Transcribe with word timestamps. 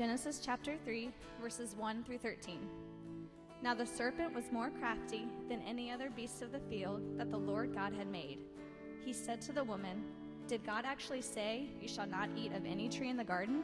Genesis 0.00 0.40
chapter 0.42 0.76
3, 0.86 1.10
verses 1.42 1.76
1 1.76 2.04
through 2.04 2.16
13. 2.16 2.58
Now 3.62 3.74
the 3.74 3.84
serpent 3.84 4.34
was 4.34 4.50
more 4.50 4.70
crafty 4.70 5.28
than 5.46 5.60
any 5.68 5.90
other 5.90 6.08
beast 6.08 6.40
of 6.40 6.52
the 6.52 6.60
field 6.70 7.18
that 7.18 7.30
the 7.30 7.36
Lord 7.36 7.74
God 7.74 7.92
had 7.92 8.10
made. 8.10 8.38
He 9.04 9.12
said 9.12 9.42
to 9.42 9.52
the 9.52 9.62
woman, 9.62 10.02
Did 10.48 10.64
God 10.64 10.86
actually 10.86 11.20
say, 11.20 11.66
You 11.82 11.86
shall 11.86 12.06
not 12.06 12.30
eat 12.34 12.54
of 12.54 12.64
any 12.64 12.88
tree 12.88 13.10
in 13.10 13.18
the 13.18 13.24
garden? 13.24 13.62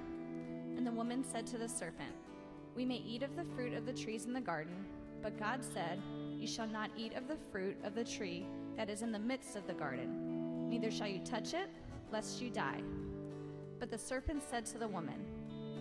And 0.76 0.86
the 0.86 0.92
woman 0.92 1.24
said 1.24 1.46
to 1.46 1.56
the 1.56 1.70
serpent, 1.70 2.12
We 2.74 2.84
may 2.84 2.96
eat 2.96 3.22
of 3.22 3.34
the 3.34 3.46
fruit 3.56 3.72
of 3.72 3.86
the 3.86 3.94
trees 3.94 4.26
in 4.26 4.34
the 4.34 4.40
garden, 4.42 4.84
but 5.22 5.40
God 5.40 5.64
said, 5.64 6.02
You 6.36 6.46
shall 6.46 6.68
not 6.68 6.90
eat 6.98 7.14
of 7.14 7.28
the 7.28 7.38
fruit 7.50 7.78
of 7.82 7.94
the 7.94 8.04
tree 8.04 8.46
that 8.76 8.90
is 8.90 9.00
in 9.00 9.10
the 9.10 9.18
midst 9.18 9.56
of 9.56 9.66
the 9.66 9.72
garden, 9.72 10.68
neither 10.68 10.90
shall 10.90 11.08
you 11.08 11.20
touch 11.20 11.54
it, 11.54 11.70
lest 12.12 12.42
you 12.42 12.50
die. 12.50 12.82
But 13.78 13.90
the 13.90 13.96
serpent 13.96 14.42
said 14.42 14.66
to 14.66 14.76
the 14.76 14.88
woman, 14.88 15.24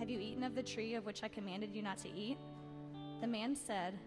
Have 0.00 0.08
you 0.08 0.18
eaten 0.18 0.44
of 0.44 0.54
the 0.54 0.62
tree 0.62 0.94
of 0.94 1.04
which 1.04 1.22
I 1.22 1.28
commanded 1.28 1.74
you 1.74 1.82
not 1.82 1.98
to 1.98 2.08
eat? 2.08 2.38
The 3.20 3.26
man 3.26 3.54
said, 3.54 3.98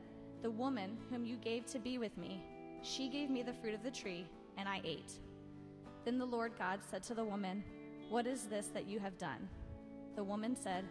The 0.41 0.49
woman 0.49 0.97
whom 1.11 1.23
you 1.23 1.35
gave 1.35 1.67
to 1.67 1.77
be 1.77 1.99
with 1.99 2.17
me, 2.17 2.41
she 2.81 3.09
gave 3.09 3.29
me 3.29 3.43
the 3.43 3.53
fruit 3.53 3.75
of 3.75 3.83
the 3.83 3.91
tree, 3.91 4.25
and 4.57 4.67
I 4.67 4.81
ate. 4.83 5.19
Then 6.03 6.17
the 6.17 6.25
Lord 6.25 6.53
God 6.57 6.79
said 6.89 7.03
to 7.03 7.13
the 7.13 7.23
woman, 7.23 7.63
What 8.09 8.25
is 8.25 8.45
this 8.45 8.69
that 8.73 8.87
you 8.87 8.99
have 9.01 9.19
done? 9.19 9.47
The 10.15 10.23
woman 10.23 10.55
said, 10.55 10.83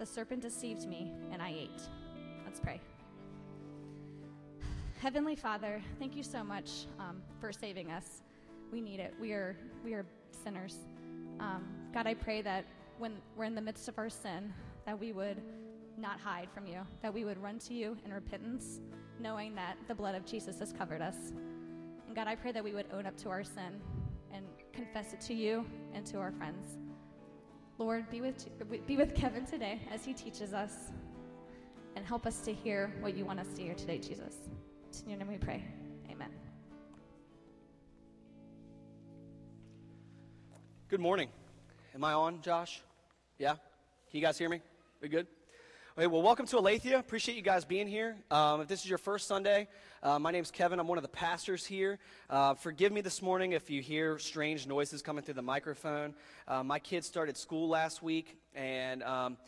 The 0.00 0.04
serpent 0.04 0.42
deceived 0.42 0.88
me, 0.88 1.12
and 1.30 1.40
I 1.40 1.50
ate. 1.50 1.82
Let's 2.44 2.58
pray. 2.58 2.80
Heavenly 5.00 5.36
Father, 5.36 5.80
thank 6.00 6.16
you 6.16 6.24
so 6.24 6.42
much 6.42 6.86
um, 6.98 7.22
for 7.40 7.52
saving 7.52 7.92
us. 7.92 8.22
We 8.72 8.80
need 8.80 8.98
it. 8.98 9.14
We 9.20 9.30
are 9.30 9.56
we 9.84 9.94
are 9.94 10.04
sinners. 10.42 10.76
Um, 11.38 11.64
God, 11.94 12.08
I 12.08 12.14
pray 12.14 12.42
that 12.42 12.64
when 13.00 13.16
we're 13.34 13.44
in 13.44 13.54
the 13.54 13.62
midst 13.62 13.88
of 13.88 13.98
our 13.98 14.10
sin, 14.10 14.52
that 14.84 14.98
we 14.98 15.12
would 15.12 15.40
not 15.96 16.20
hide 16.20 16.48
from 16.52 16.66
you, 16.66 16.80
that 17.02 17.12
we 17.12 17.24
would 17.24 17.42
run 17.42 17.58
to 17.58 17.74
you 17.74 17.96
in 18.04 18.12
repentance, 18.12 18.80
knowing 19.18 19.54
that 19.54 19.76
the 19.88 19.94
blood 19.94 20.14
of 20.14 20.26
Jesus 20.26 20.58
has 20.58 20.72
covered 20.72 21.00
us. 21.00 21.32
And 22.06 22.14
God, 22.14 22.26
I 22.26 22.34
pray 22.34 22.52
that 22.52 22.62
we 22.62 22.72
would 22.72 22.86
own 22.92 23.06
up 23.06 23.16
to 23.18 23.30
our 23.30 23.42
sin 23.42 23.80
and 24.32 24.44
confess 24.72 25.14
it 25.14 25.20
to 25.22 25.34
you 25.34 25.64
and 25.94 26.04
to 26.06 26.18
our 26.18 26.30
friends. 26.32 26.78
Lord, 27.78 28.10
be 28.10 28.20
with 28.20 28.46
be 28.86 28.96
with 28.98 29.14
Kevin 29.14 29.46
today 29.46 29.80
as 29.90 30.04
he 30.04 30.12
teaches 30.12 30.52
us, 30.52 30.92
and 31.96 32.04
help 32.04 32.26
us 32.26 32.40
to 32.40 32.52
hear 32.52 32.92
what 33.00 33.16
you 33.16 33.24
want 33.24 33.40
us 33.40 33.48
to 33.54 33.62
hear 33.62 33.74
today, 33.74 33.98
Jesus. 33.98 34.34
It's 34.88 35.00
in 35.00 35.08
your 35.08 35.18
name 35.18 35.28
we 35.28 35.38
pray. 35.38 35.64
Amen. 36.10 36.28
Good 40.88 41.00
morning. 41.00 41.30
Am 41.94 42.04
I 42.04 42.12
on, 42.12 42.42
Josh? 42.42 42.82
Yeah? 43.40 43.52
Can 43.52 43.58
you 44.12 44.20
guys 44.20 44.36
hear 44.36 44.50
me? 44.50 44.60
We 45.00 45.08
good? 45.08 45.26
Okay, 45.96 46.06
well, 46.06 46.20
welcome 46.20 46.44
to 46.48 46.58
Aletheia. 46.58 46.98
Appreciate 46.98 47.36
you 47.36 47.42
guys 47.42 47.64
being 47.64 47.88
here. 47.88 48.16
Um, 48.30 48.60
if 48.60 48.68
this 48.68 48.84
is 48.84 48.86
your 48.86 48.98
first 48.98 49.26
Sunday, 49.26 49.66
uh, 50.02 50.18
my 50.18 50.30
name's 50.30 50.50
Kevin. 50.50 50.78
I'm 50.78 50.86
one 50.86 50.98
of 50.98 51.02
the 51.02 51.08
pastors 51.08 51.64
here. 51.64 51.98
Uh, 52.28 52.52
forgive 52.52 52.92
me 52.92 53.00
this 53.00 53.22
morning 53.22 53.52
if 53.52 53.70
you 53.70 53.80
hear 53.80 54.18
strange 54.18 54.66
noises 54.66 55.00
coming 55.00 55.24
through 55.24 55.32
the 55.32 55.42
microphone. 55.42 56.14
Uh, 56.46 56.62
my 56.62 56.78
kid 56.78 57.02
started 57.02 57.38
school 57.38 57.66
last 57.70 58.02
week, 58.02 58.36
and 58.54 59.02
um, 59.04 59.38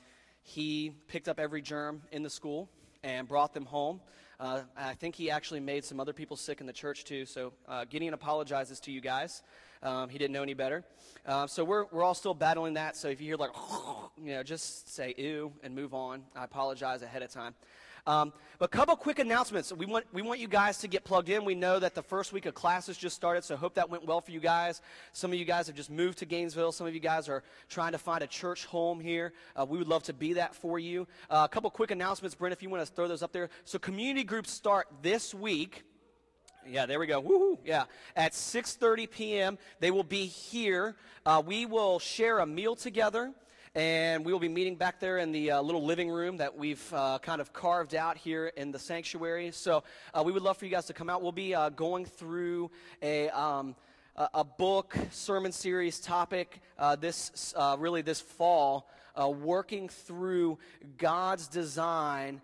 he 0.41 0.93
picked 1.09 1.29
up 1.29 1.39
every 1.39 1.61
germ 1.61 2.01
in 2.13 2.23
the 2.23 2.31
school 2.31 2.71
and 3.05 3.29
brought 3.29 3.53
them 3.53 3.67
home. 3.67 4.01
Uh, 4.41 4.63
I 4.75 4.95
think 4.95 5.17
he 5.17 5.31
actually 5.31 5.61
made 5.61 5.85
some 5.85 6.01
other 6.01 6.15
people 6.15 6.39
sick 6.39 6.63
in 6.63 6.67
the 6.67 6.73
church 6.73 7.05
too. 7.05 7.27
So 7.27 7.53
uh, 7.69 7.85
Gideon 7.85 8.15
apologizes 8.15 8.81
to 8.81 8.91
you 8.91 9.03
guys. 9.03 9.43
Um, 9.83 10.09
he 10.09 10.19
didn't 10.19 10.33
know 10.33 10.43
any 10.43 10.55
better. 10.55 10.85
Uh, 11.27 11.47
so 11.47 11.65
we're, 11.65 11.87
we're 11.93 12.03
all 12.03 12.15
still 12.15 12.35
battling 12.35 12.75
that. 12.75 12.97
So 12.97 13.09
if 13.09 13.21
you 13.21 13.27
hear 13.27 13.37
like, 13.37 13.51
you 14.17 14.33
know, 14.33 14.43
just 14.43 14.95
say 14.95 15.15
ew 15.17 15.53
and 15.63 15.75
move 15.75 15.95
on. 15.95 16.23
I 16.37 16.45
apologize 16.45 17.03
ahead 17.03 17.23
of 17.23 17.31
time. 17.31 17.55
Um, 18.05 18.33
but 18.59 18.65
a 18.65 18.69
couple 18.69 18.97
quick 18.97 19.21
announcements. 19.21 19.73
We 19.73 19.87
want, 19.87 20.07
we 20.13 20.23
want 20.23 20.41
you 20.41 20.49
guys 20.49 20.79
to 20.79 20.89
get 20.89 21.05
plugged 21.05 21.29
in. 21.29 21.45
We 21.45 21.55
know 21.55 21.79
that 21.79 21.95
the 21.95 22.03
first 22.03 22.33
week 22.33 22.47
of 22.47 22.55
classes 22.55 22.97
just 22.97 23.15
started, 23.15 23.45
so 23.45 23.57
hope 23.57 23.75
that 23.75 23.89
went 23.89 24.05
well 24.05 24.21
for 24.21 24.33
you 24.33 24.41
guys. 24.41 24.83
Some 25.13 25.33
of 25.33 25.39
you 25.39 25.45
guys 25.45 25.69
have 25.69 25.77
just 25.77 25.91
moved 25.91 26.19
to 26.19 26.27
Gainesville. 26.27 26.73
Some 26.73 26.89
of 26.89 26.95
you 26.95 27.01
guys 27.01 27.29
are 27.29 27.45
trying 27.69 27.93
to 27.93 27.99
find 27.99 28.25
a 28.25 28.27
church 28.27 28.67
home 28.67 28.99
here. 28.99 29.33
Uh, 29.55 29.67
we 29.69 29.79
would 29.79 29.87
love 29.87 30.03
to 30.05 30.13
be 30.13 30.33
that 30.33 30.55
for 30.55 30.81
you. 30.81 31.07
Uh, 31.31 31.43
a 31.45 31.49
couple 31.49 31.71
quick 31.71 31.93
announcements, 31.93 32.35
Brent, 32.35 32.53
if 32.53 32.63
you 32.63 32.71
want 32.71 32.85
to 32.85 32.93
throw 32.93 33.07
those 33.07 33.23
up 33.23 33.33
there. 33.33 33.51
So 33.65 33.79
community 33.79 34.25
groups 34.25 34.51
start 34.51 34.89
this 35.01 35.33
week. 35.33 35.85
Yeah, 36.67 36.87
there 36.87 37.01
we 37.01 37.07
go. 37.07 37.21
Woohoo! 37.21 37.59
Yeah, 37.65 37.85
at 38.15 38.33
6:30 38.33 39.11
p.m. 39.11 39.59
they 39.81 39.91
will 39.91 40.05
be 40.05 40.27
here. 40.27 40.95
Uh, 41.27 41.43
we 41.45 41.67
will 41.67 41.99
share 41.99 42.39
a 42.39 42.47
meal 42.47 42.77
together, 42.77 43.33
and 43.75 44.25
we 44.25 44.33
will 44.33 44.41
be 44.41 44.49
meeting 44.49 44.77
back 44.77 45.01
there 45.01 45.19
in 45.19 45.33
the 45.33 45.51
uh, 45.51 45.63
little 45.63 45.85
living 45.85 46.09
room 46.09 46.37
that 46.37 46.57
we've 46.57 46.93
uh, 46.95 47.19
kind 47.21 47.41
of 47.41 47.53
carved 47.53 47.97
out 47.97 48.17
here 48.17 48.47
in 48.57 48.71
the 48.71 48.79
sanctuary. 48.79 49.51
So 49.51 49.83
uh, 50.15 50.23
we 50.25 50.31
would 50.31 50.43
love 50.43 50.57
for 50.57 50.65
you 50.65 50.71
guys 50.71 50.87
to 50.87 50.93
come 50.93 51.11
out. 51.11 51.21
We'll 51.21 51.33
be 51.33 51.55
uh, 51.55 51.71
going 51.71 52.05
through 52.05 52.71
a. 53.03 53.29
Um, 53.31 53.75
a 54.35 54.45
book 54.45 54.95
sermon 55.11 55.53
series 55.53 55.99
topic 55.99 56.61
uh, 56.79 56.95
this 56.97 57.55
really 57.79 58.03
this 58.03 58.21
fall 58.21 58.91
working 59.17 59.89
through 59.89 60.59
god's 60.99 61.49
design 61.49 62.43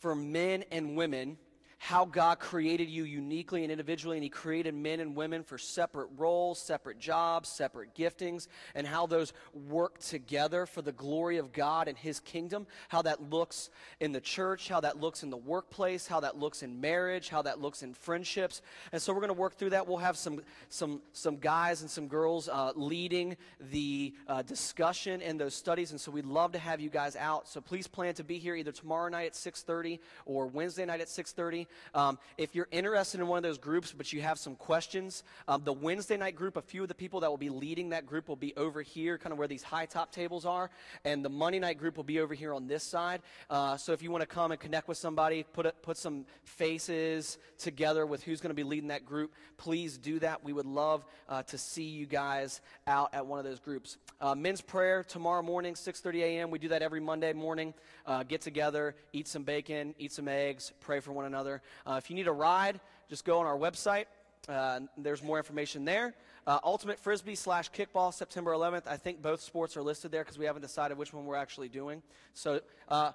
for 0.00 0.16
men 0.16 0.64
and 0.72 0.96
women 0.96 1.38
how 1.84 2.06
God 2.06 2.38
created 2.38 2.88
you 2.88 3.04
uniquely 3.04 3.62
and 3.62 3.70
individually, 3.70 4.16
and 4.16 4.24
He 4.24 4.30
created 4.30 4.74
men 4.74 5.00
and 5.00 5.14
women 5.14 5.42
for 5.42 5.58
separate 5.58 6.08
roles, 6.16 6.58
separate 6.58 6.98
jobs, 6.98 7.50
separate 7.50 7.94
giftings, 7.94 8.48
and 8.74 8.86
how 8.86 9.06
those 9.06 9.34
work 9.68 9.98
together 9.98 10.64
for 10.64 10.80
the 10.80 10.92
glory 10.92 11.36
of 11.36 11.52
God 11.52 11.86
and 11.86 11.98
His 11.98 12.20
kingdom. 12.20 12.66
How 12.88 13.02
that 13.02 13.28
looks 13.28 13.68
in 14.00 14.12
the 14.12 14.20
church, 14.22 14.66
how 14.66 14.80
that 14.80 14.98
looks 14.98 15.22
in 15.22 15.28
the 15.28 15.36
workplace, 15.36 16.06
how 16.06 16.20
that 16.20 16.38
looks 16.38 16.62
in 16.62 16.80
marriage, 16.80 17.28
how 17.28 17.42
that 17.42 17.60
looks 17.60 17.82
in 17.82 17.92
friendships. 17.92 18.62
And 18.90 19.02
so 19.02 19.12
we're 19.12 19.20
going 19.20 19.28
to 19.28 19.34
work 19.34 19.58
through 19.58 19.70
that. 19.70 19.86
We'll 19.86 19.98
have 19.98 20.16
some 20.16 20.40
some 20.70 21.02
some 21.12 21.36
guys 21.36 21.82
and 21.82 21.90
some 21.90 22.08
girls 22.08 22.48
uh, 22.48 22.72
leading 22.74 23.36
the 23.60 24.14
uh, 24.26 24.40
discussion 24.40 25.20
and 25.20 25.38
those 25.38 25.54
studies, 25.54 25.90
and 25.90 26.00
so 26.00 26.10
we'd 26.10 26.24
love 26.24 26.52
to 26.52 26.58
have 26.58 26.80
you 26.80 26.88
guys 26.88 27.14
out. 27.14 27.46
So 27.46 27.60
please 27.60 27.86
plan 27.86 28.14
to 28.14 28.24
be 28.24 28.38
here 28.38 28.56
either 28.56 28.72
tomorrow 28.72 29.10
night 29.10 29.26
at 29.26 29.34
6:30 29.34 29.98
or 30.24 30.46
Wednesday 30.46 30.86
night 30.86 31.02
at 31.02 31.08
6:30. 31.08 31.66
Um, 31.94 32.18
if 32.38 32.54
you're 32.54 32.68
interested 32.70 33.20
in 33.20 33.26
one 33.26 33.38
of 33.38 33.42
those 33.42 33.58
groups, 33.58 33.92
but 33.92 34.12
you 34.12 34.22
have 34.22 34.38
some 34.38 34.56
questions, 34.56 35.22
um, 35.48 35.62
the 35.64 35.72
Wednesday 35.72 36.16
night 36.16 36.36
group, 36.36 36.56
a 36.56 36.62
few 36.62 36.82
of 36.82 36.88
the 36.88 36.94
people 36.94 37.20
that 37.20 37.30
will 37.30 37.36
be 37.36 37.50
leading 37.50 37.90
that 37.90 38.06
group 38.06 38.28
will 38.28 38.36
be 38.36 38.54
over 38.56 38.82
here, 38.82 39.18
kind 39.18 39.32
of 39.32 39.38
where 39.38 39.48
these 39.48 39.62
high 39.62 39.86
top 39.86 40.12
tables 40.12 40.44
are, 40.44 40.70
and 41.04 41.24
the 41.24 41.28
Monday 41.28 41.58
night 41.58 41.78
group 41.78 41.96
will 41.96 42.04
be 42.04 42.20
over 42.20 42.34
here 42.34 42.52
on 42.52 42.66
this 42.66 42.82
side. 42.82 43.22
Uh, 43.50 43.76
so 43.76 43.92
if 43.92 44.02
you 44.02 44.10
want 44.10 44.22
to 44.22 44.26
come 44.26 44.52
and 44.52 44.60
connect 44.60 44.88
with 44.88 44.98
somebody, 44.98 45.42
put 45.42 45.66
a, 45.66 45.72
put 45.82 45.96
some 45.96 46.24
faces 46.44 47.38
together 47.58 48.06
with 48.06 48.22
who's 48.22 48.40
going 48.40 48.50
to 48.50 48.54
be 48.54 48.64
leading 48.64 48.88
that 48.88 49.04
group, 49.04 49.32
please 49.56 49.98
do 49.98 50.18
that. 50.18 50.44
We 50.44 50.52
would 50.52 50.66
love 50.66 51.04
uh, 51.28 51.42
to 51.44 51.58
see 51.58 51.84
you 51.84 52.06
guys 52.06 52.60
out 52.86 53.14
at 53.14 53.26
one 53.26 53.38
of 53.38 53.44
those 53.44 53.60
groups. 53.60 53.98
Uh, 54.20 54.34
men's 54.34 54.60
prayer 54.60 55.04
tomorrow 55.04 55.42
morning, 55.42 55.74
6:30 55.74 56.22
a.m. 56.22 56.50
We 56.50 56.58
do 56.58 56.68
that 56.68 56.82
every 56.82 57.00
Monday 57.00 57.32
morning. 57.32 57.74
Uh, 58.06 58.22
get 58.22 58.40
together, 58.40 58.94
eat 59.12 59.28
some 59.28 59.42
bacon, 59.42 59.94
eat 59.98 60.12
some 60.12 60.28
eggs, 60.28 60.72
pray 60.80 61.00
for 61.00 61.12
one 61.12 61.24
another. 61.24 61.62
Uh, 61.86 61.94
if 61.98 62.10
you 62.10 62.16
need 62.16 62.26
a 62.26 62.32
ride, 62.32 62.80
just 63.08 63.24
go 63.24 63.38
on 63.38 63.46
our 63.46 63.56
website. 63.56 64.06
Uh, 64.48 64.80
there's 64.96 65.22
more 65.22 65.38
information 65.38 65.84
there. 65.84 66.14
Uh, 66.46 66.58
Ultimate 66.62 66.98
Frisbee 66.98 67.34
slash 67.34 67.70
kickball, 67.70 68.12
September 68.12 68.52
11th. 68.52 68.86
I 68.86 68.96
think 68.96 69.22
both 69.22 69.40
sports 69.40 69.76
are 69.76 69.82
listed 69.82 70.12
there 70.12 70.22
because 70.22 70.38
we 70.38 70.44
haven't 70.44 70.62
decided 70.62 70.98
which 70.98 71.12
one 71.12 71.24
we're 71.24 71.36
actually 71.36 71.68
doing. 71.68 72.02
So 72.34 72.60
uh, 72.88 73.12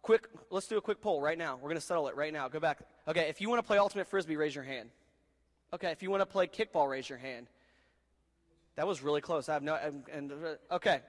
quick, 0.00 0.28
let's 0.50 0.66
do 0.66 0.78
a 0.78 0.80
quick 0.80 1.00
poll 1.02 1.20
right 1.20 1.36
now. 1.36 1.56
We're 1.56 1.68
going 1.68 1.74
to 1.74 1.80
settle 1.80 2.08
it 2.08 2.16
right 2.16 2.32
now. 2.32 2.48
Go 2.48 2.60
back. 2.60 2.78
Okay, 3.06 3.28
if 3.28 3.40
you 3.40 3.50
want 3.50 3.58
to 3.58 3.66
play 3.66 3.76
ultimate 3.76 4.08
frisbee, 4.08 4.36
raise 4.36 4.54
your 4.54 4.64
hand. 4.64 4.90
Okay, 5.72 5.90
if 5.90 6.02
you 6.02 6.10
want 6.10 6.22
to 6.22 6.26
play 6.26 6.46
kickball, 6.46 6.88
raise 6.88 7.08
your 7.08 7.18
hand. 7.18 7.48
That 8.76 8.86
was 8.86 9.02
really 9.02 9.20
close. 9.20 9.48
I 9.48 9.54
have 9.54 9.62
no. 9.62 9.74
And, 9.74 10.04
and 10.10 10.32
okay, 10.72 11.00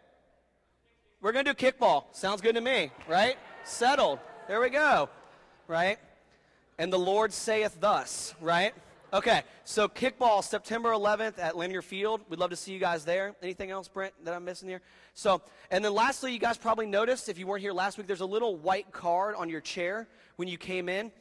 we're 1.22 1.32
going 1.32 1.46
to 1.46 1.54
do 1.54 1.72
kickball. 1.72 2.06
Sounds 2.12 2.42
good 2.42 2.56
to 2.56 2.62
me, 2.62 2.92
right? 3.08 3.38
Settled. 3.64 4.20
There 4.48 4.60
we 4.60 4.70
go, 4.70 5.08
right? 5.68 5.98
And 6.82 6.92
the 6.92 6.98
Lord 6.98 7.32
saith 7.32 7.80
thus, 7.80 8.34
right? 8.42 8.74
Okay, 9.14 9.44
so 9.66 9.88
kickball, 9.88 10.44
September 10.44 10.90
11th 10.90 11.38
at 11.38 11.56
Linear 11.56 11.84
Field. 11.84 12.22
We'd 12.28 12.40
love 12.40 12.50
to 12.50 12.56
see 12.56 12.74
you 12.74 12.80
guys 12.80 13.06
there. 13.06 13.36
Anything 13.44 13.70
else, 13.70 13.88
Brent, 13.88 14.16
that 14.26 14.34
I'm 14.34 14.44
missing 14.44 14.68
here? 14.68 14.82
So, 15.14 15.44
and 15.70 15.86
then 15.86 15.94
lastly, 15.94 16.34
you 16.34 16.40
guys 16.40 16.58
probably 16.58 16.88
noticed, 16.88 17.30
if 17.30 17.38
you 17.38 17.46
weren't 17.46 17.62
here 17.62 17.72
last 17.72 18.00
week, 18.00 18.08
there's 18.08 18.22
a 18.22 18.26
little 18.26 18.56
white 18.56 18.92
card 18.92 19.36
on 19.36 19.48
your 19.48 19.62
chair 19.62 20.08
when 20.38 20.48
you 20.48 20.58
came 20.58 20.90
in. 20.90 21.12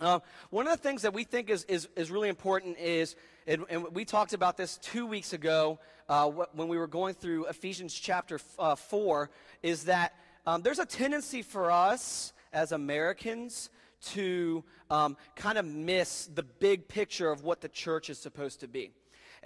Uh, 0.00 0.18
one 0.50 0.66
of 0.66 0.72
the 0.72 0.82
things 0.82 1.02
that 1.02 1.14
we 1.14 1.22
think 1.22 1.50
is, 1.50 1.62
is, 1.66 1.88
is 1.94 2.10
really 2.10 2.28
important 2.28 2.76
is, 2.76 3.14
and, 3.46 3.64
and, 3.70 3.86
we 3.94 4.04
talked 4.04 4.32
about 4.32 4.56
this 4.56 4.76
two 4.78 5.06
weeks 5.06 5.32
ago 5.32 5.78
uh, 6.08 6.28
when 6.52 6.66
we 6.66 6.78
were 6.78 6.88
going 6.88 7.14
through 7.14 7.46
Ephesians 7.46 7.94
chapter 7.94 8.40
uh, 8.58 8.74
4, 8.74 9.30
is 9.62 9.84
that 9.84 10.14
um, 10.46 10.62
there's 10.62 10.80
a 10.80 10.84
tendency 10.84 11.42
for 11.42 11.70
us 11.70 12.32
as 12.52 12.72
Americans 12.72 13.70
to 14.12 14.64
um, 14.90 15.16
kind 15.34 15.58
of 15.58 15.64
miss 15.64 16.26
the 16.26 16.42
big 16.42 16.88
picture 16.88 17.30
of 17.30 17.42
what 17.42 17.60
the 17.60 17.68
church 17.68 18.10
is 18.10 18.18
supposed 18.18 18.60
to 18.60 18.68
be. 18.68 18.92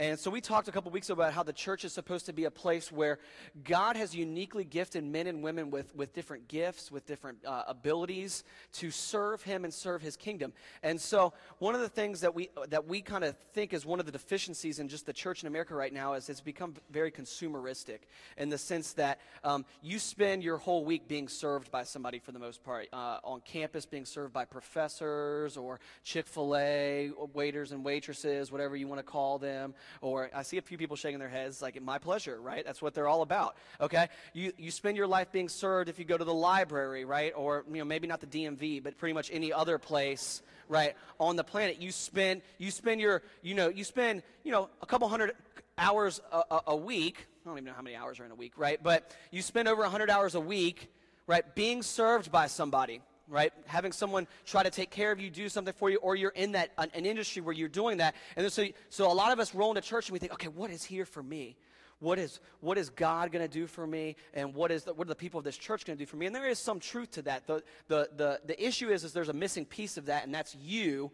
And 0.00 0.18
so 0.18 0.30
we 0.30 0.40
talked 0.40 0.66
a 0.66 0.72
couple 0.72 0.90
weeks 0.90 1.10
ago 1.10 1.20
about 1.20 1.34
how 1.34 1.42
the 1.42 1.52
church 1.52 1.84
is 1.84 1.92
supposed 1.92 2.24
to 2.24 2.32
be 2.32 2.44
a 2.44 2.50
place 2.50 2.90
where 2.90 3.18
God 3.64 3.96
has 3.96 4.14
uniquely 4.14 4.64
gifted 4.64 5.04
men 5.04 5.26
and 5.26 5.42
women 5.42 5.70
with, 5.70 5.94
with 5.94 6.14
different 6.14 6.48
gifts, 6.48 6.90
with 6.90 7.04
different 7.04 7.36
uh, 7.44 7.64
abilities 7.68 8.42
to 8.72 8.90
serve 8.90 9.42
Him 9.42 9.62
and 9.62 9.74
serve 9.74 10.00
His 10.00 10.16
kingdom. 10.16 10.54
And 10.82 10.98
so 10.98 11.34
one 11.58 11.74
of 11.74 11.82
the 11.82 11.88
things 11.90 12.22
that 12.22 12.34
we, 12.34 12.48
that 12.68 12.86
we 12.86 13.02
kind 13.02 13.24
of 13.24 13.36
think 13.52 13.74
is 13.74 13.84
one 13.84 14.00
of 14.00 14.06
the 14.06 14.12
deficiencies 14.12 14.78
in 14.78 14.88
just 14.88 15.04
the 15.04 15.12
church 15.12 15.42
in 15.42 15.48
America 15.48 15.74
right 15.74 15.92
now 15.92 16.14
is 16.14 16.30
it's 16.30 16.40
become 16.40 16.72
very 16.90 17.10
consumeristic 17.10 17.98
in 18.38 18.48
the 18.48 18.56
sense 18.56 18.94
that 18.94 19.20
um, 19.44 19.66
you 19.82 19.98
spend 19.98 20.42
your 20.42 20.56
whole 20.56 20.82
week 20.82 21.08
being 21.08 21.28
served 21.28 21.70
by 21.70 21.84
somebody 21.84 22.18
for 22.18 22.32
the 22.32 22.38
most 22.38 22.64
part, 22.64 22.88
uh, 22.94 23.18
on 23.22 23.42
campus 23.42 23.84
being 23.84 24.06
served 24.06 24.32
by 24.32 24.46
professors 24.46 25.58
or 25.58 25.78
Chick 26.04 26.26
fil 26.26 26.56
A 26.56 27.10
waiters 27.34 27.72
and 27.72 27.84
waitresses, 27.84 28.50
whatever 28.50 28.76
you 28.76 28.88
want 28.88 28.98
to 28.98 29.02
call 29.02 29.38
them, 29.38 29.74
or 30.00 30.30
I 30.34 30.42
see 30.42 30.58
a 30.58 30.62
few 30.62 30.78
people 30.78 30.96
shaking 30.96 31.18
their 31.18 31.28
heads 31.28 31.62
like, 31.62 31.80
my 31.82 31.98
pleasure, 31.98 32.40
right? 32.40 32.64
That's 32.64 32.82
what 32.82 32.94
they're 32.94 33.08
all 33.08 33.22
about, 33.22 33.56
okay? 33.80 34.08
You, 34.32 34.52
you 34.58 34.70
spend 34.70 34.96
your 34.96 35.06
life 35.06 35.32
being 35.32 35.48
served 35.48 35.88
if 35.88 35.98
you 35.98 36.04
go 36.04 36.16
to 36.16 36.24
the 36.24 36.34
library, 36.34 37.04
right? 37.04 37.32
Or, 37.36 37.64
you 37.70 37.78
know, 37.78 37.84
maybe 37.84 38.06
not 38.06 38.20
the 38.20 38.26
DMV, 38.26 38.82
but 38.82 38.98
pretty 38.98 39.12
much 39.12 39.30
any 39.32 39.52
other 39.52 39.78
place, 39.78 40.42
right, 40.68 40.94
on 41.18 41.36
the 41.36 41.44
planet. 41.44 41.80
You 41.80 41.92
spend, 41.92 42.42
you 42.58 42.70
spend 42.70 43.00
your, 43.00 43.22
you 43.42 43.54
know, 43.54 43.68
you 43.68 43.84
spend, 43.84 44.22
you 44.44 44.52
know, 44.52 44.68
a 44.82 44.86
couple 44.86 45.08
hundred 45.08 45.32
hours 45.78 46.20
a, 46.32 46.42
a, 46.50 46.60
a 46.68 46.76
week. 46.76 47.26
I 47.44 47.48
don't 47.48 47.58
even 47.58 47.64
know 47.64 47.72
how 47.74 47.82
many 47.82 47.96
hours 47.96 48.20
are 48.20 48.24
in 48.24 48.30
a 48.30 48.36
week, 48.36 48.52
right? 48.56 48.82
But 48.82 49.14
you 49.30 49.42
spend 49.42 49.68
over 49.68 49.82
100 49.82 50.10
hours 50.10 50.34
a 50.34 50.40
week, 50.40 50.92
right, 51.26 51.54
being 51.54 51.82
served 51.82 52.30
by 52.30 52.46
somebody 52.46 53.00
right? 53.30 53.52
Having 53.66 53.92
someone 53.92 54.26
try 54.44 54.62
to 54.62 54.70
take 54.70 54.90
care 54.90 55.12
of 55.12 55.20
you, 55.20 55.30
do 55.30 55.48
something 55.48 55.72
for 55.72 55.88
you, 55.88 55.98
or 55.98 56.16
you're 56.16 56.30
in 56.30 56.52
that 56.52 56.72
an, 56.76 56.90
an 56.94 57.06
industry 57.06 57.40
where 57.40 57.54
you're 57.54 57.68
doing 57.68 57.98
that. 57.98 58.14
And 58.36 58.52
so, 58.52 58.66
so 58.90 59.10
a 59.10 59.14
lot 59.14 59.32
of 59.32 59.38
us 59.38 59.54
roll 59.54 59.70
into 59.70 59.80
church 59.80 60.08
and 60.08 60.12
we 60.12 60.18
think, 60.18 60.32
okay, 60.32 60.48
what 60.48 60.70
is 60.70 60.84
here 60.84 61.06
for 61.06 61.22
me? 61.22 61.56
What 62.00 62.18
is, 62.18 62.40
what 62.60 62.78
is 62.78 62.90
God 62.90 63.30
going 63.30 63.46
to 63.46 63.52
do 63.52 63.66
for 63.66 63.86
me 63.86 64.16
and 64.34 64.54
what, 64.54 64.70
is 64.70 64.84
the, 64.84 64.94
what 64.94 65.06
are 65.06 65.10
the 65.10 65.14
people 65.14 65.38
of 65.38 65.44
this 65.44 65.56
church 65.56 65.84
going 65.84 65.96
to 65.96 66.02
do 66.02 66.06
for 66.06 66.16
me? 66.16 66.26
And 66.26 66.34
there 66.34 66.48
is 66.48 66.58
some 66.58 66.80
truth 66.80 67.12
to 67.12 67.22
that. 67.22 67.46
The, 67.46 67.62
the, 67.88 68.08
the, 68.16 68.40
the 68.46 68.66
issue 68.66 68.88
is, 68.88 69.04
is 69.04 69.12
there's 69.12 69.28
a 69.28 69.34
missing 69.34 69.64
piece 69.64 69.96
of 69.96 70.06
that, 70.06 70.24
and 70.24 70.34
that's 70.34 70.56
you 70.56 71.10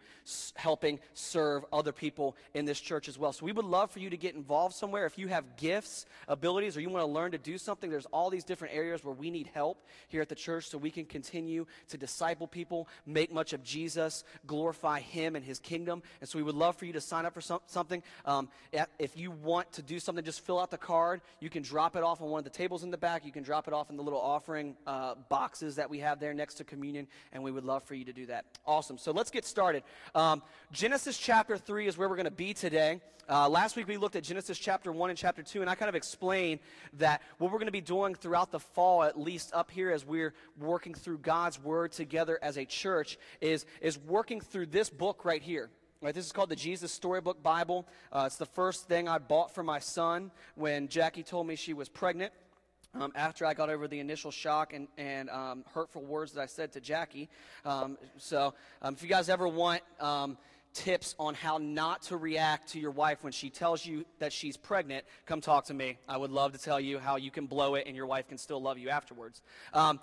helping 0.55 0.99
serve 1.13 1.65
other 1.71 1.91
people 1.91 2.35
in 2.53 2.65
this 2.65 2.79
church 2.79 3.07
as 3.09 3.19
well. 3.19 3.33
So 3.33 3.45
we 3.45 3.51
would 3.51 3.65
love 3.65 3.91
for 3.91 3.99
you 3.99 4.09
to 4.09 4.17
get 4.17 4.35
involved 4.35 4.75
somewhere. 4.75 5.05
If 5.05 5.17
you 5.17 5.27
have 5.27 5.57
gifts, 5.57 6.05
abilities, 6.27 6.77
or 6.77 6.81
you 6.81 6.89
want 6.89 7.05
to 7.05 7.11
learn 7.11 7.31
to 7.31 7.37
do 7.37 7.57
something, 7.57 7.89
there's 7.89 8.05
all 8.07 8.29
these 8.29 8.45
different 8.45 8.73
areas 8.73 9.03
where 9.03 9.13
we 9.13 9.29
need 9.29 9.49
help 9.53 9.85
here 10.07 10.21
at 10.21 10.29
the 10.29 10.35
church 10.35 10.69
so 10.69 10.77
we 10.77 10.91
can 10.91 11.05
continue 11.05 11.65
to 11.89 11.97
disciple 11.97 12.47
people, 12.47 12.87
make 13.05 13.31
much 13.31 13.51
of 13.53 13.63
Jesus, 13.63 14.23
glorify 14.45 15.01
Him 15.01 15.35
and 15.35 15.43
His 15.43 15.59
kingdom. 15.59 16.01
And 16.21 16.29
so 16.29 16.39
we 16.39 16.43
would 16.43 16.55
love 16.55 16.77
for 16.77 16.85
you 16.85 16.93
to 16.93 17.01
sign 17.01 17.25
up 17.25 17.33
for 17.33 17.41
some, 17.41 17.59
something. 17.67 18.01
Um, 18.25 18.49
if 18.99 19.17
you 19.17 19.31
want 19.31 19.71
to 19.73 19.81
do 19.81 19.99
something, 19.99 20.23
just 20.23 20.45
fill 20.45 20.59
out 20.59 20.71
the 20.71 20.76
the 20.79 20.85
card. 20.85 21.21
You 21.39 21.49
can 21.49 21.63
drop 21.63 21.95
it 21.95 22.03
off 22.03 22.21
on 22.21 22.29
one 22.29 22.39
of 22.39 22.43
the 22.43 22.49
tables 22.49 22.83
in 22.83 22.91
the 22.91 22.97
back. 22.97 23.25
You 23.25 23.31
can 23.31 23.43
drop 23.43 23.67
it 23.67 23.73
off 23.73 23.89
in 23.89 23.97
the 23.97 24.03
little 24.03 24.21
offering 24.21 24.75
uh, 24.85 25.15
boxes 25.29 25.75
that 25.75 25.89
we 25.89 25.99
have 25.99 26.19
there 26.19 26.33
next 26.33 26.55
to 26.55 26.63
communion, 26.63 27.07
and 27.33 27.43
we 27.43 27.51
would 27.51 27.65
love 27.65 27.83
for 27.83 27.95
you 27.95 28.05
to 28.05 28.13
do 28.13 28.27
that. 28.27 28.45
Awesome. 28.65 28.97
So 28.97 29.11
let's 29.11 29.31
get 29.31 29.45
started. 29.45 29.83
Um, 30.13 30.43
Genesis 30.71 31.17
chapter 31.17 31.57
3 31.57 31.87
is 31.87 31.97
where 31.97 32.07
we're 32.07 32.15
going 32.15 32.25
to 32.25 32.31
be 32.31 32.53
today. 32.53 33.01
Uh, 33.29 33.49
last 33.49 33.75
week 33.75 33.87
we 33.87 33.97
looked 33.97 34.15
at 34.15 34.23
Genesis 34.23 34.57
chapter 34.57 34.91
1 34.91 35.09
and 35.09 35.17
chapter 35.17 35.43
2, 35.43 35.61
and 35.61 35.69
I 35.69 35.75
kind 35.75 35.89
of 35.89 35.95
explained 35.95 36.59
that 36.93 37.21
what 37.39 37.51
we're 37.51 37.57
going 37.57 37.65
to 37.65 37.71
be 37.71 37.81
doing 37.81 38.15
throughout 38.15 38.51
the 38.51 38.59
fall, 38.59 39.03
at 39.03 39.19
least 39.19 39.53
up 39.53 39.69
here 39.69 39.91
as 39.91 40.05
we're 40.05 40.33
working 40.59 40.93
through 40.93 41.17
God's 41.17 41.61
Word 41.61 41.91
together 41.91 42.39
as 42.41 42.57
a 42.57 42.65
church, 42.65 43.17
is, 43.41 43.65
is 43.81 43.97
working 43.97 44.39
through 44.39 44.67
this 44.67 44.89
book 44.89 45.25
right 45.25 45.41
here. 45.41 45.69
Right, 45.99 46.13
this 46.13 46.27
is 46.27 46.31
called 46.31 46.49
the 46.49 46.55
Jesus 46.55 46.91
Storybook 46.91 47.41
Bible. 47.41 47.87
Uh, 48.13 48.25
it's 48.27 48.35
the 48.35 48.45
first 48.45 48.87
thing 48.87 49.09
I 49.09 49.17
bought 49.17 49.55
for 49.55 49.63
my 49.63 49.79
son 49.79 50.29
when 50.53 50.89
Jackie 50.89 51.23
told 51.23 51.47
me 51.47 51.55
she 51.55 51.73
was 51.73 51.89
pregnant. 51.89 52.31
Um, 52.93 53.11
after 53.15 53.47
I 53.47 53.55
got 53.55 53.69
over 53.71 53.87
the 53.87 53.99
initial 53.99 54.29
shock 54.29 54.73
and, 54.73 54.87
and 54.97 55.27
um, 55.31 55.65
hurtful 55.73 56.03
words 56.03 56.33
that 56.33 56.41
I 56.41 56.45
said 56.45 56.71
to 56.73 56.81
Jackie. 56.81 57.29
Um, 57.65 57.97
so, 58.17 58.53
um, 58.81 58.93
if 58.93 59.01
you 59.01 59.09
guys 59.09 59.27
ever 59.27 59.47
want 59.47 59.81
um, 59.99 60.37
tips 60.73 61.15
on 61.19 61.33
how 61.33 61.57
not 61.57 62.03
to 62.03 62.17
react 62.17 62.69
to 62.69 62.79
your 62.79 62.91
wife 62.91 63.23
when 63.23 63.33
she 63.33 63.49
tells 63.49 63.83
you 63.83 64.05
that 64.19 64.31
she's 64.31 64.55
pregnant, 64.55 65.03
come 65.25 65.41
talk 65.41 65.65
to 65.65 65.73
me. 65.73 65.97
I 66.07 66.17
would 66.17 66.31
love 66.31 66.53
to 66.53 66.59
tell 66.59 66.79
you 66.79 66.99
how 66.99 67.15
you 67.17 67.31
can 67.31 67.47
blow 67.47 67.73
it 67.73 67.87
and 67.87 67.95
your 67.95 68.05
wife 68.05 68.27
can 68.27 68.37
still 68.37 68.61
love 68.61 68.77
you 68.77 68.89
afterwards. 68.89 69.41
Um, 69.73 69.99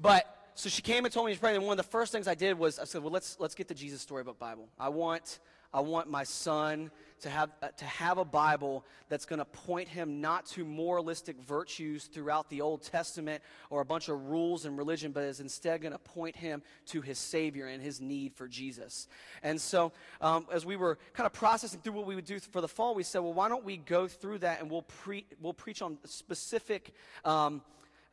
but 0.00 0.43
so 0.54 0.68
she 0.68 0.82
came 0.82 1.04
and 1.04 1.12
told 1.12 1.26
me 1.26 1.32
she's 1.32 1.40
pregnant. 1.40 1.62
And 1.62 1.66
one 1.66 1.78
of 1.78 1.84
the 1.84 1.90
first 1.90 2.12
things 2.12 2.28
I 2.28 2.34
did 2.34 2.58
was 2.58 2.78
I 2.78 2.84
said, 2.84 3.02
well, 3.02 3.12
let's, 3.12 3.36
let's 3.40 3.54
get 3.54 3.68
the 3.68 3.74
Jesus 3.74 4.00
Storybook 4.00 4.38
Bible. 4.38 4.68
I 4.78 4.88
want, 4.88 5.40
I 5.72 5.80
want 5.80 6.08
my 6.08 6.22
son 6.22 6.90
to 7.22 7.30
have, 7.30 7.50
uh, 7.62 7.68
to 7.68 7.84
have 7.84 8.18
a 8.18 8.24
Bible 8.24 8.84
that's 9.08 9.24
going 9.24 9.40
to 9.40 9.44
point 9.44 9.88
him 9.88 10.20
not 10.20 10.46
to 10.46 10.64
moralistic 10.64 11.40
virtues 11.40 12.04
throughout 12.04 12.48
the 12.50 12.60
Old 12.60 12.82
Testament 12.82 13.42
or 13.70 13.80
a 13.80 13.84
bunch 13.84 14.08
of 14.08 14.26
rules 14.26 14.64
and 14.64 14.78
religion, 14.78 15.10
but 15.10 15.24
is 15.24 15.40
instead 15.40 15.80
going 15.80 15.92
to 15.92 15.98
point 15.98 16.36
him 16.36 16.62
to 16.86 17.00
his 17.00 17.18
Savior 17.18 17.66
and 17.66 17.82
his 17.82 18.00
need 18.00 18.34
for 18.34 18.46
Jesus. 18.46 19.08
And 19.42 19.60
so, 19.60 19.90
um, 20.20 20.46
as 20.52 20.64
we 20.64 20.76
were 20.76 20.98
kind 21.14 21.26
of 21.26 21.32
processing 21.32 21.80
through 21.80 21.94
what 21.94 22.06
we 22.06 22.14
would 22.14 22.26
do 22.26 22.38
for 22.38 22.60
the 22.60 22.68
fall, 22.68 22.94
we 22.94 23.02
said, 23.02 23.20
well, 23.20 23.32
why 23.32 23.48
don't 23.48 23.64
we 23.64 23.78
go 23.78 24.06
through 24.06 24.38
that 24.38 24.60
and 24.60 24.70
we'll, 24.70 24.82
pre- 24.82 25.26
we'll 25.40 25.54
preach 25.54 25.82
on 25.82 25.98
specific. 26.04 26.92
Um, 27.24 27.62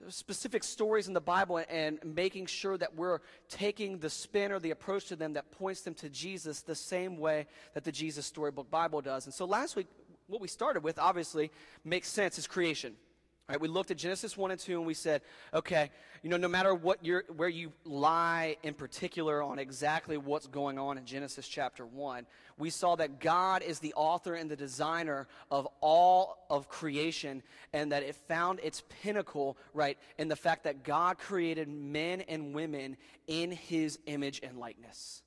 specific 0.10 0.64
stories 0.64 1.08
in 1.08 1.14
the 1.14 1.22
Bible 1.22 1.64
and 1.70 2.00
making 2.04 2.46
sure 2.46 2.78
that 2.78 2.96
we're 2.96 3.20
taking 3.50 4.00
the 4.00 4.10
spin 4.10 4.52
or 4.52 4.60
the 4.60 4.72
approach 4.72 5.06
to 5.08 5.16
them 5.16 5.34
that 5.34 5.52
points 5.52 5.82
them 5.82 5.94
to 5.96 6.10
Jesus 6.10 6.62
the 6.62 6.76
same 6.76 7.18
way 7.18 7.48
that 7.74 7.84
the 7.84 7.92
Jesus 7.92 8.26
Storybook 8.26 8.70
Bible 8.70 9.02
does. 9.02 9.26
And 9.26 9.34
so 9.34 9.46
last 9.46 9.76
week, 9.76 9.88
what 10.28 10.42
we 10.42 10.48
started 10.48 10.84
with 10.84 10.98
obviously 10.98 11.52
makes 11.84 12.08
sense 12.08 12.38
is 12.38 12.48
creation. 12.48 12.96
Right, 13.52 13.60
we 13.60 13.68
looked 13.68 13.92
at 13.92 13.98
Genesis 13.98 14.38
1 14.38 14.52
and 14.52 14.60
2 14.62 14.78
and 14.78 14.88
we 14.88 14.94
said, 14.94 15.22
okay, 15.54 15.90
you 16.24 16.30
know, 16.30 16.38
no 16.38 16.48
matter 16.48 16.74
what 16.74 17.04
you're, 17.04 17.26
where 17.36 17.50
you 17.50 17.74
lie 17.84 18.56
in 18.64 18.74
particular 18.74 19.44
on 19.44 19.60
exactly 19.60 20.16
what's 20.16 20.48
going 20.48 20.80
on 20.80 20.98
in 20.98 21.04
Genesis 21.04 21.50
chapter 21.50 21.86
1, 21.86 22.26
we 22.58 22.70
saw 22.70 22.96
that 22.96 23.20
God 23.20 23.62
is 23.62 23.80
the 23.80 23.94
author 23.96 24.36
and 24.36 24.50
the 24.50 24.56
designer 24.56 25.28
of 25.52 25.68
all 25.82 26.46
of 26.50 26.70
creation 26.70 27.44
and 27.74 27.92
that 27.92 28.04
it 28.04 28.16
found 28.16 28.62
its 28.64 28.84
pinnacle, 29.02 29.58
right, 29.74 29.98
in 30.18 30.30
the 30.30 30.38
fact 30.38 30.64
that 30.64 30.86
God 30.86 31.18
created 31.18 31.68
men 31.68 32.22
and 32.22 32.56
women 32.56 32.96
in 33.28 33.52
his 33.52 34.00
image 34.06 34.40
and 34.44 34.60
likeness. 34.60 35.24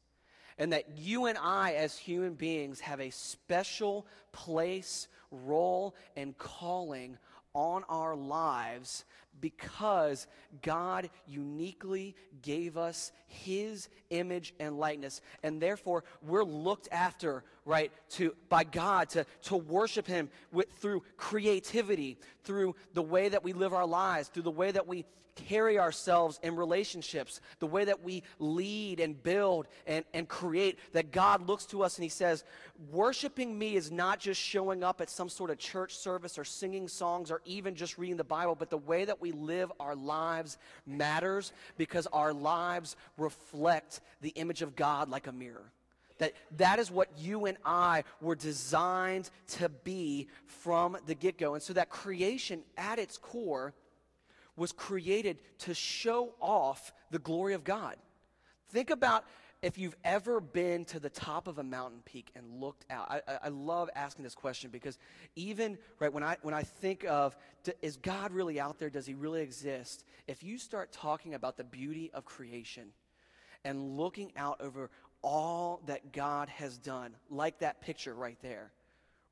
And 0.56 0.72
that 0.72 0.96
you 0.96 1.26
and 1.26 1.36
I, 1.36 1.74
as 1.74 1.98
human 1.98 2.32
beings, 2.32 2.80
have 2.80 3.02
a 3.02 3.10
special 3.10 4.06
place, 4.32 5.08
role, 5.30 5.94
and 6.16 6.38
calling 6.38 7.18
on 7.54 7.84
our 7.88 8.16
lives 8.16 9.04
because 9.40 10.26
God 10.62 11.10
uniquely 11.26 12.16
gave 12.42 12.76
us 12.76 13.12
His 13.26 13.88
image 14.10 14.54
and 14.58 14.78
likeness. 14.78 15.20
And 15.42 15.60
therefore, 15.60 16.04
we're 16.22 16.44
looked 16.44 16.88
after 16.90 17.44
right, 17.64 17.92
to, 18.10 18.34
by 18.48 18.64
God, 18.64 19.08
to, 19.10 19.24
to 19.42 19.56
worship 19.56 20.06
Him 20.06 20.28
with, 20.52 20.70
through 20.78 21.02
creativity, 21.16 22.18
through 22.44 22.74
the 22.92 23.02
way 23.02 23.28
that 23.28 23.42
we 23.42 23.52
live 23.52 23.72
our 23.72 23.86
lives, 23.86 24.28
through 24.28 24.42
the 24.42 24.50
way 24.50 24.70
that 24.70 24.86
we 24.86 25.04
carry 25.34 25.78
ourselves 25.78 26.38
in 26.42 26.56
relationships, 26.56 27.40
the 27.58 27.66
way 27.66 27.84
that 27.84 28.02
we 28.02 28.22
lead 28.38 29.00
and 29.00 29.20
build 29.22 29.66
and, 29.86 30.04
and 30.14 30.28
create, 30.28 30.78
that 30.92 31.10
God 31.10 31.46
looks 31.46 31.66
to 31.66 31.82
us 31.82 31.96
and 31.96 32.02
He 32.02 32.08
says, 32.08 32.44
Worshiping 32.90 33.56
me 33.56 33.76
is 33.76 33.90
not 33.90 34.18
just 34.18 34.40
showing 34.40 34.82
up 34.82 35.00
at 35.00 35.10
some 35.10 35.28
sort 35.28 35.50
of 35.50 35.58
church 35.58 35.96
service 35.96 36.38
or 36.38 36.44
singing 36.44 36.88
songs 36.88 37.30
or 37.30 37.40
even 37.44 37.74
just 37.74 37.98
reading 37.98 38.16
the 38.16 38.24
Bible, 38.24 38.54
but 38.54 38.70
the 38.70 38.78
way 38.78 39.04
that 39.04 39.20
we 39.24 39.32
live 39.32 39.72
our 39.80 39.96
lives 39.96 40.58
matters 40.86 41.54
because 41.78 42.06
our 42.08 42.34
lives 42.34 42.94
reflect 43.16 44.02
the 44.20 44.28
image 44.30 44.60
of 44.60 44.76
God 44.76 45.08
like 45.08 45.26
a 45.26 45.32
mirror. 45.32 45.72
That 46.18 46.34
that 46.58 46.78
is 46.78 46.90
what 46.90 47.08
you 47.16 47.46
and 47.46 47.56
I 47.64 48.04
were 48.20 48.34
designed 48.34 49.30
to 49.58 49.70
be 49.70 50.28
from 50.46 50.98
the 51.06 51.14
get-go. 51.14 51.54
And 51.54 51.62
so 51.62 51.72
that 51.72 51.88
creation 51.88 52.60
at 52.76 52.98
its 52.98 53.16
core 53.16 53.72
was 54.56 54.72
created 54.72 55.38
to 55.60 55.72
show 55.72 56.34
off 56.38 56.92
the 57.10 57.18
glory 57.18 57.54
of 57.54 57.64
God. 57.64 57.96
Think 58.68 58.90
about 58.90 59.24
if 59.64 59.78
you've 59.78 59.96
ever 60.04 60.40
been 60.40 60.84
to 60.84 61.00
the 61.00 61.08
top 61.08 61.48
of 61.48 61.58
a 61.58 61.62
mountain 61.62 62.00
peak 62.04 62.30
and 62.36 62.60
looked 62.60 62.84
out. 62.90 63.10
I, 63.10 63.38
I, 63.44 63.48
love 63.48 63.88
asking 63.94 64.22
this 64.22 64.34
question 64.34 64.68
because 64.70 64.98
even 65.36 65.78
right 65.98 66.12
when 66.12 66.22
I 66.22 66.36
when 66.42 66.52
I 66.52 66.62
think 66.62 67.04
of 67.04 67.34
is 67.80 67.96
God 67.96 68.32
really 68.32 68.60
out 68.60 68.78
there? 68.78 68.90
Does 68.90 69.06
He 69.06 69.14
really 69.14 69.40
exist? 69.40 70.04
If 70.28 70.42
you 70.42 70.58
start 70.58 70.92
talking 70.92 71.32
about 71.32 71.56
the 71.56 71.64
beauty 71.64 72.10
of 72.12 72.26
creation 72.26 72.88
and 73.64 73.96
looking 73.96 74.32
out 74.36 74.60
over 74.60 74.90
all 75.22 75.80
that 75.86 76.12
God 76.12 76.50
has 76.50 76.76
done, 76.76 77.14
like 77.30 77.60
that 77.60 77.80
picture 77.80 78.12
right 78.12 78.38
there, 78.42 78.70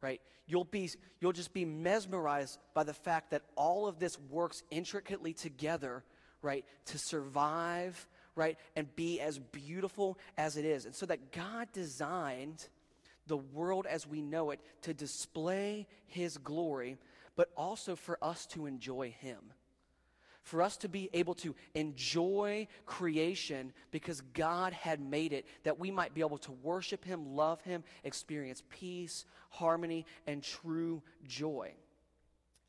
right? 0.00 0.22
You'll, 0.46 0.64
be, 0.64 0.90
you'll 1.20 1.32
just 1.32 1.52
be 1.52 1.66
mesmerized 1.66 2.58
by 2.72 2.84
the 2.84 2.94
fact 2.94 3.32
that 3.32 3.42
all 3.54 3.86
of 3.86 3.98
this 3.98 4.18
works 4.30 4.62
intricately 4.70 5.34
together, 5.34 6.02
right, 6.40 6.64
to 6.86 6.98
survive, 6.98 8.06
right, 8.34 8.58
and 8.76 8.94
be 8.96 9.20
as 9.20 9.38
beautiful 9.38 10.18
as 10.36 10.56
it 10.56 10.64
is. 10.64 10.86
And 10.86 10.94
so 10.94 11.06
that 11.06 11.32
God 11.32 11.68
designed 11.72 12.66
the 13.26 13.36
world 13.36 13.86
as 13.86 14.06
we 14.06 14.20
know 14.20 14.50
it 14.50 14.60
to 14.82 14.94
display 14.94 15.86
His 16.06 16.38
glory, 16.38 16.96
but 17.36 17.50
also 17.56 17.96
for 17.96 18.18
us 18.22 18.46
to 18.46 18.66
enjoy 18.66 19.14
Him 19.20 19.38
for 20.42 20.60
us 20.60 20.76
to 20.78 20.88
be 20.88 21.08
able 21.12 21.34
to 21.34 21.54
enjoy 21.74 22.66
creation 22.84 23.72
because 23.90 24.20
God 24.32 24.72
had 24.72 25.00
made 25.00 25.32
it, 25.32 25.46
that 25.62 25.78
we 25.78 25.90
might 25.90 26.14
be 26.14 26.20
able 26.20 26.38
to 26.38 26.52
worship 26.62 27.04
Him, 27.04 27.36
love 27.36 27.60
Him, 27.62 27.84
experience 28.04 28.62
peace, 28.68 29.24
harmony, 29.50 30.04
and 30.26 30.42
true 30.42 31.02
joy. 31.26 31.72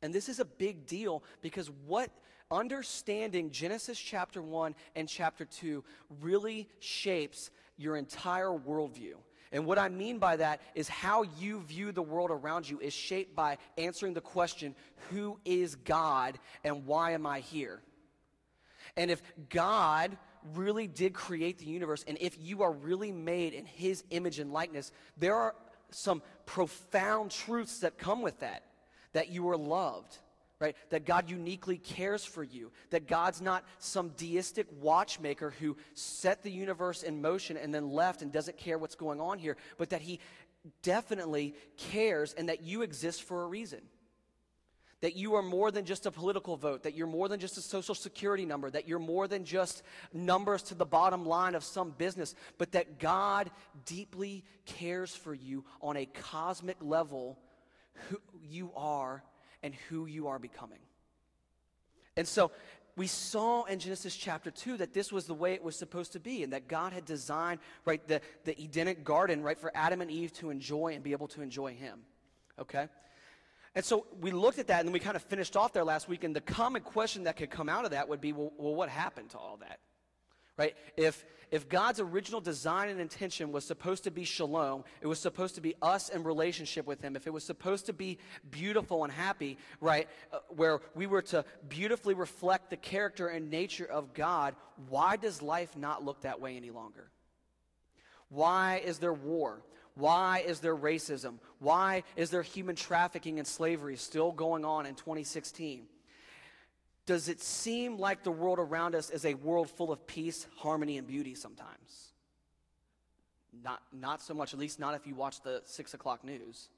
And 0.02 0.14
this 0.14 0.28
is 0.28 0.38
a 0.38 0.44
big 0.44 0.86
deal 0.86 1.24
because 1.42 1.70
what 1.86 2.10
understanding 2.54 3.50
Genesis 3.50 3.98
chapter 3.98 4.40
1 4.40 4.74
and 4.94 5.08
chapter 5.08 5.44
2 5.44 5.84
really 6.20 6.68
shapes 6.78 7.50
your 7.76 7.96
entire 7.96 8.50
worldview. 8.50 9.14
And 9.52 9.66
what 9.66 9.78
I 9.78 9.88
mean 9.88 10.18
by 10.18 10.36
that 10.36 10.62
is 10.74 10.88
how 10.88 11.22
you 11.38 11.60
view 11.60 11.92
the 11.92 12.02
world 12.02 12.30
around 12.30 12.68
you 12.68 12.80
is 12.80 12.92
shaped 12.92 13.36
by 13.36 13.58
answering 13.78 14.14
the 14.14 14.20
question, 14.20 14.74
Who 15.10 15.38
is 15.44 15.76
God 15.76 16.38
and 16.64 16.86
why 16.86 17.12
am 17.12 17.26
I 17.26 17.40
here? 17.40 17.80
And 18.96 19.10
if 19.10 19.22
God 19.48 20.16
really 20.54 20.86
did 20.86 21.14
create 21.14 21.58
the 21.58 21.66
universe, 21.66 22.04
and 22.06 22.18
if 22.20 22.36
you 22.40 22.62
are 22.62 22.72
really 22.72 23.12
made 23.12 23.54
in 23.54 23.64
His 23.64 24.04
image 24.10 24.38
and 24.38 24.52
likeness, 24.52 24.92
there 25.16 25.36
are 25.36 25.54
some 25.90 26.22
profound 26.46 27.30
truths 27.30 27.80
that 27.80 27.98
come 27.98 28.22
with 28.22 28.40
that. 28.40 28.64
That 29.12 29.30
you 29.30 29.48
are 29.50 29.56
loved, 29.56 30.18
right? 30.60 30.76
That 30.90 31.04
God 31.04 31.28
uniquely 31.28 31.78
cares 31.78 32.24
for 32.24 32.42
you. 32.42 32.70
That 32.90 33.06
God's 33.06 33.40
not 33.40 33.64
some 33.78 34.10
deistic 34.10 34.66
watchmaker 34.80 35.52
who 35.60 35.76
set 35.94 36.42
the 36.42 36.50
universe 36.50 37.02
in 37.02 37.20
motion 37.20 37.56
and 37.56 37.74
then 37.74 37.90
left 37.90 38.22
and 38.22 38.32
doesn't 38.32 38.56
care 38.56 38.78
what's 38.78 38.94
going 38.94 39.20
on 39.20 39.38
here, 39.38 39.56
but 39.78 39.90
that 39.90 40.02
He 40.02 40.20
definitely 40.82 41.54
cares 41.76 42.32
and 42.34 42.48
that 42.48 42.62
you 42.62 42.82
exist 42.82 43.22
for 43.24 43.42
a 43.42 43.46
reason. 43.46 43.80
That 45.00 45.16
you 45.16 45.34
are 45.34 45.42
more 45.42 45.70
than 45.70 45.84
just 45.84 46.06
a 46.06 46.10
political 46.10 46.56
vote, 46.56 46.84
that 46.84 46.94
you're 46.94 47.06
more 47.06 47.28
than 47.28 47.38
just 47.38 47.58
a 47.58 47.60
social 47.60 47.94
security 47.94 48.46
number, 48.46 48.70
that 48.70 48.88
you're 48.88 48.98
more 48.98 49.28
than 49.28 49.44
just 49.44 49.82
numbers 50.14 50.62
to 50.64 50.74
the 50.74 50.86
bottom 50.86 51.26
line 51.26 51.54
of 51.54 51.62
some 51.62 51.90
business, 51.90 52.34
but 52.56 52.72
that 52.72 52.98
God 52.98 53.50
deeply 53.84 54.44
cares 54.64 55.14
for 55.14 55.34
you 55.34 55.64
on 55.82 55.98
a 55.98 56.06
cosmic 56.06 56.78
level 56.80 57.38
who 58.08 58.18
you 58.40 58.72
are 58.76 59.22
and 59.64 59.74
who 59.88 60.06
you 60.06 60.28
are 60.28 60.38
becoming. 60.38 60.78
And 62.16 62.28
so 62.28 62.52
we 62.96 63.08
saw 63.08 63.64
in 63.64 63.80
Genesis 63.80 64.14
chapter 64.14 64.52
2 64.52 64.76
that 64.76 64.94
this 64.94 65.10
was 65.10 65.26
the 65.26 65.34
way 65.34 65.54
it 65.54 65.64
was 65.64 65.74
supposed 65.74 66.12
to 66.12 66.20
be 66.20 66.44
and 66.44 66.52
that 66.52 66.68
God 66.68 66.92
had 66.92 67.04
designed, 67.04 67.58
right, 67.84 68.06
the, 68.06 68.20
the 68.44 68.60
Edenic 68.62 69.02
garden, 69.02 69.42
right, 69.42 69.58
for 69.58 69.72
Adam 69.74 70.00
and 70.00 70.10
Eve 70.10 70.32
to 70.34 70.50
enjoy 70.50 70.92
and 70.94 71.02
be 71.02 71.10
able 71.10 71.26
to 71.28 71.42
enjoy 71.42 71.72
Him. 71.72 72.00
Okay? 72.60 72.88
And 73.74 73.84
so 73.84 74.06
we 74.20 74.30
looked 74.30 74.60
at 74.60 74.68
that 74.68 74.84
and 74.84 74.92
we 74.92 75.00
kind 75.00 75.16
of 75.16 75.22
finished 75.22 75.56
off 75.56 75.72
there 75.72 75.82
last 75.82 76.08
week. 76.08 76.22
And 76.22 76.36
the 76.36 76.40
common 76.40 76.82
question 76.82 77.24
that 77.24 77.36
could 77.36 77.50
come 77.50 77.68
out 77.68 77.84
of 77.84 77.90
that 77.90 78.08
would 78.08 78.20
be 78.20 78.32
well, 78.32 78.52
well 78.56 78.74
what 78.74 78.88
happened 78.88 79.30
to 79.30 79.38
all 79.38 79.56
that? 79.60 79.80
Right? 80.56 80.74
If, 80.96 81.24
if 81.50 81.68
God's 81.68 82.00
original 82.00 82.40
design 82.40 82.88
and 82.88 83.00
intention 83.00 83.52
was 83.52 83.64
supposed 83.64 84.04
to 84.04 84.10
be 84.10 84.24
shalom, 84.24 84.84
it 85.00 85.06
was 85.06 85.18
supposed 85.18 85.56
to 85.56 85.60
be 85.60 85.74
us 85.82 86.08
in 86.08 86.22
relationship 86.24 86.86
with 86.86 87.00
Him, 87.00 87.16
if 87.16 87.26
it 87.26 87.32
was 87.32 87.44
supposed 87.44 87.86
to 87.86 87.92
be 87.92 88.18
beautiful 88.50 89.04
and 89.04 89.12
happy, 89.12 89.58
right, 89.80 90.08
uh, 90.32 90.38
where 90.48 90.80
we 90.94 91.06
were 91.06 91.22
to 91.22 91.44
beautifully 91.68 92.14
reflect 92.14 92.70
the 92.70 92.76
character 92.76 93.28
and 93.28 93.50
nature 93.50 93.86
of 93.86 94.14
God, 94.14 94.54
why 94.88 95.16
does 95.16 95.42
life 95.42 95.76
not 95.76 96.04
look 96.04 96.22
that 96.22 96.40
way 96.40 96.56
any 96.56 96.70
longer? 96.70 97.10
Why 98.28 98.82
is 98.84 98.98
there 98.98 99.12
war? 99.12 99.62
Why 99.94 100.42
is 100.44 100.58
there 100.58 100.76
racism? 100.76 101.34
Why 101.60 102.02
is 102.16 102.30
there 102.30 102.42
human 102.42 102.74
trafficking 102.74 103.38
and 103.38 103.46
slavery 103.46 103.96
still 103.96 104.32
going 104.32 104.64
on 104.64 104.86
in 104.86 104.96
2016? 104.96 105.86
Does 107.06 107.28
it 107.28 107.40
seem 107.40 107.98
like 107.98 108.22
the 108.22 108.30
world 108.30 108.58
around 108.58 108.94
us 108.94 109.10
is 109.10 109.24
a 109.24 109.34
world 109.34 109.68
full 109.68 109.92
of 109.92 110.06
peace, 110.06 110.46
harmony, 110.56 110.96
and 110.98 111.06
beauty 111.06 111.34
sometimes? 111.34 112.12
Not, 113.62 113.82
not 113.92 114.22
so 114.22 114.34
much, 114.34 114.52
at 114.54 114.58
least 114.58 114.80
not 114.80 114.94
if 114.94 115.06
you 115.06 115.14
watch 115.14 115.42
the 115.42 115.62
six 115.64 115.94
o'clock 115.94 116.24
news, 116.24 116.68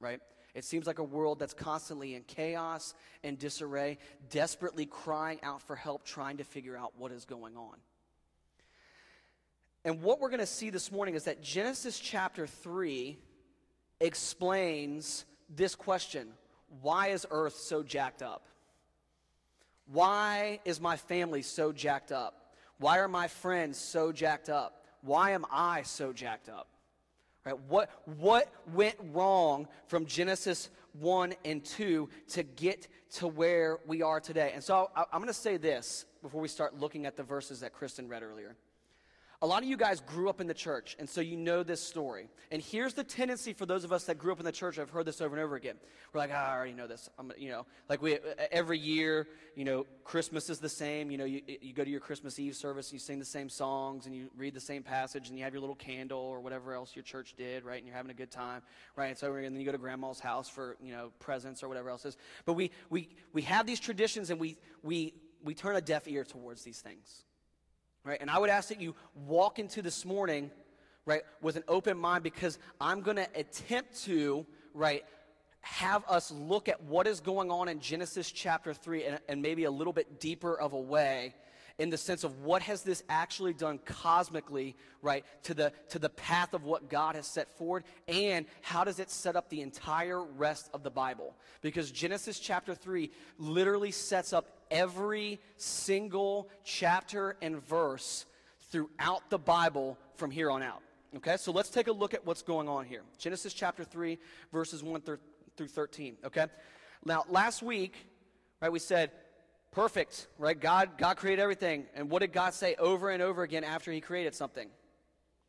right? 0.00 0.20
It 0.54 0.64
seems 0.64 0.86
like 0.86 0.98
a 0.98 1.04
world 1.04 1.38
that's 1.38 1.54
constantly 1.54 2.14
in 2.14 2.22
chaos 2.24 2.94
and 3.22 3.38
disarray, 3.38 3.98
desperately 4.28 4.86
crying 4.86 5.38
out 5.42 5.62
for 5.62 5.76
help, 5.76 6.04
trying 6.04 6.38
to 6.38 6.44
figure 6.44 6.76
out 6.76 6.92
what 6.98 7.12
is 7.12 7.24
going 7.24 7.56
on. 7.56 7.76
And 9.84 10.02
what 10.02 10.20
we're 10.20 10.28
going 10.28 10.40
to 10.40 10.46
see 10.46 10.70
this 10.70 10.92
morning 10.92 11.14
is 11.14 11.24
that 11.24 11.42
Genesis 11.42 11.98
chapter 11.98 12.46
3 12.46 13.16
explains 14.00 15.24
this 15.48 15.74
question 15.74 16.28
why 16.82 17.08
is 17.08 17.26
earth 17.30 17.56
so 17.56 17.82
jacked 17.82 18.22
up? 18.22 18.46
Why 19.92 20.60
is 20.64 20.80
my 20.80 20.96
family 20.96 21.42
so 21.42 21.72
jacked 21.72 22.12
up? 22.12 22.54
Why 22.78 22.98
are 22.98 23.08
my 23.08 23.28
friends 23.28 23.78
so 23.78 24.12
jacked 24.12 24.48
up? 24.48 24.84
Why 25.02 25.30
am 25.32 25.44
I 25.50 25.82
so 25.82 26.12
jacked 26.12 26.48
up? 26.48 26.68
Right? 27.44 27.58
What, 27.68 27.90
what 28.18 28.48
went 28.74 28.96
wrong 29.12 29.66
from 29.88 30.06
Genesis 30.06 30.70
1 30.98 31.34
and 31.44 31.64
2 31.64 32.08
to 32.28 32.42
get 32.42 32.88
to 33.14 33.26
where 33.26 33.78
we 33.86 34.02
are 34.02 34.20
today? 34.20 34.52
And 34.54 34.62
so 34.62 34.90
I, 34.94 35.04
I'm 35.12 35.20
going 35.20 35.26
to 35.26 35.34
say 35.34 35.56
this 35.56 36.04
before 36.22 36.40
we 36.40 36.48
start 36.48 36.78
looking 36.78 37.06
at 37.06 37.16
the 37.16 37.22
verses 37.22 37.60
that 37.60 37.72
Kristen 37.72 38.08
read 38.08 38.22
earlier. 38.22 38.56
A 39.42 39.46
lot 39.46 39.62
of 39.62 39.68
you 39.70 39.78
guys 39.78 40.00
grew 40.00 40.28
up 40.28 40.42
in 40.42 40.46
the 40.46 40.54
church, 40.54 40.96
and 40.98 41.08
so 41.08 41.22
you 41.22 41.34
know 41.34 41.62
this 41.62 41.82
story. 41.82 42.28
And 42.50 42.60
here's 42.60 42.92
the 42.92 43.02
tendency 43.02 43.54
for 43.54 43.64
those 43.64 43.84
of 43.84 43.92
us 43.92 44.04
that 44.04 44.18
grew 44.18 44.32
up 44.32 44.38
in 44.38 44.44
the 44.44 44.52
church. 44.52 44.78
I've 44.78 44.90
heard 44.90 45.06
this 45.06 45.22
over 45.22 45.34
and 45.34 45.42
over 45.42 45.56
again. 45.56 45.76
We're 46.12 46.18
like, 46.18 46.30
oh, 46.30 46.34
I 46.34 46.54
already 46.54 46.74
know 46.74 46.86
this. 46.86 47.08
I'm, 47.18 47.32
you 47.38 47.48
know, 47.48 47.64
like 47.88 48.02
we 48.02 48.18
every 48.52 48.78
year, 48.78 49.28
you 49.56 49.64
know, 49.64 49.86
Christmas 50.04 50.50
is 50.50 50.58
the 50.58 50.68
same. 50.68 51.10
You 51.10 51.16
know, 51.16 51.24
you, 51.24 51.40
you 51.62 51.72
go 51.72 51.82
to 51.82 51.88
your 51.88 52.00
Christmas 52.00 52.38
Eve 52.38 52.54
service, 52.54 52.88
and 52.88 52.92
you 52.92 52.98
sing 52.98 53.18
the 53.18 53.24
same 53.24 53.48
songs, 53.48 54.04
and 54.04 54.14
you 54.14 54.30
read 54.36 54.52
the 54.52 54.60
same 54.60 54.82
passage, 54.82 55.30
and 55.30 55.38
you 55.38 55.44
have 55.44 55.54
your 55.54 55.62
little 55.62 55.74
candle 55.74 56.20
or 56.20 56.40
whatever 56.40 56.74
else 56.74 56.94
your 56.94 57.02
church 57.02 57.32
did, 57.34 57.64
right? 57.64 57.78
And 57.78 57.86
you're 57.86 57.96
having 57.96 58.10
a 58.10 58.14
good 58.14 58.30
time, 58.30 58.60
right? 58.94 59.06
And 59.06 59.16
so, 59.16 59.32
and 59.32 59.44
then 59.46 59.58
you 59.58 59.64
go 59.64 59.72
to 59.72 59.78
grandma's 59.78 60.20
house 60.20 60.50
for 60.50 60.76
you 60.82 60.92
know 60.92 61.12
presents 61.18 61.62
or 61.62 61.68
whatever 61.68 61.88
else 61.88 62.04
is. 62.04 62.18
But 62.44 62.54
we 62.54 62.72
we 62.90 63.08
we 63.32 63.40
have 63.42 63.66
these 63.66 63.80
traditions, 63.80 64.28
and 64.28 64.38
we 64.38 64.58
we 64.82 65.14
we 65.42 65.54
turn 65.54 65.76
a 65.76 65.80
deaf 65.80 66.06
ear 66.08 66.24
towards 66.24 66.62
these 66.62 66.80
things. 66.80 67.24
Right? 68.04 68.18
And 68.20 68.30
I 68.30 68.38
would 68.38 68.50
ask 68.50 68.68
that 68.70 68.80
you 68.80 68.94
walk 69.14 69.58
into 69.58 69.82
this 69.82 70.04
morning, 70.04 70.50
right, 71.04 71.22
with 71.42 71.56
an 71.56 71.64
open 71.68 71.98
mind 71.98 72.22
because 72.22 72.58
I'm 72.80 73.02
going 73.02 73.18
to 73.18 73.28
attempt 73.34 74.04
to, 74.04 74.46
right, 74.72 75.04
have 75.60 76.04
us 76.08 76.30
look 76.30 76.68
at 76.68 76.82
what 76.84 77.06
is 77.06 77.20
going 77.20 77.50
on 77.50 77.68
in 77.68 77.80
Genesis 77.80 78.32
chapter 78.32 78.72
3 78.72 79.04
and, 79.04 79.18
and 79.28 79.42
maybe 79.42 79.64
a 79.64 79.70
little 79.70 79.92
bit 79.92 80.18
deeper 80.18 80.58
of 80.58 80.72
a 80.72 80.80
way 80.80 81.34
in 81.80 81.88
the 81.88 81.96
sense 81.96 82.24
of 82.24 82.42
what 82.42 82.60
has 82.60 82.82
this 82.82 83.02
actually 83.08 83.54
done 83.54 83.78
cosmically, 83.86 84.76
right, 85.00 85.24
to 85.42 85.54
the, 85.54 85.72
to 85.88 85.98
the 85.98 86.10
path 86.10 86.52
of 86.52 86.64
what 86.64 86.90
God 86.90 87.14
has 87.14 87.26
set 87.26 87.48
forward, 87.56 87.84
and 88.06 88.44
how 88.60 88.84
does 88.84 88.98
it 88.98 89.10
set 89.10 89.34
up 89.34 89.48
the 89.48 89.62
entire 89.62 90.22
rest 90.22 90.68
of 90.74 90.82
the 90.82 90.90
Bible? 90.90 91.34
Because 91.62 91.90
Genesis 91.90 92.38
chapter 92.38 92.74
3 92.74 93.10
literally 93.38 93.92
sets 93.92 94.34
up 94.34 94.59
every 94.70 95.40
single 95.56 96.48
chapter 96.64 97.36
and 97.42 97.64
verse 97.66 98.26
throughout 98.70 99.28
the 99.30 99.38
Bible 99.38 99.98
from 100.14 100.30
here 100.30 100.50
on 100.50 100.62
out. 100.62 100.82
Okay, 101.16 101.36
so 101.36 101.50
let's 101.50 101.70
take 101.70 101.88
a 101.88 101.92
look 101.92 102.14
at 102.14 102.24
what's 102.24 102.42
going 102.42 102.68
on 102.68 102.84
here. 102.84 103.02
Genesis 103.18 103.52
chapter 103.52 103.82
3, 103.82 104.18
verses 104.52 104.82
1 104.82 105.00
through 105.00 105.18
13. 105.66 106.16
Okay, 106.24 106.46
now 107.04 107.24
last 107.28 107.62
week, 107.62 107.96
right, 108.60 108.70
we 108.70 108.78
said 108.78 109.10
perfect, 109.72 110.28
right? 110.38 110.58
God, 110.58 110.90
God 110.98 111.16
created 111.16 111.42
everything. 111.42 111.86
And 111.94 112.10
what 112.10 112.20
did 112.20 112.32
God 112.32 112.54
say 112.54 112.76
over 112.76 113.10
and 113.10 113.22
over 113.22 113.42
again 113.42 113.64
after 113.64 113.90
he 113.90 114.00
created 114.00 114.34
something? 114.34 114.68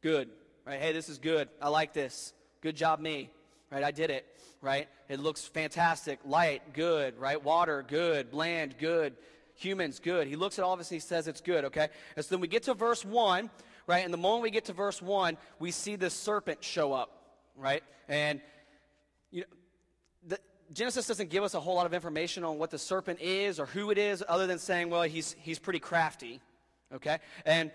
Good, 0.02 0.30
right? 0.66 0.80
Hey, 0.80 0.94
this 0.94 1.10
is 1.10 1.20
good. 1.20 1.50
I 1.62 1.70
like 1.70 1.94
this. 1.94 2.34
Good 2.62 2.76
job, 2.76 3.00
me, 3.00 3.30
right? 3.72 3.84
I 3.84 3.92
did 3.92 4.10
it, 4.10 4.26
right? 4.62 4.88
It 5.10 5.20
looks 5.20 5.46
fantastic. 5.46 6.20
Light, 6.26 6.74
good, 6.74 7.18
right? 7.20 7.42
Water, 7.42 7.84
good. 7.88 8.34
Land, 8.34 8.76
good. 8.78 9.16
Humans, 9.56 10.00
good. 10.00 10.28
He 10.28 10.36
looks 10.36 10.60
at 10.60 10.66
all 10.66 10.74
of 10.74 10.80
this 10.80 10.92
and 10.92 11.02
he 11.02 11.08
says 11.08 11.28
it's 11.28 11.42
good, 11.42 11.66
okay? 11.66 11.88
And 12.16 12.26
so 12.26 12.36
then 12.36 12.42
we 12.42 12.48
get 12.48 12.64
to 12.64 12.74
verse 12.74 13.06
1, 13.06 13.50
right? 13.88 14.04
And 14.04 14.14
the 14.14 14.18
moment 14.18 14.44
we 14.44 14.52
get 14.52 14.66
to 14.66 14.74
verse 14.74 15.02
1, 15.02 15.38
we 15.60 15.72
see 15.72 15.96
the 15.96 16.10
serpent 16.10 16.64
show 16.64 16.94
up, 16.94 17.12
right? 17.56 17.84
And 18.08 18.42
you 19.32 19.42
know, 19.42 19.48
the, 20.28 20.40
Genesis 20.74 21.08
doesn't 21.08 21.30
give 21.30 21.44
us 21.44 21.54
a 21.54 21.60
whole 21.60 21.76
lot 21.76 21.86
of 21.86 21.94
information 21.94 22.44
on 22.44 22.58
what 22.58 22.72
the 22.72 22.80
serpent 22.80 23.20
is 23.22 23.60
or 23.60 23.66
who 23.66 23.92
it 23.92 23.98
is, 23.98 24.24
other 24.28 24.48
than 24.48 24.58
saying, 24.58 24.90
well, 24.90 25.04
he's, 25.04 25.36
he's 25.40 25.60
pretty 25.60 25.80
crafty. 25.80 26.42
Okay? 26.94 27.20
And 27.46 27.72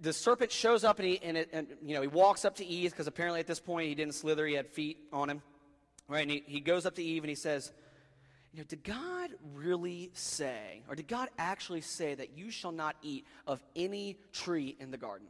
the 0.00 0.12
serpent 0.12 0.52
shows 0.52 0.84
up 0.84 0.98
and, 0.98 1.08
he, 1.08 1.20
and, 1.22 1.36
it, 1.36 1.48
and 1.52 1.66
you 1.82 1.94
know, 1.94 2.02
he 2.02 2.08
walks 2.08 2.44
up 2.44 2.56
to 2.56 2.64
Eve 2.64 2.90
because 2.90 3.06
apparently 3.06 3.40
at 3.40 3.46
this 3.46 3.60
point 3.60 3.88
he 3.88 3.94
didn't 3.94 4.14
slither, 4.14 4.46
he 4.46 4.54
had 4.54 4.68
feet 4.68 4.98
on 5.12 5.28
him. 5.28 5.42
Right? 6.08 6.22
And 6.22 6.30
he, 6.30 6.42
he 6.46 6.60
goes 6.60 6.86
up 6.86 6.94
to 6.96 7.02
Eve 7.02 7.22
and 7.22 7.28
he 7.28 7.34
says, 7.34 7.72
you 8.52 8.60
know, 8.60 8.64
did 8.66 8.82
God 8.82 9.30
really 9.54 10.10
say, 10.14 10.82
or 10.88 10.94
did 10.94 11.06
God 11.06 11.28
actually 11.38 11.82
say 11.82 12.14
that 12.14 12.36
you 12.36 12.50
shall 12.50 12.72
not 12.72 12.96
eat 13.02 13.26
of 13.46 13.62
any 13.76 14.16
tree 14.32 14.76
in 14.80 14.90
the 14.90 14.96
garden? 14.96 15.26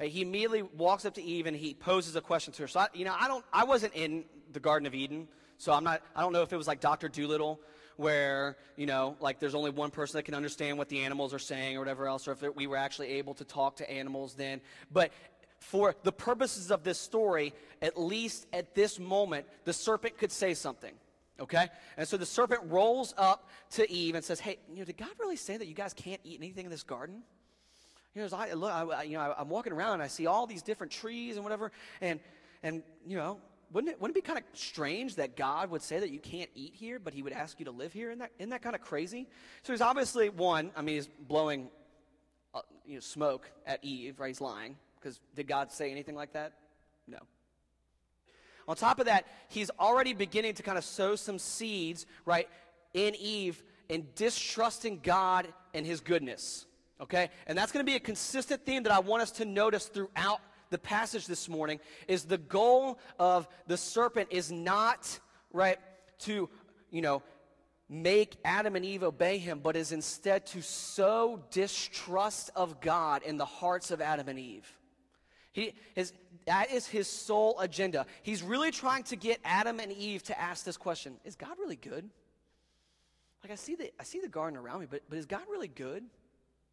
Right? 0.00 0.10
He 0.10 0.22
immediately 0.22 0.62
walks 0.62 1.04
up 1.04 1.14
to 1.14 1.22
Eve 1.22 1.46
and 1.46 1.56
he 1.56 1.74
poses 1.74 2.16
a 2.16 2.20
question 2.22 2.54
to 2.54 2.62
her. 2.62 2.68
So, 2.68 2.80
I, 2.80 2.88
you 2.94 3.04
know, 3.04 3.14
I, 3.18 3.28
don't, 3.28 3.44
I 3.52 3.64
wasn't 3.64 3.94
in 3.94 4.24
the 4.52 4.60
Garden 4.60 4.86
of 4.86 4.94
Eden. 4.94 5.28
So 5.58 5.72
I'm 5.72 5.84
not, 5.84 6.02
I 6.16 6.22
don't 6.22 6.32
know 6.32 6.42
if 6.42 6.52
it 6.52 6.56
was 6.56 6.66
like 6.66 6.80
Dr. 6.80 7.08
Dolittle, 7.08 7.60
where, 8.00 8.56
you 8.76 8.86
know, 8.86 9.14
like 9.20 9.38
there's 9.38 9.54
only 9.54 9.70
one 9.70 9.90
person 9.90 10.16
that 10.16 10.22
can 10.22 10.34
understand 10.34 10.78
what 10.78 10.88
the 10.88 11.00
animals 11.00 11.34
are 11.34 11.38
saying 11.38 11.76
or 11.76 11.80
whatever 11.80 12.06
else, 12.08 12.26
or 12.26 12.32
if 12.32 12.42
we 12.56 12.66
were 12.66 12.78
actually 12.78 13.08
able 13.08 13.34
to 13.34 13.44
talk 13.44 13.76
to 13.76 13.90
animals 13.90 14.34
then. 14.34 14.60
But 14.90 15.12
for 15.58 15.94
the 16.02 16.12
purposes 16.12 16.70
of 16.70 16.82
this 16.82 16.98
story, 16.98 17.52
at 17.82 18.00
least 18.00 18.46
at 18.52 18.74
this 18.74 18.98
moment, 18.98 19.46
the 19.64 19.72
serpent 19.72 20.16
could 20.16 20.32
say 20.32 20.54
something. 20.54 20.94
Okay? 21.38 21.68
And 21.98 22.08
so 22.08 22.16
the 22.16 22.26
serpent 22.26 22.62
rolls 22.66 23.14
up 23.18 23.48
to 23.72 23.90
Eve 23.90 24.14
and 24.14 24.24
says, 24.24 24.40
Hey, 24.40 24.58
you 24.72 24.78
know, 24.78 24.84
did 24.84 24.96
God 24.96 25.10
really 25.18 25.36
say 25.36 25.58
that 25.58 25.66
you 25.66 25.74
guys 25.74 25.92
can't 25.92 26.20
eat 26.24 26.38
anything 26.40 26.64
in 26.64 26.70
this 26.70 26.82
garden? 26.82 27.22
You 28.14 28.22
know, 28.22 28.28
I, 28.36 28.52
look, 28.54 28.72
I, 28.72 29.02
you 29.04 29.16
know, 29.16 29.34
I'm 29.38 29.48
walking 29.48 29.72
around 29.72 29.94
and 29.94 30.02
I 30.02 30.08
see 30.08 30.26
all 30.26 30.46
these 30.46 30.62
different 30.62 30.90
trees 30.90 31.36
and 31.36 31.44
whatever, 31.44 31.70
and, 32.00 32.18
and 32.62 32.82
you 33.06 33.16
know, 33.16 33.38
wouldn't 33.72 33.92
it, 33.92 34.00
wouldn't 34.00 34.16
it 34.16 34.24
be 34.24 34.26
kind 34.26 34.38
of 34.38 34.44
strange 34.52 35.16
that 35.16 35.36
God 35.36 35.70
would 35.70 35.82
say 35.82 36.00
that 36.00 36.10
you 36.10 36.18
can't 36.18 36.50
eat 36.54 36.74
here, 36.74 36.98
but 36.98 37.14
he 37.14 37.22
would 37.22 37.32
ask 37.32 37.58
you 37.58 37.64
to 37.66 37.70
live 37.70 37.92
here? 37.92 38.10
Isn't 38.10 38.20
that, 38.20 38.32
isn't 38.38 38.50
that 38.50 38.62
kind 38.62 38.74
of 38.74 38.82
crazy? 38.82 39.28
So 39.62 39.72
he's 39.72 39.80
obviously, 39.80 40.28
one, 40.28 40.70
I 40.76 40.82
mean, 40.82 40.96
he's 40.96 41.08
blowing 41.08 41.68
uh, 42.54 42.60
you 42.84 42.94
know, 42.94 43.00
smoke 43.00 43.50
at 43.66 43.82
Eve, 43.82 44.18
right? 44.18 44.28
He's 44.28 44.40
lying. 44.40 44.76
Because 45.00 45.20
did 45.34 45.46
God 45.46 45.72
say 45.72 45.90
anything 45.90 46.14
like 46.14 46.32
that? 46.32 46.52
No. 47.06 47.18
On 48.68 48.76
top 48.76 49.00
of 49.00 49.06
that, 49.06 49.26
he's 49.48 49.70
already 49.80 50.12
beginning 50.12 50.54
to 50.54 50.62
kind 50.62 50.78
of 50.78 50.84
sow 50.84 51.16
some 51.16 51.38
seeds, 51.38 52.06
right, 52.26 52.48
in 52.92 53.14
Eve 53.16 53.62
in 53.90 54.06
distrusting 54.14 55.00
God 55.02 55.52
and 55.74 55.84
his 55.84 56.00
goodness. 56.00 56.64
Okay? 57.00 57.28
And 57.46 57.58
that's 57.58 57.72
going 57.72 57.84
to 57.84 57.90
be 57.90 57.96
a 57.96 58.00
consistent 58.00 58.64
theme 58.64 58.84
that 58.84 58.92
I 58.92 59.00
want 59.00 59.22
us 59.22 59.32
to 59.32 59.44
notice 59.44 59.86
throughout 59.86 60.40
the 60.70 60.78
passage 60.78 61.26
this 61.26 61.48
morning 61.48 61.80
is 62.08 62.24
the 62.24 62.38
goal 62.38 62.98
of 63.18 63.48
the 63.66 63.76
serpent 63.76 64.28
is 64.30 64.50
not, 64.50 65.18
right, 65.52 65.78
to, 66.20 66.48
you 66.90 67.02
know, 67.02 67.22
make 67.88 68.36
Adam 68.44 68.76
and 68.76 68.84
Eve 68.84 69.02
obey 69.02 69.38
him, 69.38 69.58
but 69.58 69.74
is 69.76 69.90
instead 69.90 70.46
to 70.46 70.62
sow 70.62 71.42
distrust 71.50 72.50
of 72.54 72.80
God 72.80 73.22
in 73.24 73.36
the 73.36 73.44
hearts 73.44 73.90
of 73.90 74.00
Adam 74.00 74.28
and 74.28 74.38
Eve. 74.38 74.72
He, 75.52 75.74
his, 75.94 76.12
that 76.46 76.70
is 76.70 76.86
his 76.86 77.08
sole 77.08 77.58
agenda. 77.58 78.06
He's 78.22 78.42
really 78.42 78.70
trying 78.70 79.02
to 79.04 79.16
get 79.16 79.40
Adam 79.44 79.80
and 79.80 79.90
Eve 79.90 80.22
to 80.24 80.40
ask 80.40 80.64
this 80.64 80.76
question 80.76 81.16
Is 81.24 81.34
God 81.34 81.58
really 81.58 81.76
good? 81.76 82.08
Like, 83.42 83.52
I 83.52 83.56
see 83.56 83.74
the, 83.74 83.90
I 83.98 84.04
see 84.04 84.20
the 84.20 84.28
garden 84.28 84.58
around 84.58 84.80
me, 84.80 84.86
but, 84.88 85.02
but 85.08 85.18
is 85.18 85.26
God 85.26 85.42
really 85.50 85.68
good? 85.68 86.04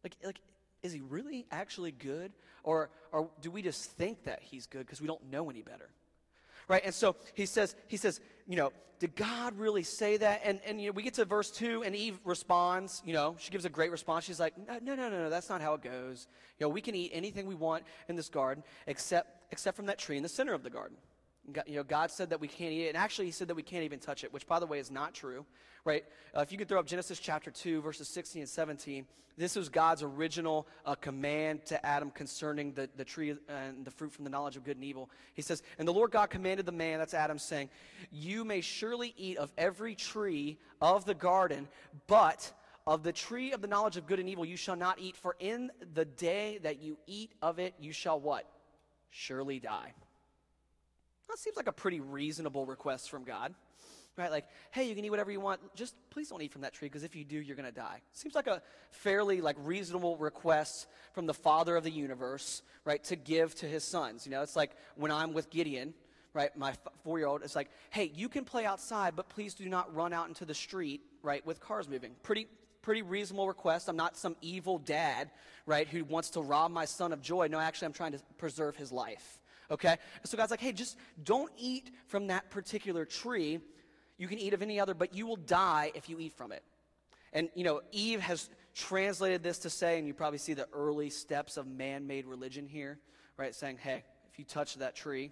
Like, 0.04 0.14
like 0.22 0.38
is 0.82 0.92
he 0.92 1.00
really 1.00 1.46
actually 1.50 1.92
good? 1.92 2.32
Or, 2.62 2.90
or 3.12 3.30
do 3.40 3.50
we 3.50 3.62
just 3.62 3.92
think 3.92 4.24
that 4.24 4.40
he's 4.42 4.66
good 4.66 4.86
because 4.86 5.00
we 5.00 5.06
don't 5.06 5.30
know 5.30 5.50
any 5.50 5.62
better? 5.62 5.90
Right? 6.68 6.82
And 6.84 6.94
so 6.94 7.16
he 7.34 7.46
says, 7.46 7.74
he 7.86 7.96
says, 7.96 8.20
you 8.46 8.56
know, 8.56 8.72
did 8.98 9.14
God 9.14 9.56
really 9.56 9.84
say 9.84 10.16
that? 10.16 10.42
And, 10.44 10.60
and 10.66 10.80
you 10.80 10.88
know, 10.88 10.92
we 10.92 11.02
get 11.02 11.14
to 11.14 11.24
verse 11.24 11.50
2, 11.50 11.84
and 11.84 11.94
Eve 11.94 12.18
responds, 12.24 13.02
you 13.06 13.12
know, 13.12 13.36
she 13.38 13.50
gives 13.50 13.64
a 13.64 13.68
great 13.68 13.90
response. 13.90 14.24
She's 14.24 14.40
like, 14.40 14.54
no, 14.58 14.78
no, 14.82 14.94
no, 14.94 15.08
no, 15.08 15.30
that's 15.30 15.48
not 15.48 15.60
how 15.60 15.74
it 15.74 15.82
goes. 15.82 16.26
You 16.58 16.66
know, 16.66 16.70
we 16.70 16.80
can 16.80 16.94
eat 16.94 17.12
anything 17.14 17.46
we 17.46 17.54
want 17.54 17.84
in 18.08 18.16
this 18.16 18.28
garden 18.28 18.64
except, 18.86 19.52
except 19.52 19.76
from 19.76 19.86
that 19.86 19.98
tree 19.98 20.16
in 20.16 20.22
the 20.22 20.28
center 20.28 20.52
of 20.52 20.62
the 20.62 20.70
garden. 20.70 20.96
You 21.66 21.76
know, 21.76 21.84
God 21.84 22.10
said 22.10 22.30
that 22.30 22.40
we 22.40 22.48
can't 22.48 22.72
eat 22.72 22.86
it, 22.86 22.88
and 22.88 22.96
actually, 22.96 23.26
He 23.26 23.32
said 23.32 23.48
that 23.48 23.54
we 23.54 23.62
can't 23.62 23.84
even 23.84 23.98
touch 23.98 24.24
it, 24.24 24.32
which, 24.32 24.46
by 24.46 24.58
the 24.58 24.66
way, 24.66 24.78
is 24.78 24.90
not 24.90 25.14
true, 25.14 25.46
right? 25.84 26.04
Uh, 26.36 26.40
if 26.40 26.52
you 26.52 26.58
could 26.58 26.68
throw 26.68 26.78
up 26.78 26.86
Genesis 26.86 27.18
chapter 27.18 27.50
2, 27.50 27.80
verses 27.80 28.08
16 28.08 28.42
and 28.42 28.48
17, 28.48 29.06
this 29.38 29.54
was 29.54 29.68
God's 29.68 30.02
original 30.02 30.66
uh, 30.84 30.96
command 30.96 31.64
to 31.66 31.86
Adam 31.86 32.10
concerning 32.10 32.72
the, 32.72 32.90
the 32.96 33.04
tree 33.04 33.36
and 33.48 33.84
the 33.84 33.90
fruit 33.90 34.12
from 34.12 34.24
the 34.24 34.30
knowledge 34.30 34.56
of 34.56 34.64
good 34.64 34.76
and 34.76 34.84
evil. 34.84 35.10
He 35.34 35.42
says, 35.42 35.62
And 35.78 35.86
the 35.86 35.92
Lord 35.92 36.10
God 36.10 36.28
commanded 36.28 36.66
the 36.66 36.72
man, 36.72 36.98
that's 36.98 37.14
Adam, 37.14 37.38
saying, 37.38 37.70
You 38.10 38.44
may 38.44 38.60
surely 38.60 39.14
eat 39.16 39.38
of 39.38 39.52
every 39.56 39.94
tree 39.94 40.58
of 40.82 41.04
the 41.04 41.14
garden, 41.14 41.68
but 42.08 42.52
of 42.84 43.04
the 43.04 43.12
tree 43.12 43.52
of 43.52 43.62
the 43.62 43.68
knowledge 43.68 43.96
of 43.96 44.06
good 44.08 44.18
and 44.18 44.28
evil 44.28 44.44
you 44.44 44.56
shall 44.56 44.76
not 44.76 44.98
eat, 44.98 45.16
for 45.16 45.36
in 45.38 45.70
the 45.94 46.04
day 46.04 46.58
that 46.64 46.82
you 46.82 46.98
eat 47.06 47.32
of 47.40 47.60
it, 47.60 47.74
you 47.78 47.92
shall 47.92 48.18
what? 48.18 48.44
Surely 49.10 49.60
die. 49.60 49.92
That 51.28 51.38
seems 51.38 51.56
like 51.56 51.66
a 51.66 51.72
pretty 51.72 52.00
reasonable 52.00 52.66
request 52.66 53.10
from 53.10 53.24
God. 53.24 53.54
Right? 54.16 54.32
Like, 54.32 54.46
hey, 54.72 54.88
you 54.88 54.96
can 54.96 55.04
eat 55.04 55.10
whatever 55.10 55.30
you 55.30 55.38
want. 55.38 55.60
Just 55.76 55.94
please 56.10 56.28
don't 56.28 56.42
eat 56.42 56.52
from 56.52 56.62
that 56.62 56.72
tree 56.72 56.88
because 56.88 57.04
if 57.04 57.14
you 57.14 57.24
do, 57.24 57.38
you're 57.38 57.54
going 57.54 57.68
to 57.68 57.74
die. 57.74 58.00
Seems 58.12 58.34
like 58.34 58.48
a 58.48 58.62
fairly 58.90 59.40
like 59.40 59.56
reasonable 59.60 60.16
request 60.16 60.88
from 61.12 61.26
the 61.26 61.34
father 61.34 61.76
of 61.76 61.84
the 61.84 61.90
universe, 61.90 62.62
right, 62.84 63.02
to 63.04 63.14
give 63.14 63.54
to 63.56 63.66
his 63.66 63.84
sons. 63.84 64.26
You 64.26 64.32
know, 64.32 64.42
it's 64.42 64.56
like 64.56 64.72
when 64.96 65.12
I'm 65.12 65.34
with 65.34 65.50
Gideon, 65.50 65.94
right, 66.34 66.56
my 66.56 66.72
four 67.04 67.18
year 67.18 67.28
old, 67.28 67.44
it's 67.44 67.54
like, 67.54 67.70
hey, 67.90 68.10
you 68.12 68.28
can 68.28 68.44
play 68.44 68.64
outside, 68.64 69.14
but 69.14 69.28
please 69.28 69.54
do 69.54 69.68
not 69.68 69.94
run 69.94 70.12
out 70.12 70.26
into 70.26 70.44
the 70.44 70.54
street, 70.54 71.02
right, 71.22 71.46
with 71.46 71.60
cars 71.60 71.88
moving. 71.88 72.10
Pretty, 72.24 72.48
pretty 72.82 73.02
reasonable 73.02 73.46
request. 73.46 73.88
I'm 73.88 73.96
not 73.96 74.16
some 74.16 74.34
evil 74.40 74.78
dad, 74.78 75.30
right, 75.64 75.86
who 75.86 76.02
wants 76.02 76.30
to 76.30 76.40
rob 76.40 76.72
my 76.72 76.86
son 76.86 77.12
of 77.12 77.22
joy. 77.22 77.46
No, 77.46 77.60
actually, 77.60 77.86
I'm 77.86 77.92
trying 77.92 78.12
to 78.12 78.20
preserve 78.36 78.74
his 78.74 78.90
life 78.90 79.38
okay? 79.70 79.96
So 80.24 80.36
God's 80.36 80.50
like, 80.50 80.60
hey, 80.60 80.72
just 80.72 80.96
don't 81.22 81.52
eat 81.56 81.90
from 82.06 82.28
that 82.28 82.50
particular 82.50 83.04
tree. 83.04 83.60
You 84.16 84.28
can 84.28 84.38
eat 84.38 84.54
of 84.54 84.62
any 84.62 84.80
other, 84.80 84.94
but 84.94 85.14
you 85.14 85.26
will 85.26 85.36
die 85.36 85.92
if 85.94 86.08
you 86.08 86.18
eat 86.18 86.32
from 86.32 86.52
it. 86.52 86.62
And, 87.32 87.48
you 87.54 87.64
know, 87.64 87.82
Eve 87.92 88.20
has 88.20 88.48
translated 88.74 89.42
this 89.42 89.58
to 89.60 89.70
say, 89.70 89.98
and 89.98 90.06
you 90.06 90.14
probably 90.14 90.38
see 90.38 90.54
the 90.54 90.68
early 90.72 91.10
steps 91.10 91.56
of 91.56 91.66
man 91.66 92.06
made 92.06 92.26
religion 92.26 92.66
here, 92.66 92.98
right? 93.36 93.54
Saying, 93.54 93.78
hey, 93.78 94.04
if 94.32 94.38
you 94.38 94.44
touch 94.44 94.74
that 94.76 94.94
tree, 94.94 95.30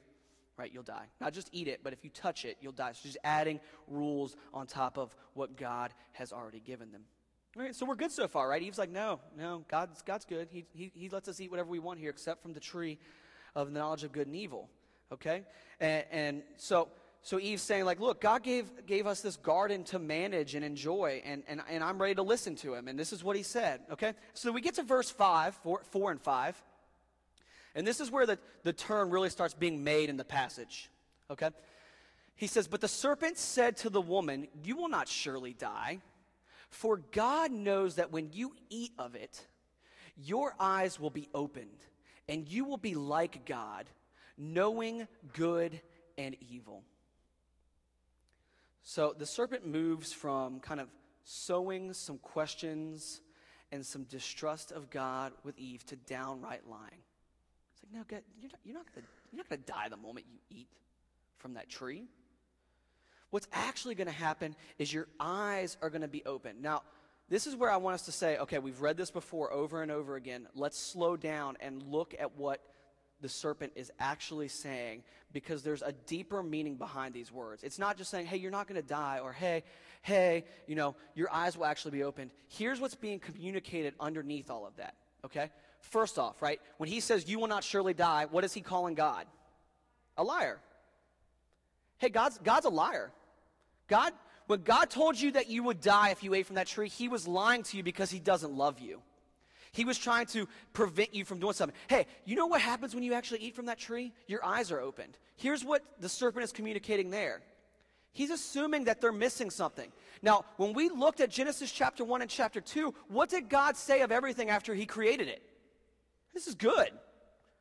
right, 0.57 0.71
you'll 0.73 0.83
die. 0.83 1.07
Not 1.21 1.33
just 1.33 1.49
eat 1.53 1.69
it, 1.69 1.81
but 1.83 1.93
if 1.93 2.05
you 2.05 2.11
touch 2.11 2.45
it, 2.45 2.59
you'll 2.61 2.73
die. 2.73 2.93
So 2.93 3.01
just 3.05 3.19
adding 3.25 3.61
rules 3.89 4.37
on 4.53 4.67
top 4.67 4.99
of 4.99 5.15
what 5.35 5.57
God 5.57 5.93
has 6.13 6.33
already 6.33 6.61
given 6.61 6.93
them. 6.93 7.03
All 7.57 7.63
right, 7.63 7.75
so 7.75 7.87
we're 7.87 7.95
good 7.95 8.13
so 8.13 8.29
far, 8.29 8.49
right? 8.49 8.61
Eve's 8.61 8.77
like, 8.77 8.91
no, 8.91 9.19
no, 9.39 9.65
God's, 9.69 10.03
God's 10.03 10.27
good. 10.27 10.49
He, 10.51 10.67
he, 10.75 10.93
he 10.95 11.09
lets 11.09 11.27
us 11.27 11.41
eat 11.41 11.51
whatever 11.51 11.71
we 11.71 11.79
want 11.79 11.99
here 11.99 12.11
except 12.11 12.43
from 12.43 12.53
the 12.53 12.61
tree 12.61 12.99
of 13.57 13.73
the 13.73 13.79
knowledge 13.79 14.05
of 14.05 14.13
good 14.13 14.29
and 14.29 14.37
evil. 14.37 14.69
Okay? 15.11 15.43
And, 15.81 16.05
and 16.13 16.43
so, 16.57 16.89
so 17.23 17.41
Eve's 17.41 17.63
saying, 17.63 17.85
like, 17.85 17.99
look, 17.99 18.21
God 18.21 18.45
gave, 18.45 18.71
gave 18.87 19.07
us 19.09 19.23
this 19.23 19.37
garden 19.37 19.83
to 19.85 19.99
manage 19.99 20.55
and 20.55 20.65
enjoy, 20.65 21.23
and, 21.25 21.43
and, 21.49 21.61
and 21.69 21.83
I'm 21.83 22.01
ready 22.01 22.15
to 22.15 22.23
listen 22.23 22.55
to 22.57 22.75
him. 22.75 22.87
And 22.87 22.97
this 22.97 23.13
is 23.13 23.25
what 23.25 23.37
he 23.37 23.43
said. 23.43 23.81
Okay? 23.91 24.13
So 24.35 24.53
we 24.53 24.61
get 24.61 24.75
to 24.75 24.85
verse 24.85 25.11
5, 25.11 25.57
4, 25.57 25.81
four 25.91 26.11
and 26.13 26.21
5. 26.21 26.63
And 27.75 27.87
this 27.87 28.01
is 28.01 28.11
where 28.11 28.27
the, 28.27 28.39
the 28.63 28.73
turn 28.73 29.11
really 29.11 29.31
starts 29.31 29.55
being 29.55 29.83
made 29.83 30.09
in 30.09 30.17
the 30.17 30.25
passage. 30.25 30.89
Okay? 31.31 31.51
He 32.37 32.47
says, 32.47 32.69
But 32.69 32.81
the 32.81 32.89
serpent 32.89 33.39
said 33.39 33.79
to 33.79 33.91
the 33.91 34.01
woman, 34.01 34.49
You 34.63 34.77
will 34.77 34.89
not 34.89 35.09
surely 35.09 35.55
die, 35.55 36.01
for 36.69 36.99
God 36.99 37.51
knows 37.51 37.97
that 37.97 38.13
when 38.13 38.31
you 38.33 38.55
eat 38.69 38.93
of 38.99 39.15
it, 39.15 39.47
your 40.17 40.55
eyes 40.59 40.99
will 40.99 41.11
be 41.11 41.29
opened, 41.35 41.85
and 42.29 42.49
you 42.49 42.65
will 42.65 42.77
be 42.77 42.95
like 42.95 43.47
God, 43.47 43.87
knowing 44.37 45.07
good 45.33 45.81
and 46.19 46.37
evil. 46.41 46.83
So 48.83 49.15
the 49.17 49.27
serpent 49.27 49.67
moves 49.67 50.13
from 50.13 50.61
kind 50.61 50.81
of 50.81 50.89
sowing 51.25 51.93
some 51.93 52.19
questions 52.19 53.21
and 53.73 53.85
some 53.85 54.05
distrust 54.05 54.71
of 54.73 54.91
God 54.91 55.33
with 55.45 55.59
Eve 55.59 55.85
to 55.87 55.97
downright 55.97 56.69
lying. 56.69 57.03
It's 57.75 57.83
like, 57.83 57.93
no, 57.93 58.05
God, 58.09 58.23
you're 58.41 58.51
not, 58.51 58.61
you're 58.65 58.75
not 58.75 58.87
gonna, 58.95 59.07
you're 59.33 59.39
not 59.39 59.49
going 59.49 59.63
to 59.63 59.73
die 59.73 59.89
the 59.89 59.97
moment 59.97 60.27
you 60.31 60.39
eat 60.51 60.69
from 61.39 61.55
that 61.55 61.69
tree. 61.69 62.05
What's 63.31 63.49
actually 63.53 63.97
going 63.97 64.07
to 64.07 64.13
happen 64.13 64.55
is 64.79 64.93
your 64.93 65.09
eyes 65.19 65.77
are 65.83 65.91
going 65.91 66.03
to 66.03 66.09
be 66.09 66.25
open. 66.25 66.63
Now, 66.63 66.83
this 67.29 67.47
is 67.47 67.57
where 67.57 67.71
I 67.71 67.77
want 67.77 67.95
us 67.95 68.03
to 68.03 68.13
say, 68.13 68.39
okay, 68.39 68.59
we've 68.59 68.81
read 68.81 68.97
this 68.97 69.11
before 69.11 69.53
over 69.53 69.83
and 69.83 69.91
over 69.91 70.17
again. 70.17 70.47
Let's 70.55 70.79
slow 70.79 71.17
down 71.17 71.57
and 71.61 71.83
look 71.83 72.15
at 72.19 72.37
what 72.37 72.61
the 73.21 73.29
serpent 73.29 73.73
is 73.75 73.91
actually 73.99 74.49
saying 74.49 75.03
because 75.33 75.63
there's 75.63 75.83
a 75.83 75.93
deeper 75.93 76.43
meaning 76.43 76.77
behind 76.77 77.15
these 77.15 77.33
words. 77.33 77.63
It's 77.65 77.79
not 77.79 77.97
just 77.97 78.11
saying, 78.11 78.27
hey, 78.27 78.37
you're 78.37 78.51
not 78.51 78.69
going 78.69 78.81
to 78.81 78.87
die, 78.87 79.21
or 79.23 79.33
hey, 79.33 79.65
hey, 80.03 80.45
you 80.67 80.75
know, 80.75 80.95
your 81.15 81.33
eyes 81.33 81.57
will 81.57 81.65
actually 81.65 81.93
be 81.93 82.05
opened. 82.05 82.31
Here's 82.49 82.81
what's 82.81 82.95
being 82.95 83.19
communicated 83.19 83.95
underneath 83.99 84.51
all 84.51 84.67
of 84.67 84.77
that, 84.77 84.95
okay? 85.25 85.51
First 85.81 86.19
off, 86.19 86.43
right, 86.43 86.61
when 86.77 86.89
he 86.89 87.01
says, 87.01 87.29
you 87.29 87.39
will 87.39 87.49
not 87.49 87.65
surely 87.65 87.95
die, 87.95 88.27
what 88.31 88.45
is 88.45 88.53
he 88.53 88.61
calling 88.61 88.95
God? 88.95 89.27
A 90.17 90.23
liar. 90.23 90.59
Hey, 91.99 92.11
God's, 92.11 92.39
God's 92.39 92.67
a 92.67 92.71
liar. 92.71 93.11
God, 93.89 94.13
when 94.47 94.63
God 94.63 94.91
told 94.91 95.21
you 95.21 95.33
that 95.33 95.49
you 95.49 95.63
would 95.65 95.81
die 95.81 96.11
if 96.11 96.23
you 96.23 96.35
ate 96.35 96.47
from 96.47 96.57
that 96.57 96.67
tree, 96.67 96.89
he 96.89 97.09
was 97.09 97.27
lying 97.27 97.63
to 97.65 97.77
you 97.77 97.83
because 97.83 98.11
he 98.11 98.21
doesn't 98.21 98.53
love 98.53 98.79
you. 98.79 99.03
He 99.73 99.85
was 99.85 99.99
trying 99.99 100.27
to 100.29 100.49
prevent 100.73 101.15
you 101.15 101.25
from 101.25 101.39
doing 101.39 101.53
something. 101.53 101.77
Hey, 101.89 102.07
you 102.25 102.35
know 102.35 102.47
what 102.47 102.61
happens 102.61 102.95
when 102.95 103.05
you 103.05 103.13
actually 103.13 103.41
eat 103.41 103.55
from 103.55 103.67
that 103.67 103.79
tree? 103.79 104.13
Your 104.27 104.45
eyes 104.45 104.73
are 104.73 104.81
opened. 104.81 105.19
Here's 105.37 105.65
what 105.65 105.83
the 106.01 106.09
serpent 106.09 106.45
is 106.45 106.53
communicating 106.53 107.11
there. 107.11 107.43
He's 108.13 108.31
assuming 108.31 108.85
that 108.85 109.03
they're 109.03 109.13
missing 109.13 109.51
something. 109.51 109.93
Now, 110.23 110.47
when 110.57 110.73
we 110.73 110.89
looked 110.89 111.21
at 111.21 111.29
Genesis 111.29 111.71
chapter 111.71 112.03
1 112.05 112.23
and 112.23 112.31
chapter 112.31 112.63
2, 112.63 112.95
what 113.09 113.29
did 113.29 113.51
God 113.51 113.77
say 113.77 114.01
of 114.01 114.11
everything 114.11 114.49
after 114.49 114.75
he 114.75 114.87
created 114.87 115.29
it? 115.29 115.43
This 116.33 116.47
is 116.47 116.55
good. 116.55 116.89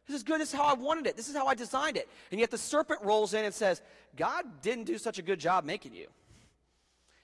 This 0.08 0.15
is 0.15 0.24
good. 0.24 0.39
This 0.39 0.54
is 0.54 0.56
how 0.56 0.63
I 0.63 0.74
wanted 0.74 1.08
it. 1.08 1.17
This 1.17 1.28
is 1.28 1.36
how 1.36 1.48
I 1.48 1.56
designed 1.56 1.98
it. 1.98 2.08
And 2.32 2.39
yet 2.39 2.52
the 2.52 2.58
serpent 2.58 3.02
rolls 3.04 3.34
in 3.34 3.43
and 3.43 3.54
says, 3.54 3.82
God 4.15 4.45
didn't 4.62 4.86
do 4.86 4.98
such 4.98 5.19
a 5.19 5.21
good 5.21 5.39
job 5.39 5.65
making 5.65 5.93
you. 5.93 6.08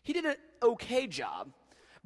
He 0.04 0.14
did 0.14 0.26
an 0.26 0.36
okay 0.64 1.08
job, 1.08 1.52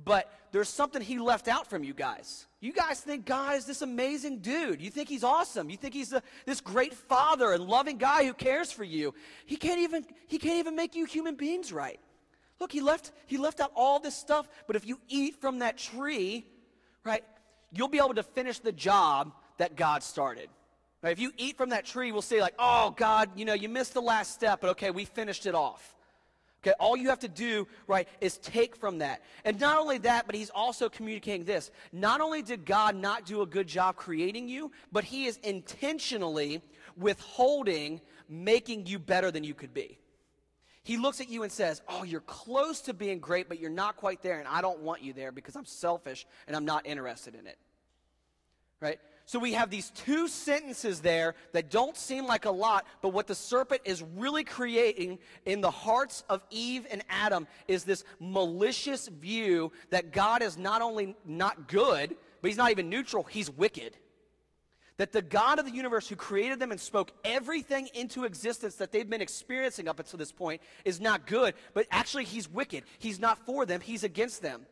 but 0.04 0.32
there's 0.52 0.70
something 0.70 1.02
he 1.02 1.20
left 1.20 1.48
out 1.48 1.68
from 1.70 1.84
you 1.84 1.94
guys. 1.94 2.46
You 2.60 2.74
guys 2.74 3.00
think 3.00 3.26
God 3.26 3.56
is 3.58 3.66
this 3.66 3.82
amazing 3.82 4.40
dude. 4.40 4.82
You 4.82 4.90
think 4.90 5.08
he's 5.08 5.24
awesome. 5.24 5.70
You 5.70 5.78
think 5.78 5.94
he's 5.94 6.14
a, 6.14 6.22
this 6.46 6.62
great 6.62 6.94
father 6.94 7.54
and 7.54 7.66
loving 7.66 7.98
guy 7.98 8.26
who 8.26 8.34
cares 8.34 8.72
for 8.72 8.84
you. 8.84 9.14
He 9.46 9.56
can't 9.56 9.80
even 9.80 10.06
he 10.28 10.38
can't 10.38 10.60
even 10.60 10.76
make 10.76 10.96
you 10.96 11.06
human 11.06 11.36
beings 11.36 11.72
right. 11.72 12.00
Look, 12.60 12.72
he 12.72 12.82
left 12.82 13.12
he 13.28 13.38
left 13.38 13.60
out 13.60 13.72
all 13.76 14.00
this 14.00 14.16
stuff, 14.16 14.48
but 14.68 14.76
if 14.76 14.86
you 14.86 15.00
eat 15.08 15.40
from 15.40 15.60
that 15.60 15.78
tree, 15.78 16.46
right, 17.04 17.24
you'll 17.72 17.88
be 17.88 17.98
able 17.98 18.16
to 18.16 18.24
finish 18.24 18.60
the 18.60 18.72
job 18.72 19.34
that 19.58 19.76
God 19.76 20.04
started. 20.04 20.50
Right? 21.02 21.12
If 21.12 21.20
you 21.20 21.32
eat 21.38 21.58
from 21.58 21.70
that 21.70 21.86
tree, 21.86 22.12
we'll 22.12 22.22
say 22.22 22.42
like, 22.42 22.56
"Oh 22.58 22.92
God, 22.92 23.30
you 23.36 23.46
know, 23.46 23.54
you 23.54 23.70
missed 23.70 23.94
the 23.94 24.02
last 24.02 24.34
step, 24.34 24.60
but 24.60 24.72
okay, 24.72 24.92
we 24.92 25.06
finished 25.06 25.46
it 25.46 25.56
off." 25.56 25.95
Okay, 26.66 26.74
all 26.80 26.98
you 26.98 27.10
have 27.10 27.20
to 27.20 27.28
do, 27.28 27.68
right, 27.86 28.08
is 28.22 28.40
take 28.40 28.76
from 28.76 28.98
that. 28.98 29.22
And 29.44 29.60
not 29.60 29.78
only 29.78 30.00
that, 30.00 30.26
but 30.26 30.34
he's 30.34 30.50
also 30.50 30.90
communicating 30.90 31.46
this. 31.46 31.70
Not 31.92 32.22
only 32.22 32.42
did 32.42 32.66
God 32.66 32.96
not 32.96 33.26
do 33.26 33.44
a 33.44 33.46
good 33.46 33.68
job 33.68 33.96
creating 33.96 34.48
you, 34.48 34.72
but 34.92 35.04
he 35.04 35.26
is 35.26 35.38
intentionally 35.44 36.64
withholding 36.98 38.02
making 38.28 38.88
you 38.88 38.98
better 38.98 39.30
than 39.30 39.44
you 39.44 39.54
could 39.54 39.76
be. 39.76 40.00
He 40.82 40.98
looks 40.98 41.22
at 41.22 41.30
you 41.30 41.44
and 41.44 41.52
says, 41.52 41.84
Oh, 41.88 42.04
you're 42.04 42.22
close 42.22 42.82
to 42.82 42.94
being 42.94 43.20
great, 43.20 43.48
but 43.48 43.60
you're 43.60 43.70
not 43.70 43.96
quite 43.96 44.24
there, 44.24 44.40
and 44.40 44.48
I 44.48 44.62
don't 44.62 44.80
want 44.80 45.04
you 45.04 45.14
there 45.14 45.32
because 45.32 45.56
I'm 45.56 45.66
selfish 45.66 46.26
and 46.48 46.56
I'm 46.56 46.66
not 46.66 46.88
interested 46.88 47.36
in 47.36 47.46
it. 47.46 47.58
Right? 48.80 49.00
So 49.28 49.40
we 49.40 49.54
have 49.54 49.72
these 49.72 49.90
two 49.90 50.28
sentences 50.28 51.02
there 51.02 51.34
that 51.54 51.72
don't 51.72 51.98
seem 51.98 52.28
like 52.28 52.46
a 52.46 52.52
lot, 52.52 52.86
but 53.02 53.10
what 53.10 53.26
the 53.26 53.34
serpent 53.34 53.82
is 53.84 54.04
really 54.16 54.44
creating 54.44 55.18
in 55.46 55.62
the 55.62 55.72
hearts 55.72 56.24
of 56.30 56.44
Eve 56.52 56.86
and 56.92 57.04
Adam 57.10 57.48
is 57.68 57.84
this 57.84 58.04
malicious 58.20 59.08
view 59.08 59.72
that 59.90 60.12
God 60.12 60.44
is 60.44 60.58
not 60.58 60.84
only 60.84 61.16
not 61.26 61.68
good, 61.68 62.16
but 62.42 62.48
he's 62.50 62.58
not 62.58 62.70
even 62.70 62.88
neutral, 62.88 63.24
he's 63.24 63.50
wicked. 63.50 63.98
That 64.98 65.12
the 65.12 65.24
God 65.24 65.58
of 65.58 65.66
the 65.66 65.72
universe 65.72 66.08
who 66.08 66.16
created 66.16 66.60
them 66.60 66.72
and 66.72 66.80
spoke 66.80 67.12
everything 67.26 67.90
into 67.96 68.26
existence 68.26 68.76
that 68.76 68.92
they've 68.92 69.10
been 69.10 69.22
experiencing 69.22 69.88
up 69.88 70.00
until 70.00 70.20
this 70.20 70.32
point 70.32 70.62
is 70.86 71.02
not 71.02 71.26
good, 71.26 71.56
but 71.74 71.88
actually 71.90 72.26
he's 72.26 72.50
wicked. 72.50 72.84
He's 73.00 73.20
not 73.20 73.44
for 73.46 73.66
them, 73.66 73.82
he's 73.82 74.04
against 74.04 74.44
them. 74.44 74.68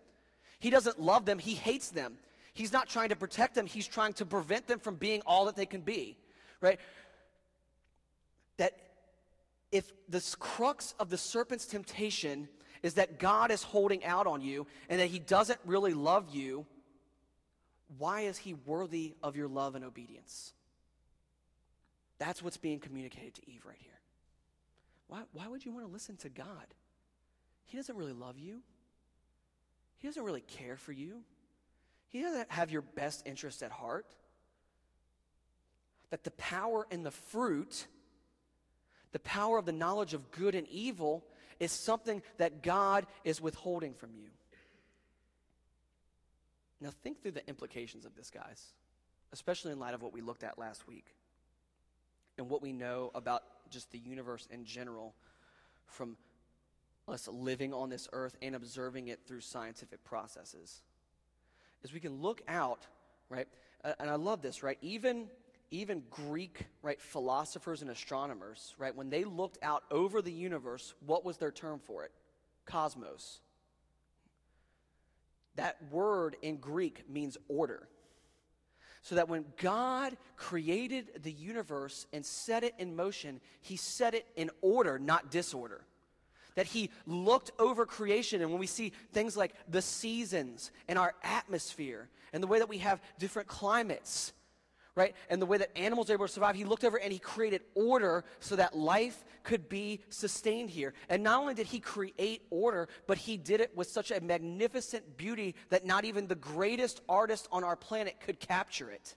He 0.59 0.69
doesn't 0.69 1.01
love 1.01 1.25
them, 1.25 1.39
he 1.39 1.55
hates 1.55 1.89
them. 1.89 2.17
He's 2.53 2.71
not 2.71 2.87
trying 2.87 3.09
to 3.09 3.15
protect 3.15 3.55
them, 3.55 3.65
he's 3.65 3.87
trying 3.87 4.13
to 4.13 4.25
prevent 4.25 4.67
them 4.67 4.79
from 4.79 4.95
being 4.95 5.21
all 5.25 5.45
that 5.45 5.55
they 5.55 5.65
can 5.65 5.81
be, 5.81 6.17
right? 6.61 6.79
That 8.57 8.73
if 9.71 9.91
the 10.07 10.23
crux 10.39 10.93
of 10.99 11.09
the 11.09 11.17
serpent's 11.17 11.65
temptation 11.65 12.47
is 12.83 12.93
that 12.95 13.17
God 13.17 13.49
is 13.49 13.63
holding 13.63 14.05
out 14.05 14.27
on 14.27 14.41
you 14.41 14.67
and 14.87 14.99
that 14.99 15.07
he 15.07 15.17
doesn't 15.17 15.59
really 15.65 15.93
love 15.93 16.29
you, 16.31 16.65
why 17.97 18.21
is 18.21 18.37
he 18.37 18.53
worthy 18.53 19.15
of 19.23 19.35
your 19.35 19.47
love 19.47 19.75
and 19.75 19.83
obedience? 19.83 20.53
That's 22.19 22.43
what's 22.43 22.57
being 22.57 22.79
communicated 22.79 23.33
to 23.35 23.49
Eve 23.49 23.65
right 23.65 23.77
here. 23.79 23.91
Why, 25.07 25.21
why 25.31 25.47
would 25.47 25.65
you 25.65 25.71
want 25.71 25.85
to 25.85 25.91
listen 25.91 26.17
to 26.17 26.29
God? 26.29 26.73
He 27.65 27.77
doesn't 27.77 27.95
really 27.95 28.13
love 28.13 28.37
you. 28.37 28.61
He 29.97 30.07
doesn't 30.07 30.23
really 30.23 30.41
care 30.41 30.75
for 30.75 30.91
you. 30.91 31.21
He 32.13 32.21
doesn't 32.21 32.51
have 32.51 32.69
your 32.69 32.83
best 32.83 33.23
interest 33.25 33.63
at 33.63 33.71
heart. 33.71 34.05
That 36.11 36.23
the 36.23 36.31
power 36.31 36.85
and 36.91 37.03
the 37.03 37.11
fruit, 37.11 37.87
the 39.13 39.19
power 39.19 39.57
of 39.57 39.65
the 39.65 39.71
knowledge 39.71 40.13
of 40.13 40.31
good 40.31 40.53
and 40.53 40.67
evil, 40.67 41.25
is 41.59 41.71
something 41.71 42.21
that 42.37 42.61
God 42.61 43.07
is 43.23 43.41
withholding 43.41 43.95
from 43.95 44.11
you. 44.13 44.29
Now, 46.79 46.91
think 47.01 47.23
through 47.23 47.31
the 47.31 47.47
implications 47.49 48.05
of 48.05 48.15
this, 48.15 48.29
guys, 48.29 48.63
especially 49.31 49.71
in 49.71 49.79
light 49.79 49.95
of 49.95 50.03
what 50.03 50.13
we 50.13 50.21
looked 50.21 50.43
at 50.43 50.59
last 50.59 50.87
week 50.87 51.15
and 52.37 52.47
what 52.47 52.61
we 52.61 52.73
know 52.73 53.09
about 53.15 53.41
just 53.71 53.91
the 53.91 53.97
universe 53.97 54.47
in 54.51 54.65
general 54.65 55.15
from 55.87 56.15
us 57.07 57.27
living 57.27 57.73
on 57.73 57.89
this 57.89 58.07
earth 58.13 58.37
and 58.43 58.53
observing 58.53 59.07
it 59.07 59.21
through 59.25 59.41
scientific 59.41 60.03
processes 60.03 60.83
is 61.83 61.93
we 61.93 61.99
can 61.99 62.21
look 62.21 62.41
out, 62.47 62.87
right? 63.29 63.47
And 63.99 64.09
I 64.09 64.15
love 64.15 64.41
this, 64.41 64.63
right? 64.63 64.77
Even 64.81 65.27
even 65.71 66.03
Greek, 66.11 66.67
right, 66.83 67.01
philosophers 67.01 67.81
and 67.81 67.89
astronomers, 67.89 68.75
right, 68.77 68.95
when 68.95 69.09
they 69.09 69.23
looked 69.23 69.57
out 69.63 69.83
over 69.89 70.21
the 70.21 70.31
universe, 70.31 70.93
what 71.03 71.25
was 71.25 71.37
their 71.37 71.51
term 71.51 71.79
for 71.79 72.03
it? 72.03 72.11
Cosmos. 72.65 73.39
That 75.55 75.77
word 75.89 76.35
in 76.43 76.57
Greek 76.57 77.09
means 77.09 77.37
order. 77.47 77.89
So 79.01 79.15
that 79.15 79.29
when 79.29 79.45
God 79.57 80.15
created 80.37 81.23
the 81.23 81.31
universe 81.31 82.05
and 82.13 82.23
set 82.23 82.63
it 82.63 82.75
in 82.77 82.95
motion, 82.95 83.41
he 83.61 83.75
set 83.75 84.13
it 84.13 84.27
in 84.35 84.51
order, 84.61 84.99
not 84.99 85.31
disorder 85.31 85.85
that 86.55 86.67
he 86.67 86.89
looked 87.05 87.51
over 87.59 87.85
creation. 87.85 88.41
And 88.41 88.51
when 88.51 88.59
we 88.59 88.67
see 88.67 88.93
things 89.11 89.35
like 89.37 89.53
the 89.67 89.81
seasons 89.81 90.71
and 90.87 90.97
our 90.99 91.13
atmosphere 91.23 92.09
and 92.31 92.41
the 92.41 92.47
way 92.47 92.59
that 92.59 92.69
we 92.69 92.79
have 92.79 93.01
different 93.19 93.47
climates, 93.47 94.33
right? 94.95 95.15
And 95.29 95.41
the 95.41 95.45
way 95.45 95.57
that 95.57 95.75
animals 95.77 96.09
are 96.09 96.13
able 96.13 96.27
to 96.27 96.31
survive, 96.31 96.55
he 96.55 96.65
looked 96.65 96.83
over 96.83 96.97
and 96.97 97.11
he 97.11 97.19
created 97.19 97.61
order 97.73 98.23
so 98.39 98.55
that 98.55 98.77
life 98.77 99.23
could 99.43 99.67
be 99.67 100.01
sustained 100.09 100.69
here. 100.69 100.93
And 101.09 101.23
not 101.23 101.41
only 101.41 101.53
did 101.53 101.67
he 101.67 101.79
create 101.79 102.43
order, 102.49 102.87
but 103.07 103.17
he 103.17 103.37
did 103.37 103.59
it 103.59 103.75
with 103.75 103.87
such 103.87 104.11
a 104.11 104.21
magnificent 104.21 105.17
beauty 105.17 105.55
that 105.69 105.85
not 105.85 106.05
even 106.05 106.27
the 106.27 106.35
greatest 106.35 107.01
artist 107.09 107.47
on 107.51 107.63
our 107.63 107.75
planet 107.75 108.19
could 108.19 108.39
capture 108.39 108.89
it. 108.91 109.15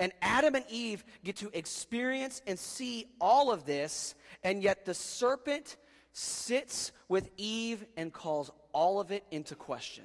And 0.00 0.12
Adam 0.22 0.54
and 0.54 0.64
Eve 0.70 1.04
get 1.22 1.36
to 1.36 1.50
experience 1.56 2.40
and 2.46 2.58
see 2.58 3.06
all 3.20 3.52
of 3.52 3.66
this, 3.66 4.14
and 4.42 4.62
yet 4.62 4.86
the 4.86 4.94
serpent 4.94 5.76
sits 6.14 6.90
with 7.08 7.30
Eve 7.36 7.84
and 7.98 8.10
calls 8.10 8.50
all 8.72 8.98
of 8.98 9.12
it 9.12 9.24
into 9.30 9.54
question. 9.54 10.04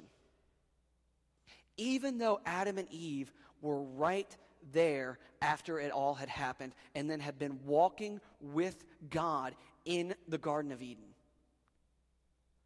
Even 1.78 2.18
though 2.18 2.40
Adam 2.44 2.76
and 2.76 2.92
Eve 2.92 3.32
were 3.62 3.80
right 3.80 4.36
there 4.72 5.18
after 5.40 5.80
it 5.80 5.90
all 5.90 6.14
had 6.14 6.28
happened 6.28 6.74
and 6.94 7.10
then 7.10 7.20
had 7.20 7.38
been 7.38 7.58
walking 7.64 8.20
with 8.40 8.84
God 9.08 9.54
in 9.86 10.14
the 10.28 10.38
Garden 10.38 10.72
of 10.72 10.82
Eden. 10.82 11.04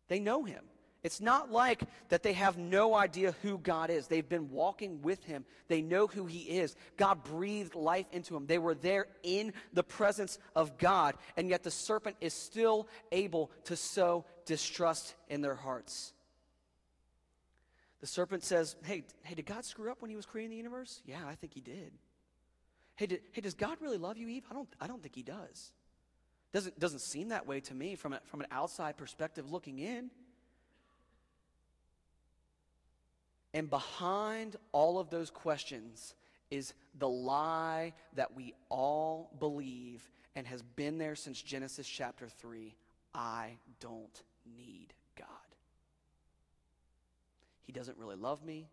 They 0.09 0.19
know 0.19 0.43
him. 0.43 0.65
It's 1.03 1.21
not 1.21 1.51
like 1.51 1.83
that 2.11 2.23
they 2.23 2.35
have 2.35 2.59
no 2.59 2.95
idea 2.95 3.35
who 3.43 3.57
God 3.59 3.89
is. 3.89 4.07
They've 4.07 4.29
been 4.29 4.51
walking 4.51 5.01
with 5.01 5.25
Him, 5.25 5.45
they 5.69 5.81
know 5.81 6.07
who 6.07 6.27
He 6.27 6.41
is. 6.41 6.77
God 6.97 7.25
breathed 7.25 7.75
life 7.75 8.07
into 8.13 8.37
Him. 8.37 8.47
They 8.47 8.59
were 8.59 8.75
there 8.75 9.07
in 9.23 9.53
the 9.73 9.83
presence 9.83 10.39
of 10.55 10.77
God, 10.79 11.15
and 11.37 11.49
yet 11.49 11.63
the 11.63 11.71
serpent 11.71 12.17
is 12.21 12.35
still 12.35 12.89
able 13.13 13.51
to 13.65 13.77
sow 13.77 14.25
distrust 14.45 15.15
in 15.29 15.41
their 15.41 15.55
hearts. 15.55 16.13
The 18.01 18.07
serpent 18.07 18.45
says, 18.45 18.77
Hey, 18.85 19.05
hey, 19.23 19.35
did 19.35 19.47
God 19.47 19.65
screw 19.65 19.91
up 19.91 20.03
when 20.03 20.11
He 20.11 20.17
was 20.17 20.27
creating 20.27 20.51
the 20.51 20.57
universe? 20.57 21.01
Yeah, 21.07 21.27
I 21.27 21.35
think 21.35 21.55
He 21.55 21.61
did. 21.61 21.93
Hey, 22.97 23.07
did, 23.07 23.21
hey 23.33 23.41
does 23.41 23.55
God 23.55 23.79
really 23.81 23.99
love 23.99 24.19
you, 24.19 24.29
Eve? 24.29 24.45
I 24.51 24.55
don't, 24.55 24.69
I 24.81 24.87
don't 24.87 25.03
think 25.03 25.15
He 25.15 25.23
does. 25.23 25.73
Doesn't, 26.53 26.79
doesn't 26.79 27.01
seem 27.01 27.29
that 27.29 27.47
way 27.47 27.61
to 27.61 27.75
me 27.75 27.95
from, 27.95 28.13
a, 28.13 28.21
from 28.27 28.41
an 28.41 28.49
outside 28.51 28.97
perspective 28.97 29.51
looking 29.51 29.79
in. 29.79 30.11
And 33.53 33.69
behind 33.69 34.57
all 34.73 34.99
of 34.99 35.11
those 35.11 35.31
questions 35.31 36.15
is 36.51 36.75
the 36.99 37.09
lie 37.09 37.93
that 38.15 38.35
we 38.35 38.55
all 38.69 39.31
believe 39.39 40.09
and 40.37 40.47
has 40.47 40.63
been 40.63 40.99
there 40.99 41.15
since 41.15 41.41
Genesis 41.41 41.87
chapter 41.87 42.29
3 42.29 42.75
I 43.13 43.57
don't 43.81 44.23
need 44.57 44.95
God. 45.17 45.27
He 47.63 47.73
doesn't 47.73 47.99
really 47.99 48.17
love 48.17 48.45
me. 48.45 48.69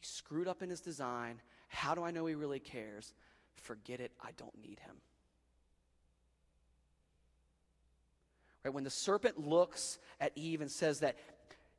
He 0.00 0.06
screwed 0.06 0.48
up 0.48 0.62
in 0.62 0.70
his 0.70 0.80
design. 0.80 1.40
How 1.68 1.94
do 1.94 2.02
I 2.02 2.10
know 2.10 2.24
he 2.26 2.34
really 2.34 2.60
cares? 2.60 3.12
Forget 3.56 4.00
it. 4.00 4.12
I 4.22 4.30
don't 4.36 4.56
need 4.62 4.80
him. 4.80 4.96
Right? 8.64 8.72
When 8.72 8.84
the 8.84 8.90
serpent 8.90 9.46
looks 9.46 9.98
at 10.20 10.32
Eve 10.34 10.62
and 10.62 10.70
says 10.70 11.00
that 11.00 11.16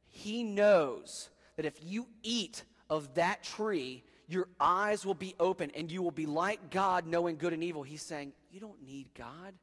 he 0.08 0.44
knows 0.44 1.30
that 1.56 1.66
if 1.66 1.76
you 1.84 2.08
eat 2.24 2.64
of 2.90 3.16
that 3.16 3.44
tree, 3.44 4.04
your 4.28 4.48
eyes 4.60 5.06
will 5.06 5.14
be 5.14 5.36
open 5.40 5.72
and 5.76 5.92
you 5.92 6.02
will 6.02 6.12
be 6.12 6.26
like 6.26 6.70
God, 6.70 7.06
knowing 7.06 7.38
good 7.38 7.54
and 7.54 7.64
evil. 7.64 7.84
He's 7.84 8.02
saying, 8.02 8.34
You 8.52 8.60
don't 8.60 8.84
need 8.86 9.08
God. 9.18 9.54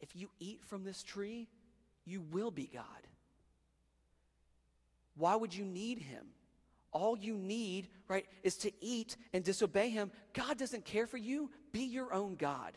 If 0.00 0.14
you 0.14 0.30
eat 0.38 0.60
from 0.66 0.84
this 0.84 1.02
tree, 1.02 1.48
you 2.04 2.22
will 2.32 2.50
be 2.50 2.70
God. 2.72 2.84
Why 5.16 5.36
would 5.36 5.54
you 5.54 5.64
need 5.64 5.98
Him? 5.98 6.24
All 6.92 7.16
you 7.16 7.36
need, 7.36 7.88
right, 8.08 8.26
is 8.42 8.56
to 8.58 8.72
eat 8.80 9.16
and 9.32 9.44
disobey 9.44 9.90
Him. 9.90 10.10
God 10.32 10.58
doesn't 10.58 10.84
care 10.84 11.06
for 11.06 11.18
you. 11.18 11.50
Be 11.72 11.82
your 11.82 12.12
own 12.12 12.36
God. 12.36 12.72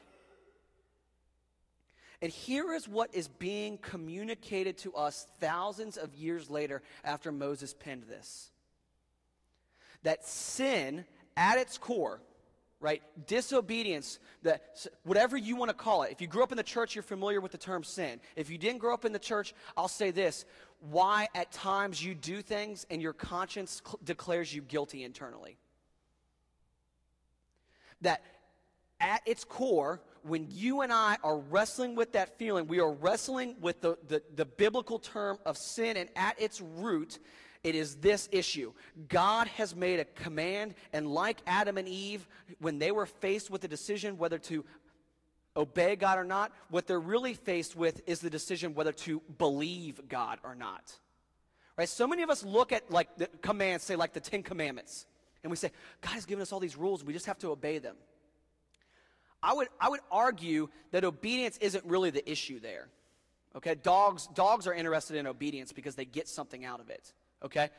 And 2.22 2.32
here 2.32 2.74
is 2.74 2.88
what 2.88 3.14
is 3.14 3.28
being 3.28 3.78
communicated 3.78 4.78
to 4.80 4.94
us 4.94 5.28
thousands 5.40 5.98
of 5.98 6.16
years 6.16 6.50
later 6.50 6.82
after 7.04 7.34
Moses 7.34 7.74
penned 7.74 8.04
this 8.04 8.53
that 10.04 10.26
sin 10.26 11.06
at 11.36 11.58
its 11.58 11.78
core, 11.78 12.22
right? 12.80 13.02
Disobedience, 13.28 14.20
that 14.44 14.86
whatever 15.04 15.38
you 15.38 15.56
want 15.56 15.70
to 15.70 15.76
call 15.76 16.04
it. 16.04 16.12
If 16.12 16.22
you 16.22 16.28
grew 16.28 16.44
up 16.44 16.52
in 16.52 16.58
the 16.58 16.64
church, 16.64 16.96
you're 16.96 17.04
familiar 17.04 17.42
with 17.42 17.52
the 17.52 17.58
term 17.58 17.84
sin. 17.84 18.20
If 18.36 18.50
you 18.50 18.58
didn't 18.58 18.80
grow 18.80 18.94
up 18.94 19.06
in 19.06 19.14
the 19.14 19.20
church, 19.20 19.54
I'll 19.76 19.88
say 19.88 20.12
this: 20.12 20.46
why 20.92 21.28
at 21.34 21.52
times 21.52 22.04
you 22.04 22.14
do 22.14 22.42
things 22.42 22.86
and 22.90 23.02
your 23.02 23.14
conscience 23.14 23.82
cl- 23.86 24.00
declares 24.04 24.54
you 24.54 24.62
guilty 24.62 25.04
internally. 25.04 25.58
That 28.02 28.22
at 29.00 29.22
its 29.26 29.46
core, 29.46 30.02
when 30.24 30.48
you 30.50 30.82
and 30.82 30.92
I 30.92 31.18
are 31.24 31.38
wrestling 31.38 31.96
with 31.96 32.14
that 32.14 32.38
feeling, 32.38 32.68
we 32.68 32.80
are 32.80 32.92
wrestling 32.92 33.56
with 33.60 33.82
the, 33.82 33.98
the, 34.08 34.22
the 34.36 34.46
biblical 34.46 35.00
term 35.00 35.38
of 35.46 35.58
sin, 35.58 35.98
and 35.98 36.10
at 36.16 36.40
its 36.40 36.62
root, 36.62 37.20
it 37.64 37.76
is 37.76 37.96
this 37.96 38.28
issue. 38.32 38.74
God 39.08 39.48
has 39.48 39.76
made 39.76 40.00
a 40.00 40.06
command, 40.06 40.76
and 40.92 41.08
like 41.08 41.38
Adam 41.48 41.78
and 41.78 41.88
Eve, 41.88 42.28
when 42.60 42.78
they 42.78 42.92
were 42.92 43.06
faced 43.06 43.50
with 43.50 43.62
the 43.62 43.68
decision 43.68 44.18
whether 44.18 44.38
to 44.40 44.66
obey 45.56 45.96
God 45.96 46.20
or 46.20 46.26
not, 46.26 46.52
what 46.70 46.88
they're 46.88 47.00
really 47.00 47.34
faced 47.34 47.76
with 47.76 48.02
is 48.06 48.20
the 48.20 48.30
decision 48.30 48.76
whether 48.76 48.92
to 48.92 49.22
believe 49.38 50.10
God 50.10 50.40
or 50.44 50.56
not. 50.56 50.98
Right? 51.78 51.88
So 51.88 52.06
many 52.06 52.22
of 52.22 52.30
us 52.30 52.44
look 52.44 52.72
at 52.72 52.92
like 52.92 53.16
the 53.18 53.28
commands, 53.42 53.84
say 53.84 53.96
like 53.96 54.14
the 54.14 54.20
Ten 54.20 54.44
Commandments, 54.44 55.06
and 55.44 55.50
we 55.50 55.56
say, 55.56 55.72
God 56.02 56.12
has 56.12 56.26
given 56.26 56.42
us 56.42 56.52
all 56.52 56.60
these 56.60 56.78
rules, 56.78 57.04
we 57.04 57.14
just 57.14 57.28
have 57.28 57.40
to 57.40 57.50
obey 57.50 57.78
them. 57.78 57.96
I 59.42 59.54
would, 59.54 59.68
I 59.80 59.90
would 59.90 60.00
argue 60.12 60.70
that 60.92 61.04
obedience 61.04 61.58
isn't 61.58 61.86
really 61.86 62.10
the 62.10 62.30
issue 62.30 62.60
there. 62.60 62.88
Okay, 63.56 63.76
dogs, 63.76 64.28
dogs 64.34 64.68
are 64.68 64.74
interested 64.74 65.18
in 65.18 65.28
obedience 65.28 65.72
because 65.72 65.96
they 65.96 66.06
get 66.06 66.28
something 66.28 66.66
out 66.66 66.80
of 66.80 66.90
it 66.90 67.14
okay? 67.44 67.70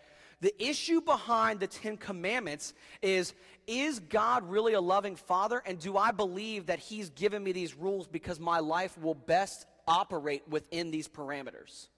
The 0.41 0.55
issue 0.63 1.01
behind 1.01 1.61
the 1.61 1.67
Ten 1.67 1.97
Commandments 1.97 2.75
is 3.01 3.35
Is 3.67 3.99
God 3.99 4.49
really 4.49 4.75
a 4.75 4.81
loving 4.81 5.17
Father? 5.17 5.63
And 5.65 5.79
do 5.79 5.97
I 5.97 6.11
believe 6.11 6.67
that 6.67 6.79
He's 6.79 7.11
given 7.11 7.43
me 7.43 7.53
these 7.53 7.75
rules 7.75 8.07
because 8.07 8.39
my 8.39 8.59
life 8.59 8.99
will 8.99 9.15
best 9.15 9.67
operate 9.87 10.43
within 10.49 10.91
these 10.91 11.09
parameters? 11.09 11.89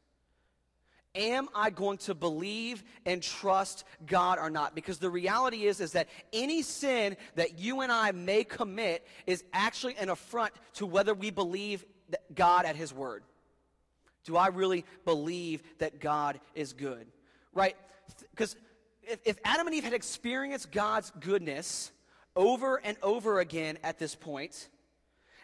Am 1.17 1.49
I 1.55 1.71
going 1.71 1.97
to 1.99 2.15
believe 2.15 2.85
and 3.07 3.23
trust 3.23 3.85
God 4.05 4.39
or 4.39 4.51
not? 4.51 4.75
Because 4.75 4.99
the 4.99 5.09
reality 5.09 5.65
is, 5.65 5.81
is 5.81 5.93
that 5.93 6.09
any 6.33 6.61
sin 6.61 7.17
that 7.37 7.59
you 7.59 7.81
and 7.81 7.91
I 7.91 8.13
may 8.13 8.45
commit 8.45 9.07
is 9.27 9.43
actually 9.55 9.97
an 9.97 10.11
affront 10.11 10.53
to 10.75 10.85
whether 10.85 11.15
we 11.15 11.31
believe 11.31 11.87
God 12.35 12.67
at 12.67 12.77
His 12.77 12.93
word. 12.93 13.25
Do 14.25 14.37
I 14.37 14.49
really 14.49 14.85
believe 15.05 15.63
that 15.79 16.01
God 16.01 16.39
is 16.55 16.75
good? 16.75 17.07
Right? 17.57 17.77
Because 18.31 18.55
if, 19.03 19.19
if 19.25 19.39
Adam 19.45 19.67
and 19.67 19.75
Eve 19.75 19.85
had 19.85 19.95
experienced 19.95 20.71
God's 20.71 21.11
goodness 21.19 21.91
over 22.37 22.77
and 22.77 22.97
over 23.03 23.41
again 23.41 23.79
at 23.83 23.99
this 23.99 24.15
point, 24.15 24.69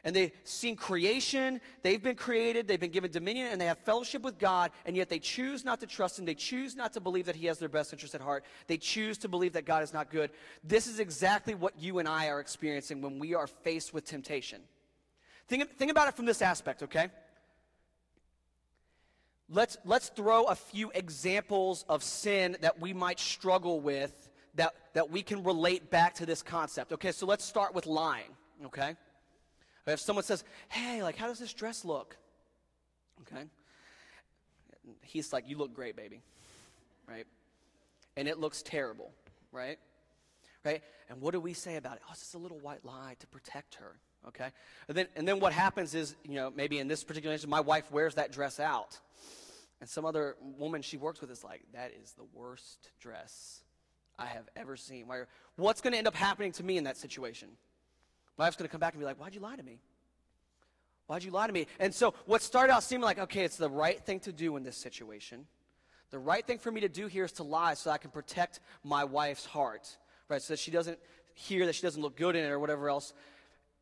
and 0.04 0.14
they've 0.16 0.32
seen 0.42 0.74
creation, 0.74 1.60
they've 1.82 2.02
been 2.02 2.16
created, 2.16 2.66
they've 2.66 2.80
been 2.80 2.90
given 2.90 3.10
dominion, 3.10 3.48
and 3.52 3.60
they 3.60 3.66
have 3.66 3.78
fellowship 3.78 4.22
with 4.22 4.36
God, 4.38 4.72
and 4.84 4.96
yet 4.96 5.08
they 5.08 5.20
choose 5.20 5.64
not 5.64 5.80
to 5.80 5.86
trust 5.86 6.18
Him. 6.18 6.24
They 6.24 6.34
choose 6.34 6.74
not 6.74 6.92
to 6.94 7.00
believe 7.00 7.26
that 7.26 7.36
He 7.36 7.46
has 7.46 7.58
their 7.58 7.68
best 7.68 7.92
interest 7.92 8.14
at 8.14 8.20
heart. 8.20 8.44
They 8.66 8.78
choose 8.78 9.16
to 9.18 9.28
believe 9.28 9.52
that 9.52 9.64
God 9.64 9.82
is 9.84 9.92
not 9.92 10.10
good. 10.10 10.30
This 10.64 10.88
is 10.88 10.98
exactly 10.98 11.54
what 11.54 11.80
you 11.80 12.00
and 12.00 12.08
I 12.08 12.28
are 12.28 12.40
experiencing 12.40 13.00
when 13.00 13.20
we 13.20 13.34
are 13.34 13.46
faced 13.46 13.94
with 13.94 14.04
temptation. 14.04 14.60
Think, 15.46 15.76
think 15.76 15.90
about 15.90 16.08
it 16.08 16.14
from 16.14 16.26
this 16.26 16.42
aspect, 16.42 16.82
okay? 16.82 17.08
Let's, 19.52 19.76
let's 19.84 20.08
throw 20.08 20.44
a 20.44 20.54
few 20.54 20.90
examples 20.94 21.84
of 21.88 22.02
sin 22.02 22.56
that 22.62 22.80
we 22.80 22.92
might 22.92 23.20
struggle 23.20 23.80
with 23.80 24.30
that, 24.54 24.74
that 24.94 25.10
we 25.10 25.22
can 25.22 25.44
relate 25.44 25.90
back 25.90 26.14
to 26.14 26.26
this 26.26 26.42
concept. 26.42 26.92
Okay, 26.92 27.12
so 27.12 27.26
let's 27.26 27.44
start 27.44 27.74
with 27.74 27.86
lying, 27.86 28.30
okay? 28.66 28.96
If 29.86 30.00
someone 30.00 30.24
says, 30.24 30.44
hey, 30.68 31.02
like, 31.02 31.16
how 31.16 31.26
does 31.26 31.38
this 31.38 31.52
dress 31.52 31.84
look? 31.84 32.16
Okay? 33.22 33.44
He's 35.02 35.32
like, 35.32 35.48
you 35.48 35.56
look 35.56 35.74
great, 35.74 35.96
baby, 35.96 36.22
right? 37.08 37.26
And 38.16 38.28
it 38.28 38.38
looks 38.38 38.62
terrible, 38.62 39.12
right? 39.52 39.78
Right? 40.64 40.82
And 41.08 41.20
what 41.20 41.32
do 41.32 41.40
we 41.40 41.52
say 41.52 41.76
about 41.76 41.96
it? 41.96 42.02
Oh, 42.06 42.10
it's 42.12 42.20
just 42.20 42.34
a 42.34 42.38
little 42.38 42.58
white 42.58 42.84
lie 42.84 43.16
to 43.18 43.26
protect 43.26 43.76
her, 43.76 43.96
okay? 44.28 44.48
And 44.88 44.96
then, 44.96 45.06
and 45.16 45.26
then 45.26 45.40
what 45.40 45.52
happens 45.52 45.94
is, 45.94 46.14
you 46.24 46.34
know, 46.34 46.52
maybe 46.54 46.78
in 46.78 46.88
this 46.88 47.04
particular 47.04 47.32
instance, 47.32 47.50
my 47.50 47.60
wife 47.60 47.90
wears 47.90 48.14
that 48.14 48.32
dress 48.32 48.60
out 48.60 48.98
and 49.82 49.90
some 49.90 50.04
other 50.04 50.36
woman 50.40 50.80
she 50.80 50.96
works 50.96 51.20
with 51.20 51.28
is 51.32 51.42
like, 51.42 51.60
that 51.74 51.90
is 52.00 52.12
the 52.12 52.22
worst 52.32 52.92
dress 53.00 53.64
I 54.16 54.26
have 54.26 54.48
ever 54.54 54.76
seen. 54.76 55.06
What's 55.56 55.80
going 55.80 55.90
to 55.92 55.98
end 55.98 56.06
up 56.06 56.14
happening 56.14 56.52
to 56.52 56.62
me 56.62 56.76
in 56.76 56.84
that 56.84 56.96
situation? 56.96 57.48
My 58.38 58.44
wife's 58.44 58.56
going 58.56 58.68
to 58.68 58.70
come 58.70 58.78
back 58.78 58.92
and 58.92 59.00
be 59.00 59.04
like, 59.04 59.18
why'd 59.18 59.34
you 59.34 59.40
lie 59.40 59.56
to 59.56 59.62
me? 59.64 59.80
Why'd 61.08 61.24
you 61.24 61.32
lie 61.32 61.48
to 61.48 61.52
me? 61.52 61.66
And 61.80 61.92
so 61.92 62.14
what 62.26 62.42
started 62.42 62.72
out 62.72 62.84
seeming 62.84 63.02
like, 63.02 63.18
okay, 63.18 63.42
it's 63.42 63.56
the 63.56 63.68
right 63.68 64.00
thing 64.00 64.20
to 64.20 64.32
do 64.32 64.56
in 64.56 64.62
this 64.62 64.76
situation. 64.76 65.46
The 66.12 66.18
right 66.20 66.46
thing 66.46 66.58
for 66.58 66.70
me 66.70 66.82
to 66.82 66.88
do 66.88 67.08
here 67.08 67.24
is 67.24 67.32
to 67.32 67.42
lie 67.42 67.74
so 67.74 67.90
I 67.90 67.98
can 67.98 68.12
protect 68.12 68.60
my 68.84 69.02
wife's 69.02 69.46
heart, 69.46 69.98
right? 70.28 70.40
So 70.40 70.52
that 70.52 70.60
she 70.60 70.70
doesn't 70.70 71.00
hear 71.34 71.66
that 71.66 71.74
she 71.74 71.82
doesn't 71.82 72.00
look 72.00 72.16
good 72.16 72.36
in 72.36 72.44
it 72.44 72.50
or 72.50 72.60
whatever 72.60 72.88
else, 72.88 73.14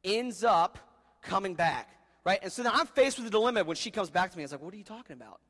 ends 0.03 0.45
up 0.45 0.79
coming 1.21 1.55
back, 1.55 1.91
right? 2.25 2.39
And 2.43 2.51
so 2.51 2.63
now 2.63 2.71
I'm 2.73 2.87
faced 2.87 3.19
with 3.19 3.27
a 3.27 3.31
dilemma 3.31 3.65
when 3.65 3.77
she 3.77 3.91
comes 3.91 4.09
back 4.09 4.31
to 4.31 4.39
me. 4.39 4.45
It's 4.45 4.53
like, 4.53 4.63
what 4.63 4.73
are 4.73 4.79
you 4.79 4.83
talking 4.83 5.13
about? 5.13 5.41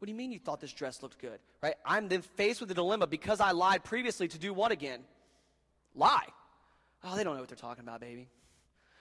What 0.00 0.06
do 0.06 0.12
you 0.12 0.16
mean 0.16 0.32
you 0.32 0.38
thought 0.38 0.60
this 0.60 0.72
dress 0.72 1.02
looked 1.02 1.18
good? 1.18 1.38
Right? 1.62 1.74
I'm 1.84 2.08
then 2.08 2.22
faced 2.22 2.62
with 2.62 2.70
a 2.70 2.74
dilemma 2.74 3.06
because 3.06 3.38
I 3.38 3.50
lied 3.50 3.84
previously 3.84 4.28
to 4.28 4.38
do 4.38 4.54
what 4.54 4.72
again? 4.72 5.00
Lie. 5.94 6.24
Oh, 7.04 7.14
they 7.16 7.22
don't 7.22 7.34
know 7.34 7.40
what 7.40 7.50
they're 7.50 7.56
talking 7.56 7.84
about, 7.84 8.00
baby. 8.00 8.30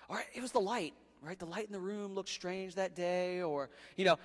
All 0.09 0.17
right, 0.17 0.25
it 0.33 0.41
was 0.41 0.51
the 0.51 0.59
light, 0.59 0.93
right? 1.21 1.39
The 1.39 1.45
light 1.45 1.67
in 1.67 1.71
the 1.71 1.79
room 1.79 2.15
looked 2.15 2.27
strange 2.27 2.75
that 2.75 2.95
day. 2.95 3.41
Or, 3.41 3.69
you 3.95 4.03
know, 4.03 4.19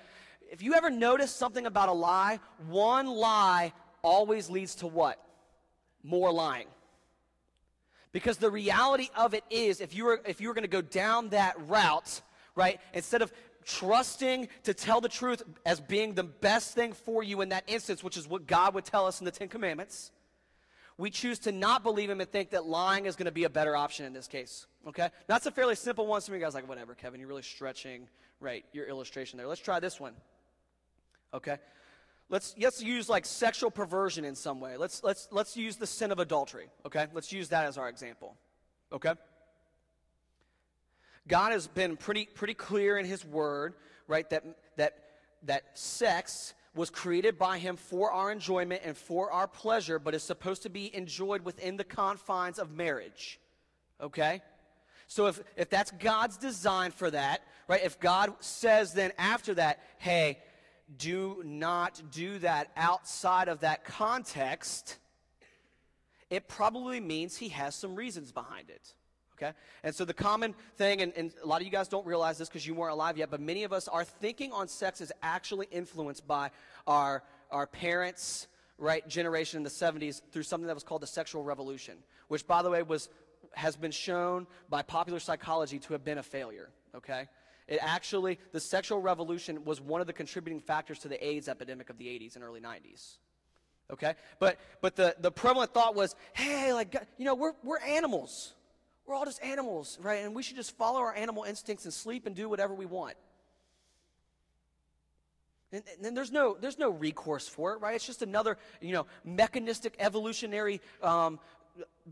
if 0.51 0.61
you 0.61 0.73
ever 0.73 0.89
notice 0.89 1.31
something 1.31 1.65
about 1.65 1.87
a 1.87 1.93
lie, 1.93 2.41
one 2.67 3.07
lie 3.07 3.71
always 4.01 4.49
leads 4.49 4.75
to 4.75 4.87
what? 4.87 5.17
More 6.03 6.29
lying. 6.29 6.67
Because 8.11 8.35
the 8.35 8.51
reality 8.51 9.09
of 9.15 9.33
it 9.33 9.45
is, 9.49 9.79
if 9.79 9.95
you 9.95 10.03
were, 10.03 10.21
if 10.25 10.41
you 10.41 10.49
were 10.49 10.53
going 10.53 10.63
to 10.63 10.67
go 10.67 10.81
down 10.81 11.29
that 11.29 11.55
route, 11.67 12.21
right, 12.53 12.81
instead 12.93 13.21
of 13.21 13.31
trusting 13.65 14.47
to 14.63 14.73
tell 14.73 15.01
the 15.01 15.09
truth 15.09 15.43
as 15.65 15.79
being 15.79 16.13
the 16.13 16.23
best 16.23 16.73
thing 16.73 16.93
for 16.93 17.23
you 17.23 17.41
in 17.41 17.49
that 17.49 17.63
instance, 17.67 18.03
which 18.03 18.17
is 18.17 18.27
what 18.27 18.47
God 18.47 18.73
would 18.75 18.85
tell 18.85 19.07
us 19.07 19.19
in 19.19 19.25
the 19.25 19.31
Ten 19.31 19.47
Commandments. 19.47 20.11
We 20.97 21.09
choose 21.09 21.39
to 21.39 21.51
not 21.51 21.83
believe 21.83 22.09
him 22.09 22.21
and 22.21 22.29
think 22.29 22.51
that 22.51 22.65
lying 22.65 23.05
is 23.05 23.15
going 23.15 23.25
to 23.25 23.31
be 23.31 23.43
a 23.43 23.49
better 23.49 23.75
option 23.75 24.05
in 24.05 24.13
this 24.13 24.27
case. 24.27 24.65
Okay? 24.87 25.09
That's 25.27 25.45
a 25.45 25.51
fairly 25.51 25.75
simple 25.75 26.07
one. 26.07 26.21
Some 26.21 26.33
of 26.33 26.39
you 26.39 26.45
guys 26.45 26.53
like, 26.53 26.69
whatever, 26.69 26.93
Kevin, 26.93 27.19
you're 27.19 27.27
really 27.27 27.41
stretching, 27.41 28.07
right, 28.39 28.63
your 28.71 28.85
illustration 28.85 29.37
there. 29.37 29.47
Let's 29.47 29.59
try 29.59 29.79
this 29.81 29.99
one. 29.99 30.13
Okay? 31.33 31.57
Let's, 32.29 32.55
let's 32.57 32.81
use 32.81 33.09
like 33.09 33.25
sexual 33.25 33.71
perversion 33.71 34.23
in 34.23 34.35
some 34.35 34.61
way. 34.61 34.77
Let's, 34.77 35.03
let's, 35.03 35.27
let's 35.31 35.57
use 35.57 35.75
the 35.75 35.87
sin 35.87 36.11
of 36.11 36.19
adultery. 36.19 36.69
Okay? 36.85 37.07
Let's 37.13 37.33
use 37.33 37.49
that 37.49 37.65
as 37.65 37.77
our 37.77 37.89
example. 37.89 38.37
Okay? 38.93 39.13
God 41.27 41.51
has 41.51 41.67
been 41.67 41.97
pretty, 41.97 42.25
pretty 42.25 42.53
clear 42.53 42.97
in 42.97 43.05
his 43.05 43.25
word, 43.25 43.73
right, 44.07 44.29
that, 44.29 44.43
that, 44.77 44.97
that 45.43 45.77
sex 45.77 46.53
was 46.75 46.89
created 46.89 47.37
by 47.37 47.57
him 47.57 47.77
for 47.77 48.11
our 48.11 48.31
enjoyment 48.31 48.81
and 48.83 48.97
for 48.97 49.31
our 49.31 49.47
pleasure, 49.47 49.97
but 49.97 50.13
is 50.13 50.23
supposed 50.23 50.63
to 50.63 50.69
be 50.69 50.93
enjoyed 50.95 51.43
within 51.43 51.77
the 51.77 51.83
confines 51.83 52.59
of 52.59 52.71
marriage. 52.71 53.39
Okay? 54.01 54.41
So 55.07 55.27
if, 55.27 55.41
if 55.55 55.69
that's 55.69 55.91
God's 55.91 56.37
design 56.37 56.91
for 56.91 57.09
that, 57.11 57.41
right, 57.67 57.83
if 57.83 57.99
God 57.99 58.33
says 58.39 58.93
then 58.93 59.11
after 59.17 59.53
that, 59.55 59.79
hey, 59.99 60.39
do 60.97 61.41
not 61.43 62.01
do 62.11 62.37
that 62.39 62.71
outside 62.75 63.47
of 63.47 63.61
that 63.61 63.85
context, 63.85 64.97
it 66.29 66.47
probably 66.47 66.99
means 66.99 67.37
he 67.37 67.49
has 67.49 67.73
some 67.75 67.95
reasons 67.95 68.31
behind 68.31 68.69
it. 68.69 68.93
Okay? 69.37 69.51
And 69.83 69.93
so 69.93 70.05
the 70.05 70.13
common 70.13 70.55
thing, 70.77 71.01
and, 71.01 71.13
and 71.15 71.33
a 71.43 71.47
lot 71.47 71.61
of 71.61 71.65
you 71.65 71.71
guys 71.71 71.87
don't 71.87 72.05
realize 72.05 72.37
this 72.37 72.47
because 72.47 72.65
you 72.65 72.73
weren't 72.73 72.93
alive 72.93 73.17
yet, 73.17 73.29
but 73.29 73.41
many 73.41 73.63
of 73.63 73.73
us, 73.73 73.87
our 73.87 74.03
thinking 74.03 74.51
on 74.51 74.67
sex 74.67 75.01
is 75.01 75.11
actually 75.21 75.67
influenced 75.71 76.25
by 76.25 76.51
our, 76.87 77.23
our 77.51 77.67
parents' 77.67 78.47
right 78.77 79.07
generation 79.07 79.57
in 79.57 79.63
the 79.63 79.69
70s 79.69 80.21
through 80.31 80.43
something 80.43 80.67
that 80.67 80.75
was 80.75 80.83
called 80.83 81.01
the 81.01 81.07
sexual 81.07 81.43
revolution, 81.43 81.97
which, 82.27 82.47
by 82.47 82.61
the 82.61 82.69
way, 82.69 82.81
was, 82.83 83.09
has 83.53 83.75
been 83.75 83.91
shown 83.91 84.47
by 84.69 84.81
popular 84.81 85.19
psychology 85.19 85.79
to 85.79 85.93
have 85.93 86.03
been 86.03 86.17
a 86.17 86.23
failure. 86.23 86.69
Okay? 86.95 87.27
It 87.67 87.79
actually, 87.81 88.39
the 88.51 88.59
sexual 88.59 89.01
revolution 89.01 89.65
was 89.65 89.81
one 89.81 89.99
of 89.99 90.07
the 90.07 90.13
contributing 90.13 90.61
factors 90.61 90.99
to 90.99 91.07
the 91.07 91.25
AIDS 91.25 91.47
epidemic 91.49 91.89
of 91.89 91.97
the 91.97 92.05
80s 92.05 92.35
and 92.35 92.43
early 92.43 92.61
90s. 92.61 93.17
Okay? 93.91 94.15
But, 94.39 94.57
but 94.81 94.95
the, 94.95 95.15
the 95.19 95.31
prevalent 95.31 95.73
thought 95.73 95.95
was, 95.95 96.15
hey, 96.33 96.73
like, 96.73 96.95
you 97.17 97.25
know, 97.25 97.35
we're, 97.35 97.53
we're 97.63 97.79
animals. 97.79 98.53
We're 99.05 99.15
all 99.15 99.25
just 99.25 99.43
animals, 99.43 99.99
right? 100.01 100.23
And 100.23 100.35
we 100.35 100.43
should 100.43 100.55
just 100.55 100.75
follow 100.77 100.99
our 100.99 101.15
animal 101.15 101.43
instincts 101.43 101.85
and 101.85 101.93
sleep 101.93 102.25
and 102.25 102.35
do 102.35 102.49
whatever 102.49 102.73
we 102.73 102.85
want. 102.85 103.15
And, 105.71 105.83
and 106.03 106.15
there's 106.15 106.31
no 106.31 106.57
there's 106.59 106.79
no 106.79 106.89
recourse 106.89 107.47
for 107.47 107.73
it, 107.73 107.81
right? 107.81 107.95
It's 107.95 108.05
just 108.05 108.21
another 108.21 108.57
you 108.81 108.93
know 108.93 109.07
mechanistic 109.23 109.95
evolutionary 109.99 110.79
um, 111.03 111.39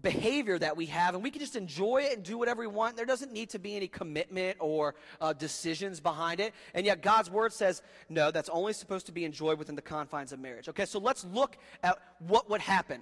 behavior 0.01 0.60
that 0.60 0.75
we 0.75 0.88
have, 0.88 1.15
and 1.15 1.23
we 1.23 1.32
can 1.32 1.39
just 1.39 1.56
enjoy 1.56 2.03
it 2.03 2.17
and 2.17 2.23
do 2.23 2.38
whatever 2.38 2.62
we 2.62 2.67
want. 2.67 2.97
There 2.97 3.06
doesn't 3.06 3.32
need 3.32 3.49
to 3.51 3.60
be 3.60 3.75
any 3.75 3.88
commitment 3.88 4.58
or 4.60 4.95
uh, 5.21 5.34
decisions 5.34 5.99
behind 5.99 6.39
it. 6.39 6.53
And 6.73 6.86
yet, 6.86 7.01
God's 7.01 7.29
word 7.29 7.53
says, 7.53 7.82
no, 8.10 8.32
that's 8.32 8.49
only 8.49 8.73
supposed 8.73 9.06
to 9.06 9.12
be 9.12 9.23
enjoyed 9.23 9.58
within 9.60 9.75
the 9.75 9.82
confines 9.82 10.34
of 10.34 10.39
marriage. 10.39 10.67
Okay, 10.69 10.86
so 10.86 10.99
let's 10.99 11.23
look 11.23 11.58
at 11.84 11.97
what 12.19 12.49
would 12.49 12.62
happen. 12.62 13.01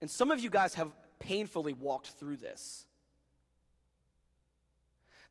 And 0.00 0.10
some 0.10 0.30
of 0.30 0.38
you 0.38 0.50
guys 0.50 0.74
have 0.74 0.92
painfully 1.18 1.72
walked 1.72 2.08
through 2.08 2.36
this. 2.38 2.86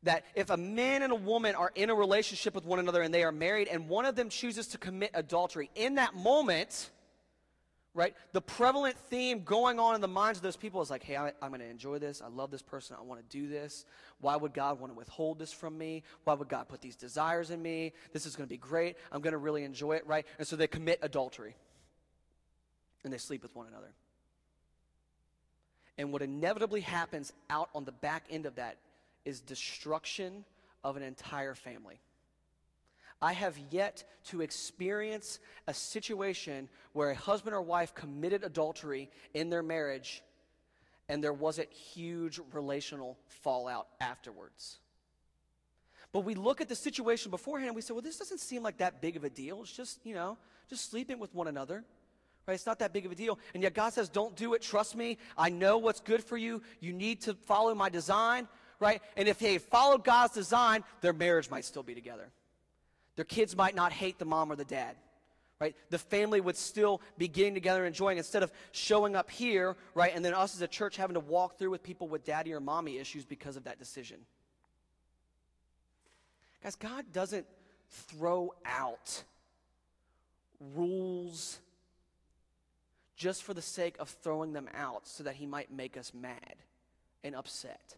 That 0.04 0.23
if 0.36 0.50
a 0.50 0.58
man 0.58 1.02
and 1.02 1.12
a 1.12 1.15
woman 1.15 1.56
are 1.56 1.71
in 1.76 1.89
a 1.89 1.95
relationship 1.95 2.54
with 2.54 2.65
one 2.65 2.80
another 2.80 3.02
and 3.02 3.13
they 3.13 3.23
are 3.23 3.32
married, 3.32 3.67
and 3.67 3.89
one 3.89 4.06
of 4.06 4.15
them 4.15 4.30
chooses 4.30 4.67
to 4.67 4.78
commit 4.78 5.12
adultery, 5.13 5.69
in 5.76 5.95
that 5.95 6.15
moment, 6.15 6.91
right, 7.93 8.15
the 8.32 8.41
prevalent 8.41 8.95
theme 9.10 9.43
going 9.43 9.80
on 9.80 9.95
in 9.95 10.02
the 10.02 10.08
minds 10.08 10.38
of 10.38 10.43
those 10.43 10.56
people 10.56 10.82
is 10.82 10.91
like, 10.91 11.04
hey, 11.04 11.15
I, 11.17 11.30
am 11.41 11.50
going 11.50 11.62
to 11.62 11.65
enjoy 11.67 11.97
this. 11.97 12.21
I 12.21 12.28
love 12.28 12.52
this 12.52 12.62
person. 12.62 12.95
I 12.97 13.04
want 13.04 13.28
to 13.28 13.38
do 13.38 13.50
this. 13.50 13.86
Why 14.21 14.36
would 14.36 14.54
God 14.54 14.80
want 14.80 14.93
to 14.93 14.97
withhold 14.97 15.39
this 15.39 15.52
from 15.52 15.76
me? 15.78 16.04
Why 16.23 16.36
would 16.36 16.47
God 16.47 16.67
put 16.69 16.80
these 16.80 16.95
desires 16.95 17.50
in 17.50 17.60
me? 17.60 17.93
This 18.13 18.28
is 18.28 18.36
going 18.36 18.47
to 18.47 18.54
be 18.54 18.58
great. 18.58 18.97
I'm 19.12 19.21
going 19.21 19.32
to 19.32 19.39
really 19.39 19.63
enjoy 19.63 19.93
it, 19.93 20.06
right? 20.06 20.28
And 20.38 20.47
so 20.47 20.56
they 20.56 20.67
commit 20.67 21.00
adultery 21.02 21.56
and 23.04 23.12
they 23.12 23.17
sleep 23.17 23.41
with 23.41 23.56
one 23.56 23.67
another. 23.67 23.93
And 25.97 26.12
what 26.12 26.21
inevitably 26.21 26.81
happens 26.81 27.33
out 27.49 27.69
on 27.73 27.86
the 27.86 27.91
back 27.91 28.25
end 28.29 28.45
of 28.45 28.55
that 28.55 28.77
is 29.25 29.41
destruction 29.41 30.45
of 30.83 30.95
an 30.95 31.03
entire 31.03 31.55
family. 31.55 31.99
I 33.21 33.33
have 33.33 33.57
yet 33.71 34.03
to 34.25 34.41
experience 34.41 35.39
a 35.65 35.73
situation 35.73 36.69
where 36.93 37.10
a 37.10 37.15
husband 37.15 37.55
or 37.55 37.62
wife 37.62 37.95
committed 37.95 38.43
adultery 38.43 39.10
in 39.33 39.49
their 39.49 39.63
marriage 39.63 40.21
and 41.10 41.23
there 41.23 41.33
wasn't 41.33 41.71
huge 41.71 42.39
relational 42.51 43.17
fallout 43.27 43.88
afterwards. 43.99 44.77
But 46.12 46.21
we 46.21 46.36
look 46.36 46.62
at 46.62 46.69
the 46.69 46.75
situation 46.75 47.31
beforehand 47.31 47.69
and 47.69 47.75
we 47.75 47.81
say, 47.81 47.93
well, 47.93 48.01
this 48.01 48.17
doesn't 48.17 48.39
seem 48.39 48.63
like 48.63 48.77
that 48.77 49.01
big 49.01 49.15
of 49.15 49.23
a 49.23 49.29
deal. 49.29 49.62
It's 49.62 49.71
just, 49.71 49.99
you 50.05 50.13
know, 50.13 50.38
just 50.69 50.89
sleeping 50.89 51.19
with 51.19 51.33
one 51.33 51.47
another. 51.47 51.83
Right? 52.47 52.53
It's 52.53 52.65
not 52.65 52.79
that 52.79 52.93
big 52.93 53.05
of 53.05 53.12
a 53.12 53.15
deal. 53.15 53.38
And 53.53 53.62
yet 53.62 53.73
God 53.73 53.91
says, 53.91 54.07
don't 54.07 54.36
do 54.36 54.53
it. 54.53 54.62
Trust 54.62 54.95
me. 54.95 55.17
I 55.38 55.49
know 55.49 55.77
what's 55.77 55.99
good 55.99 56.23
for 56.23 56.38
you. 56.38 56.62
You 56.79 56.93
need 56.93 57.21
to 57.23 57.33
follow 57.33 57.75
my 57.75 57.89
design. 57.89 58.47
Right? 58.79 59.01
And 59.17 59.27
if 59.27 59.39
they 59.39 59.57
followed 59.57 60.03
God's 60.03 60.33
design, 60.33 60.83
their 61.01 61.13
marriage 61.13 61.49
might 61.49 61.65
still 61.65 61.83
be 61.83 61.93
together. 61.93 62.29
Their 63.17 63.25
kids 63.25 63.55
might 63.55 63.75
not 63.75 63.91
hate 63.91 64.17
the 64.17 64.25
mom 64.25 64.51
or 64.51 64.55
the 64.55 64.63
dad. 64.63 64.95
Right? 65.60 65.75
The 65.89 65.97
family 65.97 66.39
would 66.39 66.55
still 66.55 67.01
be 67.17 67.27
getting 67.27 67.55
together 67.55 67.79
and 67.79 67.88
enjoying 67.88 68.19
instead 68.19 68.43
of 68.43 68.51
showing 68.71 69.15
up 69.15 69.29
here, 69.31 69.75
right? 69.95 70.12
And 70.15 70.23
then 70.23 70.36
us 70.36 70.55
as 70.55 70.62
a 70.62 70.67
church 70.67 70.95
having 70.97 71.15
to 71.15 71.19
walk 71.19 71.57
through 71.57 71.71
with 71.71 71.81
people 71.81 72.07
with 72.07 72.23
daddy 72.23 72.53
or 72.53 72.60
mommy 72.60 72.99
issues 72.99 73.25
because 73.25 73.57
of 73.57 73.63
that 73.63 73.79
decision. 73.79 74.17
Guys, 76.63 76.75
God 76.75 77.05
doesn't 77.12 77.47
throw 77.89 78.53
out 78.65 79.23
rules 80.75 81.60
just 83.17 83.43
for 83.43 83.53
the 83.53 83.62
sake 83.62 83.95
of 83.99 84.10
throwing 84.10 84.53
them 84.53 84.69
out 84.73 85.08
so 85.08 85.23
that 85.23 85.36
he 85.36 85.45
might 85.45 85.71
make 85.71 85.97
us 85.97 86.13
mad 86.13 86.56
and 87.23 87.36
upset. 87.36 87.95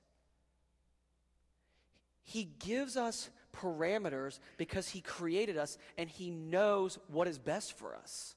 He 2.23 2.49
gives 2.59 2.95
us 2.95 3.29
parameters 3.53 4.39
because 4.57 4.89
he 4.89 5.01
created 5.01 5.57
us 5.57 5.77
and 5.97 6.09
he 6.09 6.31
knows 6.31 6.97
what 7.07 7.27
is 7.27 7.37
best 7.37 7.77
for 7.77 7.95
us. 7.95 8.35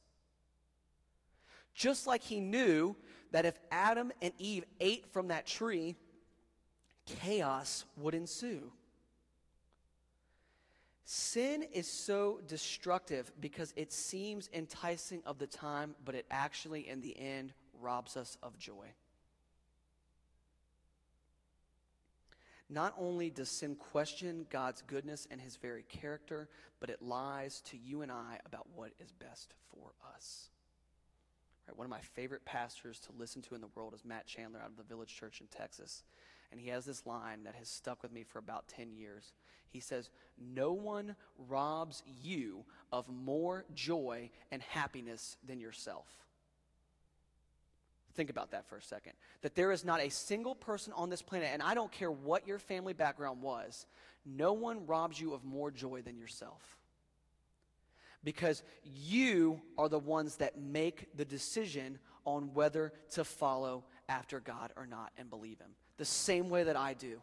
Just 1.75 2.07
like 2.07 2.23
he 2.23 2.41
knew 2.41 2.97
that 3.31 3.47
if 3.47 3.59
Adam 3.71 4.13
and 4.21 4.33
Eve 4.39 4.65
ate 4.81 5.07
from 5.13 5.29
that 5.29 5.47
tree, 5.47 5.95
chaos 7.07 7.85
would 7.97 8.15
ensue. 8.15 8.73
Sin 11.05 11.65
is 11.73 11.89
so 11.89 12.41
destructive 12.47 13.33
because 13.41 13.73
it 13.77 13.93
seems 13.93 14.49
enticing 14.53 15.23
of 15.27 15.39
the 15.39 15.47
time, 15.47 15.95
but 16.05 16.15
it 16.15 16.27
actually, 16.31 16.89
in 16.89 17.01
the 17.01 17.19
end, 17.19 17.53
robs 17.81 18.17
us 18.17 18.39
of 18.43 18.57
joy. 18.59 18.87
Not 22.71 22.95
only 22.97 23.29
does 23.29 23.51
sin 23.51 23.75
question 23.75 24.47
God's 24.49 24.83
goodness 24.83 25.27
and 25.31 25.41
his 25.41 25.57
very 25.57 25.83
character, 25.83 26.49
but 26.81 26.89
it 26.89 27.03
lies 27.03 27.61
to 27.67 27.77
you 27.77 28.01
and 28.01 28.11
I 28.11 28.39
about 28.47 28.67
what 28.75 28.93
is 28.99 29.13
best 29.13 29.53
for 29.71 29.91
us. 30.15 30.49
Right, 31.69 31.77
one 31.77 31.85
of 31.85 31.91
my 31.91 32.01
favorite 32.01 32.45
pastors 32.47 32.99
to 33.01 33.11
listen 33.19 33.43
to 33.43 33.55
in 33.55 33.61
the 33.61 33.69
world 33.75 33.93
is 33.95 34.05
Matt 34.05 34.27
Chandler 34.27 34.61
out 34.61 34.71
of 34.71 34.77
the 34.77 34.83
Village 34.85 35.15
Church 35.15 35.41
in 35.41 35.49
Texas. 35.49 36.03
And 36.53 36.61
he 36.61 36.69
has 36.69 36.85
this 36.85 37.07
line 37.07 37.45
that 37.45 37.55
has 37.55 37.69
stuck 37.69 38.03
with 38.03 38.13
me 38.13 38.23
for 38.23 38.39
about 38.39 38.69
10 38.69 38.93
years. 38.93 39.33
He 39.71 39.81
says, 39.81 40.11
No 40.39 40.73
one 40.73 41.17
robs 41.49 42.03
you 42.23 42.65
of 42.93 43.09
more 43.09 43.65
joy 43.75 44.31
and 44.53 44.63
happiness 44.63 45.39
than 45.47 45.59
yourself. 45.59 46.07
Think 48.15 48.29
about 48.29 48.51
that 48.51 48.69
for 48.69 48.77
a 48.77 48.83
second. 48.83 49.15
That 49.41 49.55
there 49.55 49.73
is 49.73 49.85
not 49.85 50.01
a 50.01 50.11
single 50.11 50.55
person 50.55 50.93
on 50.95 51.09
this 51.09 51.23
planet, 51.23 51.49
and 51.51 51.63
I 51.63 51.73
don't 51.75 51.91
care 51.91 52.11
what 52.11 52.47
your 52.47 52.59
family 52.59 52.93
background 52.93 53.41
was, 53.41 53.87
no 54.27 54.53
one 54.53 54.87
robs 54.87 55.19
you 55.19 55.33
of 55.33 55.45
more 55.45 55.71
joy 55.71 56.03
than 56.03 56.19
yourself. 56.19 56.77
Because 58.23 58.63
you 58.85 59.61
are 59.79 59.89
the 59.89 59.99
ones 59.99 60.37
that 60.37 60.61
make 60.61 61.17
the 61.17 61.25
decision 61.25 61.99
on 62.25 62.55
whether 62.55 62.93
to 63.13 63.25
follow 63.25 63.85
after 64.09 64.39
God 64.39 64.73
or 64.77 64.87
not 64.87 65.11
and 65.17 65.29
believe 65.31 65.59
Him. 65.59 65.71
The 65.99 66.05
same 66.05 66.49
way 66.49 66.65
that 66.65 66.77
I 66.77 66.95
do. 66.95 67.21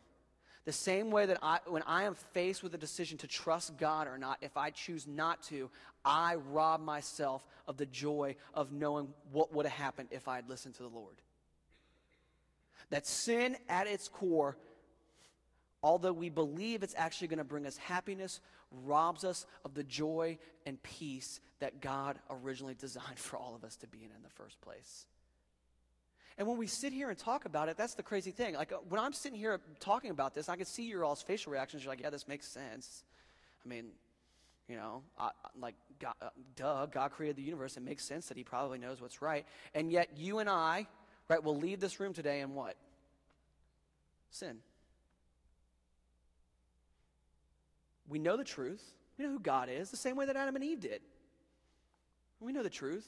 The 0.66 0.72
same 0.72 1.10
way 1.10 1.26
that 1.26 1.40
I, 1.42 1.60
when 1.65 1.84
I 1.84 2.04
am 2.04 2.15
faced 2.15 2.62
with 2.62 2.74
a 2.76 2.78
decision 2.78 3.17
to 3.20 3.28
trust 3.28 3.78
God 3.78 4.08
or 4.08 4.17
not, 4.17 4.38
if 4.42 4.56
I 4.58 4.70
choose 4.70 5.08
not 5.08 5.42
to, 5.44 5.70
I 6.06 6.36
rob 6.36 6.82
myself 6.82 7.46
of 7.67 7.78
the 7.78 7.86
joy 7.86 8.36
of 8.54 8.72
knowing 8.72 9.08
what 9.32 9.54
would 9.54 9.65
have 9.65 9.74
happened 9.74 10.10
if 10.12 10.28
I 10.28 10.36
had 10.36 10.50
listened 10.50 10.76
to 10.76 10.84
the 10.84 10.90
Lord. 10.90 11.15
That 12.90 13.08
sin 13.08 13.58
at 13.67 13.88
its 13.88 14.08
core 14.08 14.58
although 15.82 16.13
we 16.13 16.30
believe 16.30 16.84
it's 16.84 16.96
actually 16.98 17.28
going 17.28 17.40
to 17.40 17.44
bring 17.44 17.65
us 17.65 17.78
happiness, 17.78 18.42
robs 18.86 19.24
us 19.24 19.46
of 19.65 19.74
the 19.74 19.84
joy 19.84 20.38
and 20.65 20.82
peace 20.84 21.40
that 21.60 21.82
God 21.82 22.20
originally 22.30 22.76
designed 22.80 23.17
for 23.17 23.38
all 23.38 23.56
of 23.56 23.63
us 23.63 23.76
to 23.78 23.88
be 23.88 24.00
in 24.00 24.12
in 24.15 24.24
the 24.24 24.30
first 24.30 24.60
place. 24.62 25.06
And 26.40 26.48
when 26.48 26.58
we 26.58 26.67
sit 26.67 26.94
here 26.94 27.10
and 27.10 27.17
talk 27.17 27.44
about 27.44 27.67
it, 27.67 27.75
that's 27.75 27.96
the 27.96 28.02
crazy 28.02 28.31
thing. 28.31 28.56
Like 28.56 28.71
uh, 28.71 28.77
when 28.87 29.02
I'm 29.02 29.12
sitting 29.12 29.37
here 29.37 29.60
talking 29.81 30.10
about 30.10 30.33
this, 30.33 30.48
I 30.48 30.56
can 30.56 30.65
see 30.65 30.83
your 30.83 31.04
all's 31.04 31.21
facial 31.21 31.52
reactions. 31.52 31.83
You're 31.83 31.92
like, 31.92 32.00
yeah, 32.00 32.10
this 32.10 32.29
makes 32.29 32.48
sense. 32.48 33.04
I 33.63 33.67
mean, 33.67 33.87
you 34.69 34.77
know, 34.77 35.04
I, 35.19 35.31
like, 35.60 35.75
God, 36.00 36.13
uh, 36.21 36.29
duh, 36.56 36.85
God 36.85 37.12
created 37.12 37.35
the 37.35 37.42
universe. 37.42 37.75
It 37.75 37.83
makes 37.83 38.06
sense 38.06 38.27
that 38.27 38.37
He 38.37 38.46
probably 38.46 38.79
knows 38.79 39.02
what's 39.02 39.21
right. 39.21 39.46
And 39.75 39.92
yet, 39.92 40.12
you 40.15 40.40
and 40.40 40.50
I, 40.50 40.87
right, 41.27 41.44
will 41.44 41.58
leave 41.58 41.81
this 41.81 42.00
room 42.00 42.13
today 42.13 42.40
and 42.40 42.56
what? 42.56 42.77
Sin. 44.31 44.60
We 48.08 48.17
know 48.17 48.37
the 48.37 48.46
truth. 48.46 48.83
We 49.17 49.25
know 49.25 49.31
who 49.31 49.40
God 49.40 49.67
is, 49.69 49.92
the 49.92 49.98
same 49.98 50.15
way 50.15 50.25
that 50.25 50.37
Adam 50.37 50.56
and 50.56 50.63
Eve 50.63 50.79
did. 50.79 51.02
We 52.40 52.54
know 52.54 52.63
the 52.63 52.69
truth. 52.69 53.06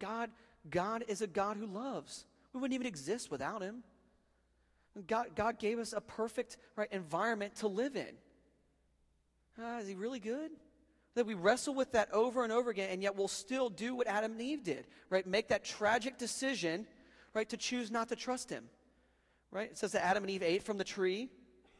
God, 0.00 0.30
God 0.70 1.04
is 1.08 1.22
a 1.22 1.26
God 1.26 1.56
who 1.56 1.66
loves. 1.66 2.24
We 2.52 2.60
wouldn't 2.60 2.74
even 2.74 2.86
exist 2.86 3.30
without 3.30 3.62
Him. 3.62 3.82
God, 5.06 5.28
God 5.34 5.58
gave 5.58 5.78
us 5.78 5.92
a 5.92 6.00
perfect 6.00 6.56
right, 6.76 6.88
environment 6.92 7.56
to 7.56 7.68
live 7.68 7.96
in. 7.96 8.14
Uh, 9.60 9.78
is 9.80 9.88
He 9.88 9.94
really 9.94 10.20
good? 10.20 10.50
That 11.14 11.26
we 11.26 11.34
wrestle 11.34 11.74
with 11.74 11.92
that 11.92 12.12
over 12.12 12.44
and 12.44 12.52
over 12.52 12.70
again, 12.70 12.90
and 12.90 13.02
yet 13.02 13.16
we'll 13.16 13.28
still 13.28 13.68
do 13.68 13.94
what 13.94 14.06
Adam 14.06 14.32
and 14.32 14.40
Eve 14.40 14.62
did, 14.62 14.86
right? 15.10 15.26
Make 15.26 15.48
that 15.48 15.64
tragic 15.64 16.18
decision, 16.18 16.86
right, 17.34 17.48
to 17.48 17.56
choose 17.56 17.90
not 17.90 18.08
to 18.08 18.16
trust 18.16 18.50
Him, 18.50 18.64
right? 19.50 19.70
It 19.70 19.78
says 19.78 19.92
that 19.92 20.04
Adam 20.04 20.24
and 20.24 20.30
Eve 20.30 20.42
ate 20.42 20.62
from 20.62 20.78
the 20.78 20.84
tree, 20.84 21.28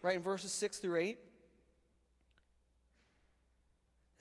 right, 0.02 0.16
in 0.16 0.22
verses 0.22 0.52
6 0.52 0.78
through 0.78 0.96
8. 0.96 1.18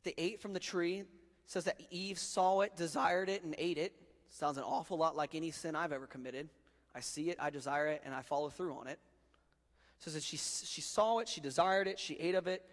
They 0.03 0.13
ate 0.17 0.41
from 0.41 0.53
the 0.53 0.59
tree. 0.59 0.99
It 0.99 1.07
says 1.45 1.65
that 1.65 1.79
Eve 1.89 2.19
saw 2.19 2.61
it, 2.61 2.75
desired 2.75 3.29
it, 3.29 3.43
and 3.43 3.55
ate 3.57 3.77
it. 3.77 3.93
Sounds 4.33 4.57
an 4.57 4.63
awful 4.63 4.97
lot 4.97 5.15
like 5.15 5.35
any 5.35 5.51
sin 5.51 5.75
I've 5.75 5.91
ever 5.91 6.07
committed. 6.07 6.49
I 6.95 7.01
see 7.01 7.29
it, 7.29 7.37
I 7.39 7.51
desire 7.51 7.87
it, 7.87 8.01
and 8.03 8.15
I 8.15 8.23
follow 8.23 8.49
through 8.49 8.73
on 8.73 8.87
it. 8.87 8.97
it 8.97 10.09
says 10.09 10.25
she, 10.25 10.37
she 10.37 10.81
saw 10.81 11.19
it, 11.19 11.29
she 11.29 11.39
desired 11.39 11.87
it, 11.87 11.99
she 11.99 12.15
ate 12.15 12.33
of 12.33 12.47
it, 12.47 12.65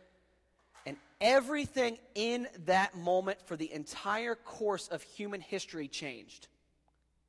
and 0.86 0.96
everything 1.20 1.98
in 2.14 2.48
that 2.64 2.96
moment 2.96 3.42
for 3.44 3.56
the 3.56 3.70
entire 3.72 4.34
course 4.36 4.88
of 4.88 5.02
human 5.02 5.42
history 5.42 5.86
changed. 5.86 6.48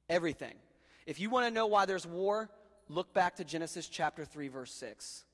Everything. 0.10 0.54
If 1.06 1.20
you 1.20 1.30
want 1.30 1.48
to 1.48 1.54
know 1.54 1.68
why 1.68 1.86
there's 1.86 2.08
war, 2.08 2.50
look 2.88 3.14
back 3.14 3.36
to 3.36 3.44
Genesis 3.44 3.90
chapter 3.90 4.24
3, 4.24 4.48
verse 4.48 4.74
6. 4.74 5.26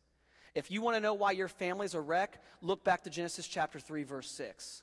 If 0.55 0.71
you 0.71 0.81
want 0.81 0.95
to 0.97 1.01
know 1.01 1.13
why 1.13 1.33
your 1.33 1.49
family's 1.49 1.93
a 1.93 2.01
wreck, 2.01 2.41
look 2.63 2.83
back 2.83 3.03
to 3.03 3.11
Genesis 3.11 3.47
chapter 3.47 3.79
3, 3.79 4.03
verse 4.03 4.31
6. 4.31 4.81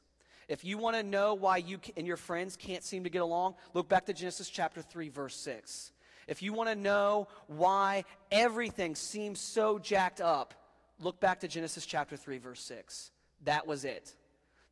If 0.48 0.64
you 0.64 0.78
want 0.78 0.96
to 0.96 1.02
know 1.02 1.34
why 1.34 1.58
you 1.58 1.78
and 1.96 2.06
your 2.06 2.16
friends 2.16 2.56
can't 2.56 2.82
seem 2.82 3.04
to 3.04 3.10
get 3.10 3.22
along, 3.22 3.54
look 3.72 3.88
back 3.88 4.06
to 4.06 4.12
Genesis 4.12 4.48
chapter 4.48 4.82
3, 4.82 5.08
verse 5.08 5.36
6. 5.36 5.92
If 6.26 6.42
you 6.42 6.52
want 6.52 6.70
to 6.70 6.74
know 6.74 7.28
why 7.46 8.04
everything 8.30 8.94
seems 8.94 9.40
so 9.40 9.78
jacked 9.78 10.20
up, 10.20 10.54
look 10.98 11.20
back 11.20 11.40
to 11.40 11.48
Genesis 11.48 11.86
chapter 11.86 12.16
3, 12.16 12.38
verse 12.38 12.62
6. 12.62 13.10
That 13.44 13.66
was 13.66 13.84
it. 13.84 14.14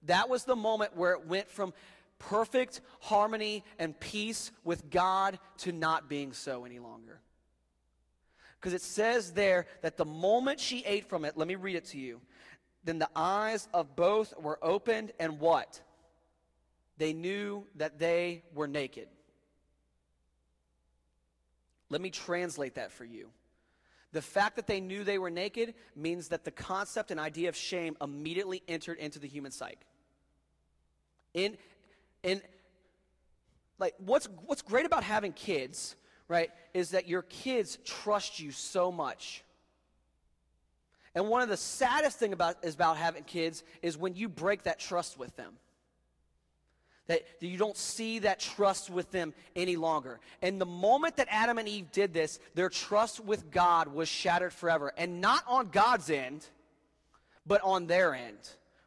That 0.05 0.29
was 0.29 0.45
the 0.45 0.57
moment 0.57 0.97
where 0.97 1.13
it 1.13 1.27
went 1.27 1.51
from 1.51 1.73
perfect 2.19 2.81
harmony 3.01 3.65
and 3.79 3.99
peace 3.99 4.51
with 4.65 4.91
God 4.91 5.39
to 5.59 5.73
not 5.73 6.09
being 6.09 6.33
so 6.33 6.65
any 6.65 6.79
longer. 6.79 7.21
Because 8.61 8.75
it 8.75 8.83
says 8.83 9.33
there 9.33 9.67
that 9.83 9.97
the 9.97 10.05
moment 10.05 10.61
she 10.61 10.85
ate 10.87 11.09
from 11.09 11.25
it, 11.25 11.37
let 11.37 11.49
me 11.49 11.57
read 11.57 11.75
it 11.75 11.87
to 11.87 11.99
you. 11.99 12.21
Then 12.85 12.99
the 12.99 13.09
eyes 13.15 13.69
of 13.73 13.95
both 13.95 14.35
were 14.39 14.59
opened, 14.63 15.13
and 15.21 15.39
what? 15.39 15.81
They 16.99 17.13
knew 17.13 17.65
that 17.77 17.99
they 17.99 18.43
were 18.55 18.67
naked. 18.67 19.09
Let 21.89 22.01
me 22.01 22.11
translate 22.11 22.77
that 22.77 22.91
for 22.93 23.05
you. 23.05 23.29
The 24.13 24.23
fact 24.23 24.57
that 24.57 24.67
they 24.67 24.81
knew 24.81 25.05
they 25.05 25.19
were 25.19 25.31
naked 25.31 25.75
means 25.97 26.29
that 26.29 26.45
the 26.45 26.51
concept 26.51 27.11
and 27.11 27.19
idea 27.19 27.49
of 27.49 27.57
shame 27.57 27.97
immediately 28.01 28.63
entered 28.69 28.99
into 28.99 29.19
the 29.19 29.29
human 29.29 29.53
psyche. 29.53 29.79
In, 31.35 31.57
in, 32.23 32.43
like, 33.79 33.95
what's, 33.99 34.29
what's 34.45 34.63
great 34.63 34.85
about 34.85 35.03
having 35.03 35.33
kids, 35.33 35.97
right, 36.29 36.51
is 36.75 36.91
that 36.91 37.09
your 37.09 37.23
kids 37.23 37.79
trust 37.85 38.39
you 38.39 38.53
so 38.53 38.93
much. 38.93 39.45
And 41.15 41.29
one 41.29 41.43
of 41.43 41.49
the 41.49 41.57
saddest 41.57 42.19
thing 42.19 42.33
about 42.33 42.57
is 42.63 42.75
about 42.75 42.97
having 42.97 43.25
kids 43.25 43.65
is 43.83 43.99
when 43.99 44.15
you 44.15 44.29
break 44.29 44.63
that 44.63 44.79
trust 44.79 45.19
with 45.19 45.35
them. 45.37 45.55
That 47.09 47.23
you 47.41 47.59
don't 47.59 47.77
see 47.77 48.21
that 48.21 48.39
trust 48.39 48.89
with 48.89 49.11
them 49.11 49.35
any 49.55 49.77
longer. 49.77 50.21
And 50.41 50.61
the 50.61 50.67
moment 50.67 51.17
that 51.17 51.27
Adam 51.31 51.59
and 51.59 51.69
Eve 51.69 51.91
did 51.93 52.15
this, 52.15 52.39
their 52.55 52.71
trust 52.71 53.23
with 53.23 53.51
God 53.51 53.89
was 53.89 54.09
shattered 54.09 54.53
forever. 54.53 54.93
And 54.97 55.21
not 55.21 55.43
on 55.47 55.69
God's 55.69 56.09
end, 56.09 56.47
but 57.45 57.61
on 57.63 57.89
their 57.89 58.15
end, 58.15 58.39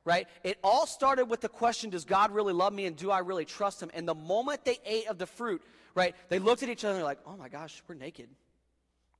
right? 0.06 0.28
It 0.44 0.58
all 0.64 0.88
started 0.88 1.26
with 1.26 1.42
the 1.42 1.50
question 1.50 1.90
Does 1.90 2.06
God 2.06 2.32
really 2.32 2.54
love 2.54 2.74
me 2.74 2.86
and 2.86 2.96
do 2.96 3.12
I 3.12 3.20
really 3.20 3.46
trust 3.46 3.84
him? 3.84 3.92
And 3.94 4.08
the 4.08 4.16
moment 4.16 4.64
they 4.66 4.80
ate 4.86 5.08
of 5.08 5.18
the 5.18 5.28
fruit, 5.28 5.62
right, 5.94 6.16
they 6.30 6.40
looked 6.40 6.64
at 6.64 6.70
each 6.70 6.86
other 6.86 6.94
and 6.94 7.00
they're 7.00 7.06
like, 7.06 7.20
Oh 7.28 7.36
my 7.38 7.50
gosh, 7.50 7.84
we're 7.88 7.96
naked. 7.96 8.30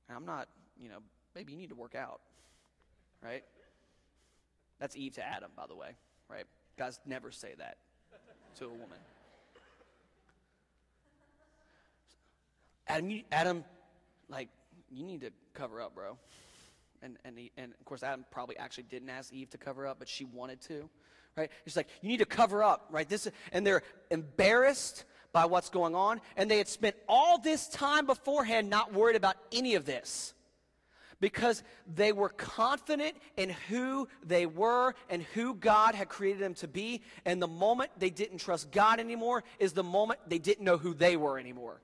I'm 0.08 0.24
not, 0.24 0.48
you 0.80 0.88
know, 0.88 0.98
maybe 1.34 1.52
you 1.52 1.58
need 1.58 1.68
to 1.68 1.74
work 1.74 1.94
out 1.94 2.20
right? 3.22 3.44
That's 4.78 4.96
Eve 4.96 5.14
to 5.14 5.26
Adam, 5.26 5.50
by 5.56 5.66
the 5.66 5.74
way, 5.74 5.90
right? 6.28 6.44
Guys 6.78 7.00
never 7.06 7.30
say 7.30 7.54
that 7.58 7.78
to 8.56 8.66
a 8.66 8.68
woman. 8.68 8.98
Adam, 12.88 13.10
you, 13.10 13.22
Adam, 13.32 13.64
like, 14.28 14.48
you 14.90 15.04
need 15.04 15.22
to 15.22 15.30
cover 15.54 15.80
up, 15.80 15.94
bro. 15.94 16.16
And, 17.02 17.16
and, 17.24 17.38
he, 17.38 17.52
and 17.56 17.72
of 17.78 17.84
course, 17.84 18.02
Adam 18.02 18.24
probably 18.30 18.56
actually 18.56 18.84
didn't 18.84 19.10
ask 19.10 19.32
Eve 19.32 19.50
to 19.50 19.58
cover 19.58 19.86
up, 19.86 19.98
but 19.98 20.08
she 20.08 20.24
wanted 20.24 20.60
to, 20.62 20.88
right? 21.36 21.50
He's 21.64 21.76
like, 21.76 21.88
you 22.00 22.08
need 22.08 22.18
to 22.18 22.26
cover 22.26 22.62
up, 22.62 22.88
right? 22.90 23.08
This, 23.08 23.28
and 23.52 23.66
they're 23.66 23.82
embarrassed 24.10 25.04
by 25.32 25.44
what's 25.44 25.68
going 25.68 25.94
on, 25.94 26.20
and 26.36 26.50
they 26.50 26.58
had 26.58 26.68
spent 26.68 26.96
all 27.08 27.38
this 27.38 27.68
time 27.68 28.06
beforehand 28.06 28.70
not 28.70 28.94
worried 28.94 29.16
about 29.16 29.36
any 29.52 29.74
of 29.74 29.84
this 29.84 30.32
because 31.20 31.62
they 31.94 32.12
were 32.12 32.28
confident 32.28 33.16
in 33.36 33.50
who 33.68 34.08
they 34.22 34.46
were 34.46 34.94
and 35.08 35.22
who 35.34 35.54
God 35.54 35.94
had 35.94 36.08
created 36.08 36.42
them 36.42 36.54
to 36.54 36.68
be. 36.68 37.02
And 37.24 37.40
the 37.40 37.48
moment 37.48 37.90
they 37.98 38.10
didn't 38.10 38.38
trust 38.38 38.70
God 38.70 39.00
anymore 39.00 39.44
is 39.58 39.72
the 39.72 39.84
moment 39.84 40.20
they 40.26 40.38
didn't 40.38 40.64
know 40.64 40.76
who 40.76 40.94
they 40.94 41.16
were 41.16 41.38
anymore. 41.38 41.80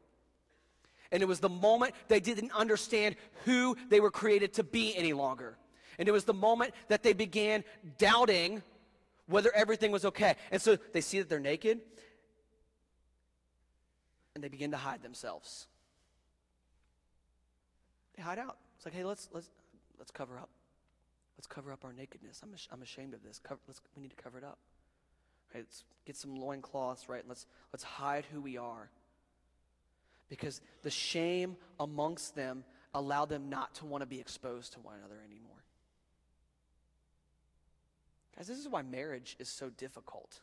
And 1.10 1.22
it 1.22 1.26
was 1.26 1.40
the 1.40 1.48
moment 1.48 1.94
they 2.08 2.20
didn't 2.20 2.52
understand 2.52 3.16
who 3.44 3.76
they 3.88 4.00
were 4.00 4.10
created 4.10 4.54
to 4.54 4.62
be 4.62 4.96
any 4.96 5.12
longer. 5.12 5.56
And 5.98 6.08
it 6.08 6.12
was 6.12 6.24
the 6.24 6.34
moment 6.34 6.72
that 6.88 7.02
they 7.02 7.12
began 7.12 7.64
doubting 7.98 8.62
whether 9.26 9.54
everything 9.54 9.92
was 9.92 10.04
okay. 10.06 10.36
And 10.50 10.60
so 10.60 10.76
they 10.92 11.00
see 11.00 11.18
that 11.18 11.28
they're 11.28 11.40
naked 11.40 11.80
and 14.34 14.42
they 14.42 14.48
begin 14.48 14.70
to 14.70 14.76
hide 14.76 15.02
themselves. 15.02 15.66
They 18.16 18.22
hide 18.22 18.38
out. 18.38 18.56
It's 18.82 18.86
like, 18.86 18.94
hey, 18.94 19.04
let's 19.04 19.28
let's 19.32 19.48
let's 19.96 20.10
cover 20.10 20.36
up. 20.36 20.48
Let's 21.38 21.46
cover 21.46 21.72
up 21.72 21.84
our 21.84 21.92
nakedness. 21.92 22.40
I'm, 22.42 22.52
I'm 22.72 22.82
ashamed 22.82 23.14
of 23.14 23.22
this. 23.22 23.38
Cover, 23.38 23.60
let's, 23.68 23.80
we 23.94 24.02
need 24.02 24.10
to 24.10 24.20
cover 24.20 24.38
it 24.38 24.42
up. 24.42 24.58
Right? 25.54 25.60
Let's 25.60 25.84
get 26.04 26.16
some 26.16 26.34
loincloths, 26.34 27.08
right? 27.08 27.22
Let's 27.28 27.46
let's 27.72 27.84
hide 27.84 28.24
who 28.32 28.40
we 28.40 28.56
are. 28.56 28.90
Because 30.28 30.60
the 30.82 30.90
shame 30.90 31.54
amongst 31.78 32.34
them 32.34 32.64
allowed 32.92 33.28
them 33.28 33.48
not 33.48 33.72
to 33.76 33.86
want 33.86 34.02
to 34.02 34.06
be 34.06 34.18
exposed 34.18 34.72
to 34.72 34.80
one 34.80 34.96
another 34.98 35.20
anymore. 35.24 35.62
Guys, 38.36 38.48
this 38.48 38.58
is 38.58 38.68
why 38.68 38.82
marriage 38.82 39.36
is 39.38 39.48
so 39.48 39.70
difficult. 39.70 40.40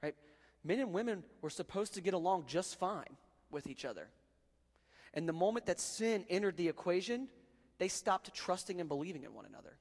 Right? 0.00 0.14
Men 0.62 0.78
and 0.78 0.92
women 0.92 1.24
were 1.42 1.50
supposed 1.50 1.94
to 1.94 2.00
get 2.00 2.14
along 2.14 2.44
just 2.46 2.78
fine 2.78 3.16
with 3.50 3.66
each 3.66 3.84
other. 3.84 4.06
And 5.14 5.28
the 5.28 5.32
moment 5.32 5.66
that 5.66 5.80
sin 5.80 6.24
entered 6.28 6.56
the 6.56 6.68
equation, 6.68 7.28
they 7.78 7.88
stopped 7.88 8.34
trusting 8.34 8.80
and 8.80 8.88
believing 8.88 9.22
in 9.22 9.32
one 9.32 9.46
another. 9.46 9.78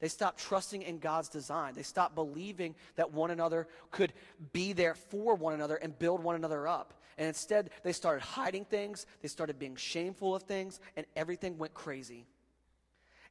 They 0.00 0.08
stopped 0.08 0.40
trusting 0.40 0.82
in 0.82 0.98
God's 0.98 1.28
design. 1.28 1.74
They 1.74 1.84
stopped 1.84 2.16
believing 2.16 2.74
that 2.96 3.12
one 3.12 3.30
another 3.30 3.68
could 3.92 4.12
be 4.52 4.72
there 4.72 4.94
for 4.94 5.36
one 5.36 5.54
another 5.54 5.76
and 5.76 5.96
build 5.96 6.24
one 6.24 6.34
another 6.34 6.66
up. 6.66 6.94
And 7.18 7.28
instead, 7.28 7.70
they 7.84 7.92
started 7.92 8.22
hiding 8.22 8.64
things, 8.64 9.06
they 9.20 9.28
started 9.28 9.58
being 9.58 9.76
shameful 9.76 10.34
of 10.34 10.42
things, 10.42 10.80
and 10.96 11.06
everything 11.14 11.56
went 11.56 11.74
crazy. 11.74 12.26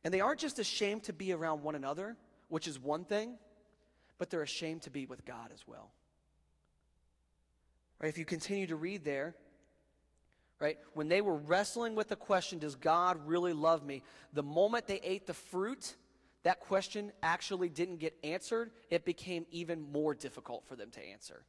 And 0.03 0.13
they 0.13 0.21
aren't 0.21 0.39
just 0.39 0.59
ashamed 0.59 1.03
to 1.03 1.13
be 1.13 1.33
around 1.33 1.61
one 1.63 1.75
another, 1.75 2.15
which 2.47 2.67
is 2.67 2.79
one 2.79 3.03
thing, 3.03 3.37
but 4.17 4.29
they're 4.29 4.41
ashamed 4.41 4.83
to 4.83 4.89
be 4.89 5.05
with 5.05 5.25
God 5.25 5.49
as 5.53 5.67
well. 5.67 5.91
Right, 7.99 8.09
if 8.09 8.17
you 8.17 8.25
continue 8.25 8.67
to 8.67 8.75
read 8.75 9.03
there, 9.03 9.35
right? 10.61 10.77
When 10.93 11.09
they 11.09 11.21
were 11.21 11.35
wrestling 11.35 11.95
with 11.95 12.07
the 12.07 12.15
question, 12.15 12.59
does 12.59 12.75
God 12.75 13.17
really 13.25 13.51
love 13.51 13.83
me? 13.83 14.03
The 14.33 14.43
moment 14.43 14.85
they 14.85 15.01
ate 15.03 15.25
the 15.25 15.33
fruit, 15.33 15.95
that 16.43 16.59
question 16.59 17.11
actually 17.23 17.67
didn't 17.67 17.97
get 17.97 18.15
answered. 18.23 18.69
It 18.91 19.03
became 19.03 19.47
even 19.51 19.81
more 19.91 20.13
difficult 20.13 20.63
for 20.67 20.75
them 20.75 20.91
to 20.91 21.03
answer. 21.03 21.43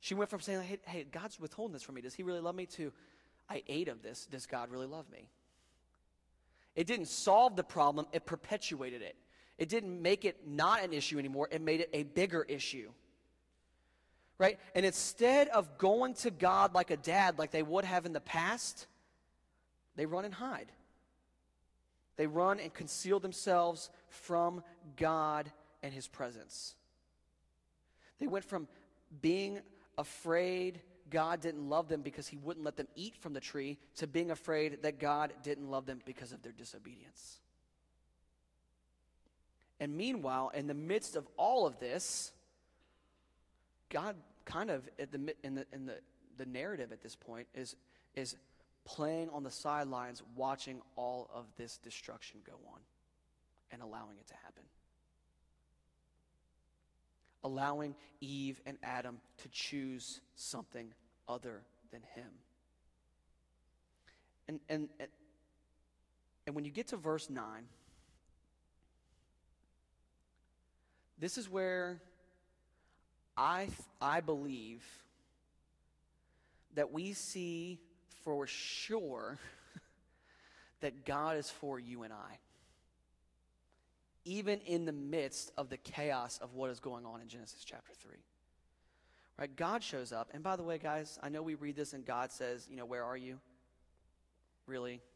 She 0.00 0.14
went 0.14 0.28
from 0.28 0.40
saying, 0.40 0.62
hey, 0.62 0.78
hey, 0.84 1.06
God's 1.10 1.38
withholding 1.38 1.72
this 1.72 1.84
from 1.84 1.94
me. 1.94 2.00
Does 2.00 2.14
he 2.14 2.24
really 2.24 2.40
love 2.40 2.56
me? 2.56 2.66
to, 2.66 2.92
I 3.48 3.62
ate 3.68 3.86
of 3.86 4.02
this. 4.02 4.26
Does 4.26 4.46
God 4.46 4.68
really 4.68 4.88
love 4.88 5.08
me? 5.10 5.28
It 6.74 6.88
didn't 6.88 7.06
solve 7.06 7.54
the 7.54 7.62
problem, 7.62 8.06
it 8.12 8.26
perpetuated 8.26 9.02
it. 9.02 9.14
It 9.58 9.68
didn't 9.68 10.02
make 10.02 10.24
it 10.24 10.48
not 10.48 10.82
an 10.82 10.92
issue 10.92 11.18
anymore, 11.18 11.48
it 11.52 11.60
made 11.60 11.80
it 11.80 11.90
a 11.92 12.02
bigger 12.02 12.42
issue 12.42 12.90
right? 14.38 14.58
And 14.74 14.84
instead 14.84 15.48
of 15.48 15.78
going 15.78 16.14
to 16.14 16.30
God 16.30 16.74
like 16.74 16.90
a 16.90 16.96
dad, 16.96 17.38
like 17.38 17.50
they 17.50 17.62
would 17.62 17.84
have 17.84 18.06
in 18.06 18.12
the 18.12 18.20
past, 18.20 18.86
they 19.96 20.06
run 20.06 20.24
and 20.24 20.34
hide. 20.34 20.72
They 22.16 22.26
run 22.26 22.60
and 22.60 22.72
conceal 22.72 23.20
themselves 23.20 23.90
from 24.08 24.62
God 24.96 25.50
and 25.82 25.92
His 25.92 26.08
presence. 26.08 26.74
They 28.18 28.26
went 28.26 28.44
from 28.44 28.68
being 29.20 29.60
afraid 29.98 30.80
God 31.10 31.42
didn't 31.42 31.68
love 31.68 31.88
them 31.88 32.00
because 32.00 32.26
He 32.26 32.38
wouldn't 32.38 32.64
let 32.64 32.76
them 32.76 32.88
eat 32.96 33.16
from 33.18 33.34
the 33.34 33.40
tree 33.40 33.78
to 33.96 34.06
being 34.06 34.30
afraid 34.30 34.82
that 34.82 34.98
God 34.98 35.32
didn't 35.42 35.70
love 35.70 35.84
them 35.84 36.00
because 36.06 36.32
of 36.32 36.42
their 36.42 36.52
disobedience. 36.52 37.38
And 39.78 39.96
meanwhile, 39.96 40.50
in 40.54 40.68
the 40.68 40.74
midst 40.74 41.16
of 41.16 41.26
all 41.36 41.66
of 41.66 41.78
this, 41.78 42.32
God 43.92 44.16
kind 44.46 44.70
of 44.70 44.88
at 44.98 45.12
the, 45.12 45.34
in, 45.44 45.54
the, 45.54 45.66
in 45.72 45.86
the, 45.86 45.98
the 46.38 46.46
narrative 46.46 46.90
at 46.92 47.02
this 47.02 47.14
point 47.14 47.46
is, 47.54 47.76
is 48.14 48.36
playing 48.84 49.28
on 49.30 49.44
the 49.44 49.50
sidelines, 49.50 50.22
watching 50.34 50.80
all 50.96 51.30
of 51.32 51.44
this 51.56 51.76
destruction 51.76 52.40
go 52.44 52.54
on 52.72 52.80
and 53.70 53.82
allowing 53.82 54.16
it 54.18 54.26
to 54.28 54.34
happen. 54.42 54.62
Allowing 57.44 57.94
Eve 58.20 58.60
and 58.66 58.78
Adam 58.82 59.20
to 59.42 59.48
choose 59.50 60.20
something 60.36 60.92
other 61.28 61.62
than 61.90 62.00
him. 62.14 62.30
And, 64.48 64.60
and, 64.68 64.88
and 66.46 66.54
when 66.54 66.64
you 66.64 66.70
get 66.70 66.88
to 66.88 66.96
verse 66.96 67.28
9, 67.28 67.64
this 71.18 71.36
is 71.36 71.48
where 71.48 72.00
I, 73.42 73.66
I 74.00 74.20
believe 74.20 74.84
that 76.76 76.92
we 76.92 77.12
see 77.12 77.80
for 78.24 78.46
sure 78.46 79.36
that 80.80 81.04
God 81.04 81.36
is 81.36 81.50
for 81.50 81.80
you 81.80 82.04
and 82.04 82.12
I. 82.12 82.38
Even 84.24 84.60
in 84.60 84.84
the 84.84 84.92
midst 84.92 85.50
of 85.58 85.70
the 85.70 85.76
chaos 85.76 86.38
of 86.40 86.54
what 86.54 86.70
is 86.70 86.78
going 86.78 87.04
on 87.04 87.20
in 87.20 87.26
Genesis 87.26 87.64
chapter 87.64 87.92
3. 87.92 88.14
Right? 89.40 89.56
God 89.56 89.82
shows 89.82 90.12
up. 90.12 90.30
And 90.32 90.44
by 90.44 90.54
the 90.54 90.62
way, 90.62 90.78
guys, 90.78 91.18
I 91.20 91.28
know 91.28 91.42
we 91.42 91.56
read 91.56 91.74
this 91.74 91.94
and 91.94 92.06
God 92.06 92.30
says, 92.30 92.68
you 92.70 92.76
know, 92.76 92.86
where 92.86 93.02
are 93.02 93.16
you? 93.16 93.38
Really? 94.66 95.00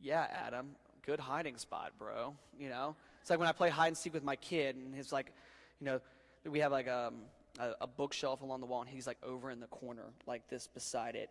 Yeah, 0.00 0.28
Adam, 0.46 0.76
good 1.04 1.18
hiding 1.18 1.56
spot, 1.56 1.90
bro. 1.98 2.36
You 2.56 2.68
know? 2.68 2.94
It's 3.28 3.30
like 3.30 3.40
when 3.40 3.48
I 3.50 3.52
play 3.52 3.68
hide 3.68 3.88
and 3.88 3.96
seek 3.98 4.14
with 4.14 4.24
my 4.24 4.36
kid, 4.36 4.74
and 4.76 4.94
he's 4.94 5.12
like, 5.12 5.34
you 5.82 5.84
know, 5.84 6.00
we 6.46 6.60
have 6.60 6.72
like 6.72 6.86
a, 6.86 7.08
um, 7.08 7.16
a, 7.58 7.72
a 7.82 7.86
bookshelf 7.86 8.40
along 8.40 8.60
the 8.60 8.66
wall, 8.66 8.80
and 8.80 8.88
he's 8.88 9.06
like 9.06 9.18
over 9.22 9.50
in 9.50 9.60
the 9.60 9.66
corner, 9.66 10.04
like 10.26 10.48
this 10.48 10.66
beside 10.66 11.14
it. 11.14 11.28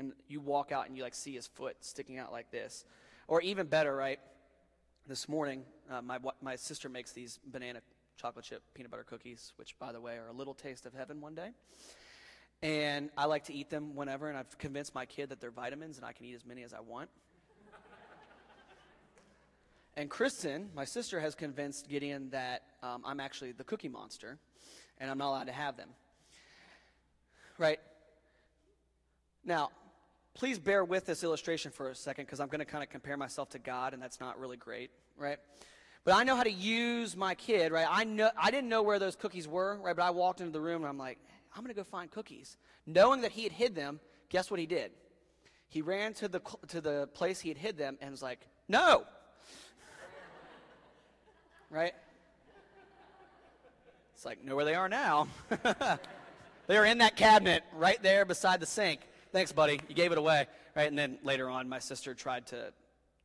And 0.00 0.14
you 0.26 0.40
walk 0.40 0.72
out 0.72 0.88
and 0.88 0.96
you 0.96 1.04
like 1.04 1.14
see 1.14 1.34
his 1.34 1.46
foot 1.46 1.76
sticking 1.78 2.18
out 2.18 2.32
like 2.32 2.50
this. 2.50 2.84
Or 3.28 3.40
even 3.40 3.68
better, 3.68 3.94
right? 3.94 4.18
This 5.06 5.28
morning, 5.28 5.62
uh, 5.88 6.02
my, 6.02 6.18
my 6.40 6.56
sister 6.56 6.88
makes 6.88 7.12
these 7.12 7.38
banana 7.46 7.82
chocolate 8.16 8.44
chip 8.44 8.64
peanut 8.74 8.90
butter 8.90 9.04
cookies, 9.04 9.52
which, 9.54 9.78
by 9.78 9.92
the 9.92 10.00
way, 10.00 10.16
are 10.16 10.26
a 10.26 10.32
little 10.32 10.54
taste 10.54 10.86
of 10.86 10.92
heaven 10.92 11.20
one 11.20 11.36
day. 11.36 11.50
And 12.64 13.10
I 13.16 13.26
like 13.26 13.44
to 13.44 13.54
eat 13.54 13.70
them 13.70 13.94
whenever, 13.94 14.28
and 14.28 14.36
I've 14.36 14.58
convinced 14.58 14.92
my 14.92 15.06
kid 15.06 15.28
that 15.28 15.40
they're 15.40 15.52
vitamins 15.52 15.98
and 15.98 16.04
I 16.04 16.14
can 16.14 16.26
eat 16.26 16.34
as 16.34 16.44
many 16.44 16.64
as 16.64 16.74
I 16.74 16.80
want. 16.80 17.10
And 19.96 20.08
Kristen, 20.08 20.70
my 20.74 20.84
sister, 20.84 21.20
has 21.20 21.34
convinced 21.34 21.88
Gideon 21.88 22.30
that 22.30 22.62
um, 22.82 23.02
I'm 23.04 23.20
actually 23.20 23.52
the 23.52 23.64
cookie 23.64 23.88
monster 23.88 24.38
and 24.98 25.10
I'm 25.10 25.18
not 25.18 25.28
allowed 25.28 25.46
to 25.46 25.52
have 25.52 25.76
them. 25.76 25.90
Right? 27.58 27.80
Now, 29.44 29.70
please 30.34 30.58
bear 30.58 30.84
with 30.84 31.06
this 31.06 31.22
illustration 31.24 31.70
for 31.72 31.90
a 31.90 31.94
second 31.94 32.24
because 32.26 32.40
I'm 32.40 32.48
going 32.48 32.60
to 32.60 32.64
kind 32.64 32.82
of 32.82 32.90
compare 32.90 33.16
myself 33.16 33.50
to 33.50 33.58
God, 33.58 33.92
and 33.92 34.02
that's 34.02 34.20
not 34.20 34.38
really 34.38 34.56
great, 34.56 34.90
right? 35.16 35.38
But 36.04 36.14
I 36.14 36.24
know 36.24 36.36
how 36.36 36.42
to 36.42 36.50
use 36.50 37.16
my 37.16 37.34
kid, 37.34 37.72
right? 37.72 37.86
I 37.88 38.04
know 38.04 38.30
I 38.36 38.50
didn't 38.50 38.68
know 38.68 38.82
where 38.82 38.98
those 38.98 39.16
cookies 39.16 39.46
were, 39.46 39.78
right? 39.82 39.94
But 39.94 40.04
I 40.04 40.10
walked 40.10 40.40
into 40.40 40.52
the 40.52 40.60
room 40.60 40.82
and 40.82 40.88
I'm 40.88 40.98
like, 40.98 41.18
I'm 41.54 41.62
going 41.62 41.74
to 41.74 41.78
go 41.78 41.84
find 41.84 42.10
cookies, 42.10 42.56
knowing 42.86 43.20
that 43.20 43.32
he 43.32 43.44
had 43.44 43.52
hid 43.52 43.74
them. 43.74 44.00
Guess 44.30 44.50
what 44.50 44.58
he 44.58 44.66
did? 44.66 44.92
He 45.68 45.82
ran 45.82 46.14
to 46.14 46.28
the 46.28 46.40
to 46.68 46.80
the 46.80 47.08
place 47.14 47.40
he 47.40 47.48
had 47.48 47.58
hid 47.58 47.76
them 47.76 47.98
and 48.00 48.10
was 48.10 48.22
like, 48.22 48.40
"No, 48.68 49.04
right? 51.72 51.94
It's 54.14 54.24
like, 54.24 54.44
know 54.44 54.54
where 54.54 54.64
they 54.64 54.74
are 54.74 54.88
now. 54.88 55.26
they 56.68 56.76
are 56.76 56.84
in 56.84 56.98
that 56.98 57.16
cabinet 57.16 57.64
right 57.74 58.00
there 58.02 58.24
beside 58.24 58.60
the 58.60 58.66
sink. 58.66 59.00
Thanks, 59.32 59.50
buddy. 59.50 59.80
You 59.88 59.94
gave 59.94 60.12
it 60.12 60.18
away. 60.18 60.46
Right? 60.76 60.86
And 60.86 60.96
then 60.96 61.18
later 61.24 61.48
on, 61.48 61.68
my 61.68 61.78
sister 61.78 62.14
tried 62.14 62.46
to 62.48 62.72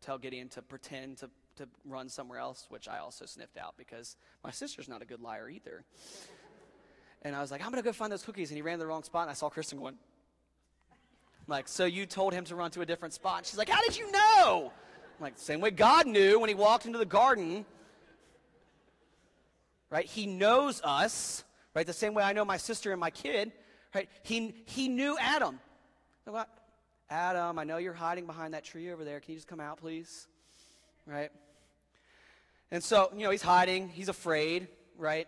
tell 0.02 0.18
Gideon 0.18 0.50
to 0.50 0.62
pretend 0.62 1.18
to, 1.18 1.30
to 1.58 1.68
run 1.86 2.10
somewhere 2.10 2.40
else, 2.40 2.66
which 2.70 2.88
I 2.88 3.00
also 3.00 3.26
sniffed 3.26 3.58
out 3.58 3.76
because 3.78 4.16
my 4.44 4.52
sister's 4.52 4.88
not 4.88 5.02
a 5.02 5.06
good 5.06 5.22
liar 5.22 5.50
either. 5.50 5.84
And 7.24 7.36
I 7.36 7.42
was 7.42 7.52
like, 7.52 7.62
I'm 7.62 7.72
going 7.72 7.84
to 7.84 7.88
go 7.88 7.94
find 7.94 8.12
those 8.12 8.24
cookies. 8.24 8.50
And 8.50 8.56
he 8.56 8.62
ran 8.62 8.78
to 8.78 8.84
the 8.84 8.88
wrong 8.88 9.04
spot. 9.04 9.24
And 9.24 9.32
I 9.32 9.34
saw 9.34 9.50
Kristen 9.50 9.80
going, 9.80 9.98
like, 11.48 11.68
so 11.68 11.86
you 11.86 12.06
told 12.06 12.34
him 12.34 12.46
to 12.46 12.56
run 12.56 12.72
to 12.72 12.82
a 12.82 12.86
different 12.86 13.14
spot. 13.14 13.46
she's 13.46 13.58
like, 13.58 13.70
how 13.70 13.82
did 13.82 13.98
you 13.98 14.12
know? 14.12 14.72
I'm 15.18 15.24
like, 15.24 15.34
same 15.38 15.62
way 15.62 15.72
God 15.72 16.08
knew 16.08 16.40
when 16.40 16.50
he 16.50 16.56
walked 16.56 16.86
into 16.86 16.98
the 16.98 17.06
garden 17.06 17.66
right? 19.90 20.06
He 20.06 20.26
knows 20.26 20.82
us, 20.84 21.44
right? 21.74 21.86
The 21.86 21.94
same 21.94 22.14
way 22.14 22.24
I 22.24 22.34
know 22.34 22.46
my 22.46 22.58
sister 22.58 22.92
and 22.92 23.00
my 23.00 23.10
kid, 23.10 23.52
right? 23.94 24.10
He, 24.24 24.54
he 24.66 24.88
knew 24.88 25.18
Adam. 25.20 25.60
What? 26.26 26.50
Adam, 27.10 27.58
I 27.58 27.64
know 27.64 27.78
you're 27.78 27.94
hiding 27.94 28.26
behind 28.26 28.54
that 28.54 28.66
tree 28.66 28.92
over 28.92 29.04
there. 29.04 29.20
Can 29.20 29.34
you 29.34 29.38
just 29.38 29.48
come 29.48 29.62
out, 29.62 29.78
please? 29.78 30.28
Right? 31.06 31.32
And 32.70 32.84
so, 32.84 33.10
you 33.16 33.24
know, 33.24 33.32
he's 33.32 33.42
hiding. 33.42 33.88
He's 33.88 34.10
afraid, 34.10 34.68
right? 34.98 35.28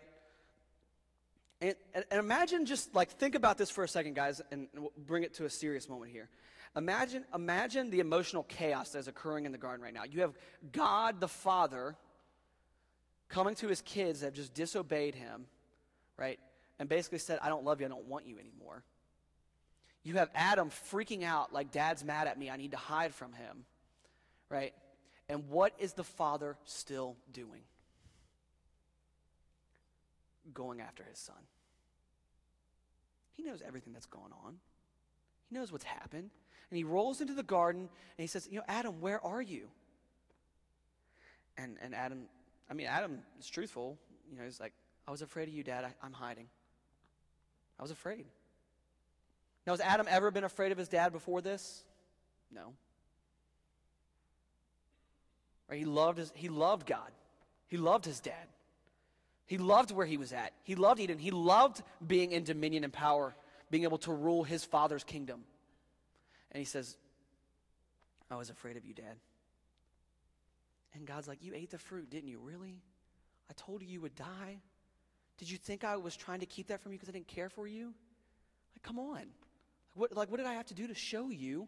And, 1.62 1.74
and, 1.94 2.04
imagine 2.12 2.66
just 2.66 2.94
like 2.94 3.10
think 3.10 3.34
about 3.34 3.58
this 3.58 3.70
for 3.70 3.84
a 3.84 3.88
second, 3.88 4.14
guys, 4.14 4.40
and 4.50 4.68
we'll 4.74 4.92
bring 5.06 5.24
it 5.24 5.34
to 5.34 5.44
a 5.44 5.50
serious 5.50 5.88
moment 5.88 6.10
here. 6.10 6.28
Imagine, 6.76 7.24
imagine 7.34 7.90
the 7.90 8.00
emotional 8.00 8.44
chaos 8.44 8.90
that 8.90 9.00
is 9.00 9.08
occurring 9.08 9.44
in 9.44 9.52
the 9.52 9.58
garden 9.58 9.82
right 9.82 9.92
now. 9.92 10.04
You 10.04 10.20
have 10.20 10.32
God 10.72 11.20
the 11.20 11.28
Father, 11.28 11.96
coming 13.30 13.54
to 13.56 13.68
his 13.68 13.80
kids 13.80 14.20
that 14.20 14.26
have 14.26 14.34
just 14.34 14.52
disobeyed 14.52 15.14
him, 15.14 15.46
right? 16.16 16.38
And 16.78 16.88
basically 16.88 17.18
said, 17.18 17.38
I 17.42 17.48
don't 17.48 17.64
love 17.64 17.80
you, 17.80 17.86
I 17.86 17.88
don't 17.88 18.06
want 18.06 18.26
you 18.26 18.38
anymore. 18.38 18.82
You 20.02 20.14
have 20.14 20.30
Adam 20.34 20.70
freaking 20.90 21.24
out 21.24 21.52
like, 21.52 21.72
Dad's 21.72 22.04
mad 22.04 22.26
at 22.26 22.38
me, 22.38 22.50
I 22.50 22.56
need 22.56 22.72
to 22.72 22.76
hide 22.76 23.14
from 23.14 23.32
him, 23.32 23.64
right? 24.48 24.74
And 25.28 25.48
what 25.48 25.74
is 25.78 25.92
the 25.92 26.04
father 26.04 26.56
still 26.64 27.16
doing? 27.32 27.62
Going 30.52 30.80
after 30.80 31.04
his 31.04 31.18
son. 31.18 31.36
He 33.32 33.44
knows 33.44 33.62
everything 33.66 33.92
that's 33.92 34.06
gone 34.06 34.32
on. 34.44 34.56
He 35.48 35.54
knows 35.54 35.70
what's 35.70 35.84
happened. 35.84 36.30
And 36.70 36.76
he 36.76 36.84
rolls 36.84 37.20
into 37.20 37.34
the 37.34 37.42
garden 37.42 37.82
and 37.82 37.88
he 38.18 38.26
says, 38.26 38.48
You 38.50 38.58
know, 38.58 38.64
Adam, 38.68 39.00
where 39.00 39.24
are 39.24 39.40
you? 39.40 39.68
And, 41.56 41.76
and 41.82 41.94
Adam 41.94 42.24
I 42.70 42.74
mean, 42.74 42.86
Adam 42.86 43.18
is 43.38 43.48
truthful. 43.48 43.98
You 44.30 44.38
know, 44.38 44.44
he's 44.44 44.60
like, 44.60 44.72
I 45.08 45.10
was 45.10 45.22
afraid 45.22 45.48
of 45.48 45.54
you, 45.54 45.64
Dad. 45.64 45.84
I, 45.84 46.06
am 46.06 46.12
hiding. 46.12 46.46
I 47.78 47.82
was 47.82 47.90
afraid. 47.90 48.26
Now, 49.66 49.72
has 49.72 49.80
Adam 49.80 50.06
ever 50.08 50.30
been 50.30 50.44
afraid 50.44 50.70
of 50.72 50.78
his 50.78 50.88
dad 50.88 51.12
before 51.12 51.40
this? 51.40 51.82
No. 52.54 52.74
Right? 55.68 55.78
He 55.80 55.84
loved 55.84 56.18
his, 56.18 56.32
he 56.34 56.48
loved 56.48 56.86
God. 56.86 57.10
He 57.66 57.76
loved 57.76 58.04
his 58.04 58.20
dad. 58.20 58.46
He 59.46 59.58
loved 59.58 59.90
where 59.90 60.06
he 60.06 60.16
was 60.16 60.32
at. 60.32 60.52
He 60.62 60.76
loved 60.76 61.00
Eden. 61.00 61.18
He 61.18 61.32
loved 61.32 61.82
being 62.06 62.30
in 62.30 62.44
dominion 62.44 62.84
and 62.84 62.92
power, 62.92 63.34
being 63.70 63.82
able 63.82 63.98
to 63.98 64.12
rule 64.12 64.44
his 64.44 64.64
father's 64.64 65.02
kingdom. 65.02 65.42
And 66.52 66.60
he 66.60 66.64
says, 66.64 66.96
I 68.30 68.36
was 68.36 68.50
afraid 68.50 68.76
of 68.76 68.84
you, 68.84 68.94
Dad. 68.94 69.16
And 70.94 71.06
God's 71.06 71.28
like, 71.28 71.42
You 71.42 71.54
ate 71.54 71.70
the 71.70 71.78
fruit, 71.78 72.10
didn't 72.10 72.28
you? 72.28 72.40
Really? 72.40 72.82
I 73.48 73.52
told 73.56 73.82
you 73.82 73.88
you 73.88 74.00
would 74.00 74.14
die. 74.14 74.60
Did 75.38 75.50
you 75.50 75.56
think 75.56 75.84
I 75.84 75.96
was 75.96 76.16
trying 76.16 76.40
to 76.40 76.46
keep 76.46 76.68
that 76.68 76.80
from 76.80 76.92
you 76.92 76.98
because 76.98 77.08
I 77.08 77.12
didn't 77.12 77.28
care 77.28 77.48
for 77.48 77.66
you? 77.66 77.86
Like, 78.74 78.82
come 78.82 78.98
on. 78.98 79.22
What, 79.94 80.14
like, 80.14 80.30
what 80.30 80.36
did 80.36 80.46
I 80.46 80.54
have 80.54 80.66
to 80.66 80.74
do 80.74 80.86
to 80.86 80.94
show 80.94 81.30
you 81.30 81.66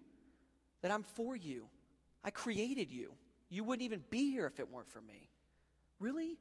that 0.82 0.90
I'm 0.90 1.02
for 1.02 1.34
you? 1.34 1.66
I 2.22 2.30
created 2.30 2.90
you. 2.90 3.12
You 3.48 3.64
wouldn't 3.64 3.84
even 3.84 4.02
be 4.10 4.30
here 4.30 4.46
if 4.46 4.60
it 4.60 4.70
weren't 4.70 4.90
for 4.90 5.00
me. 5.00 5.28
Really? 5.98 6.36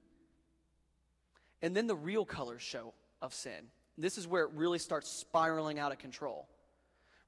And 1.62 1.76
then 1.76 1.88
the 1.88 1.96
real 1.96 2.26
colors 2.26 2.62
show 2.62 2.94
of 3.22 3.34
sin. 3.34 3.70
This 3.98 4.18
is 4.18 4.28
where 4.28 4.44
it 4.44 4.52
really 4.54 4.80
starts 4.80 5.10
spiraling 5.10 5.80
out 5.80 5.92
of 5.92 6.00
control. 6.00 6.48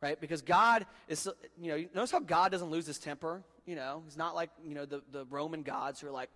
Right? 0.02 0.20
Because 0.20 0.42
God 0.42 0.86
is, 1.08 1.30
you 1.60 1.72
know, 1.72 1.86
notice 1.96 2.12
how 2.12 2.20
God 2.20 2.52
doesn't 2.52 2.70
lose 2.70 2.86
his 2.86 3.00
temper. 3.00 3.42
You 3.66 3.76
know, 3.76 4.02
he's 4.06 4.18
not 4.18 4.36
like, 4.36 4.50
you 4.64 4.76
know, 4.76 4.86
the, 4.86 5.02
the 5.12 5.26
Roman 5.26 5.64
gods 5.64 6.02
who 6.02 6.08
are 6.08 6.12
like, 6.12 6.30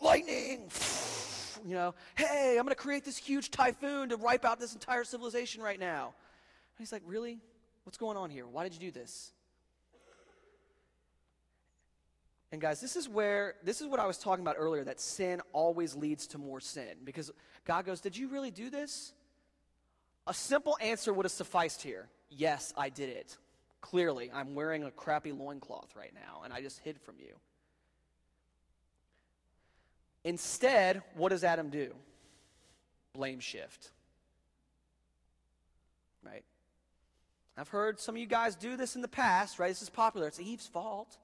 lightning, 0.00 0.70
you 1.66 1.74
know, 1.74 1.94
hey, 2.14 2.56
I'm 2.58 2.64
going 2.64 2.68
to 2.68 2.74
create 2.74 3.04
this 3.04 3.16
huge 3.16 3.50
typhoon 3.50 4.08
to 4.08 4.16
wipe 4.16 4.44
out 4.44 4.58
this 4.58 4.72
entire 4.72 5.04
civilization 5.04 5.62
right 5.62 5.78
now. 5.78 6.06
And 6.06 6.78
he's 6.78 6.92
like, 6.92 7.02
really? 7.06 7.38
What's 7.84 7.98
going 7.98 8.16
on 8.16 8.30
here? 8.30 8.46
Why 8.46 8.64
did 8.64 8.72
you 8.72 8.80
do 8.80 8.90
this? 8.90 9.32
And 12.50 12.60
guys, 12.60 12.80
this 12.80 12.94
is 12.94 13.08
where 13.08 13.54
this 13.64 13.80
is 13.80 13.88
what 13.88 13.98
I 13.98 14.06
was 14.06 14.16
talking 14.16 14.44
about 14.44 14.54
earlier 14.56 14.84
that 14.84 15.00
sin 15.00 15.40
always 15.52 15.96
leads 15.96 16.28
to 16.28 16.38
more 16.38 16.60
sin 16.60 16.98
because 17.02 17.32
God 17.64 17.84
goes, 17.84 18.00
"Did 18.00 18.16
you 18.16 18.28
really 18.28 18.52
do 18.52 18.70
this?" 18.70 19.12
A 20.28 20.32
simple 20.32 20.78
answer 20.80 21.12
would 21.12 21.24
have 21.24 21.32
sufficed 21.32 21.82
here. 21.82 22.08
Yes, 22.30 22.72
I 22.76 22.90
did 22.90 23.08
it. 23.08 23.36
Clearly, 23.84 24.30
I'm 24.32 24.54
wearing 24.54 24.82
a 24.82 24.90
crappy 24.90 25.30
loincloth 25.30 25.94
right 25.94 26.14
now 26.14 26.40
and 26.42 26.54
I 26.54 26.62
just 26.62 26.78
hid 26.78 26.98
from 26.98 27.16
you. 27.18 27.34
Instead, 30.24 31.02
what 31.16 31.28
does 31.28 31.44
Adam 31.44 31.68
do? 31.68 31.92
Blame 33.12 33.40
shift. 33.40 33.90
Right? 36.24 36.44
I've 37.58 37.68
heard 37.68 38.00
some 38.00 38.14
of 38.14 38.18
you 38.22 38.26
guys 38.26 38.56
do 38.56 38.78
this 38.78 38.96
in 38.96 39.02
the 39.02 39.06
past, 39.06 39.58
right? 39.58 39.68
This 39.68 39.82
is 39.82 39.90
popular. 39.90 40.28
It's 40.28 40.40
Eve's 40.40 40.66
fault. 40.66 41.18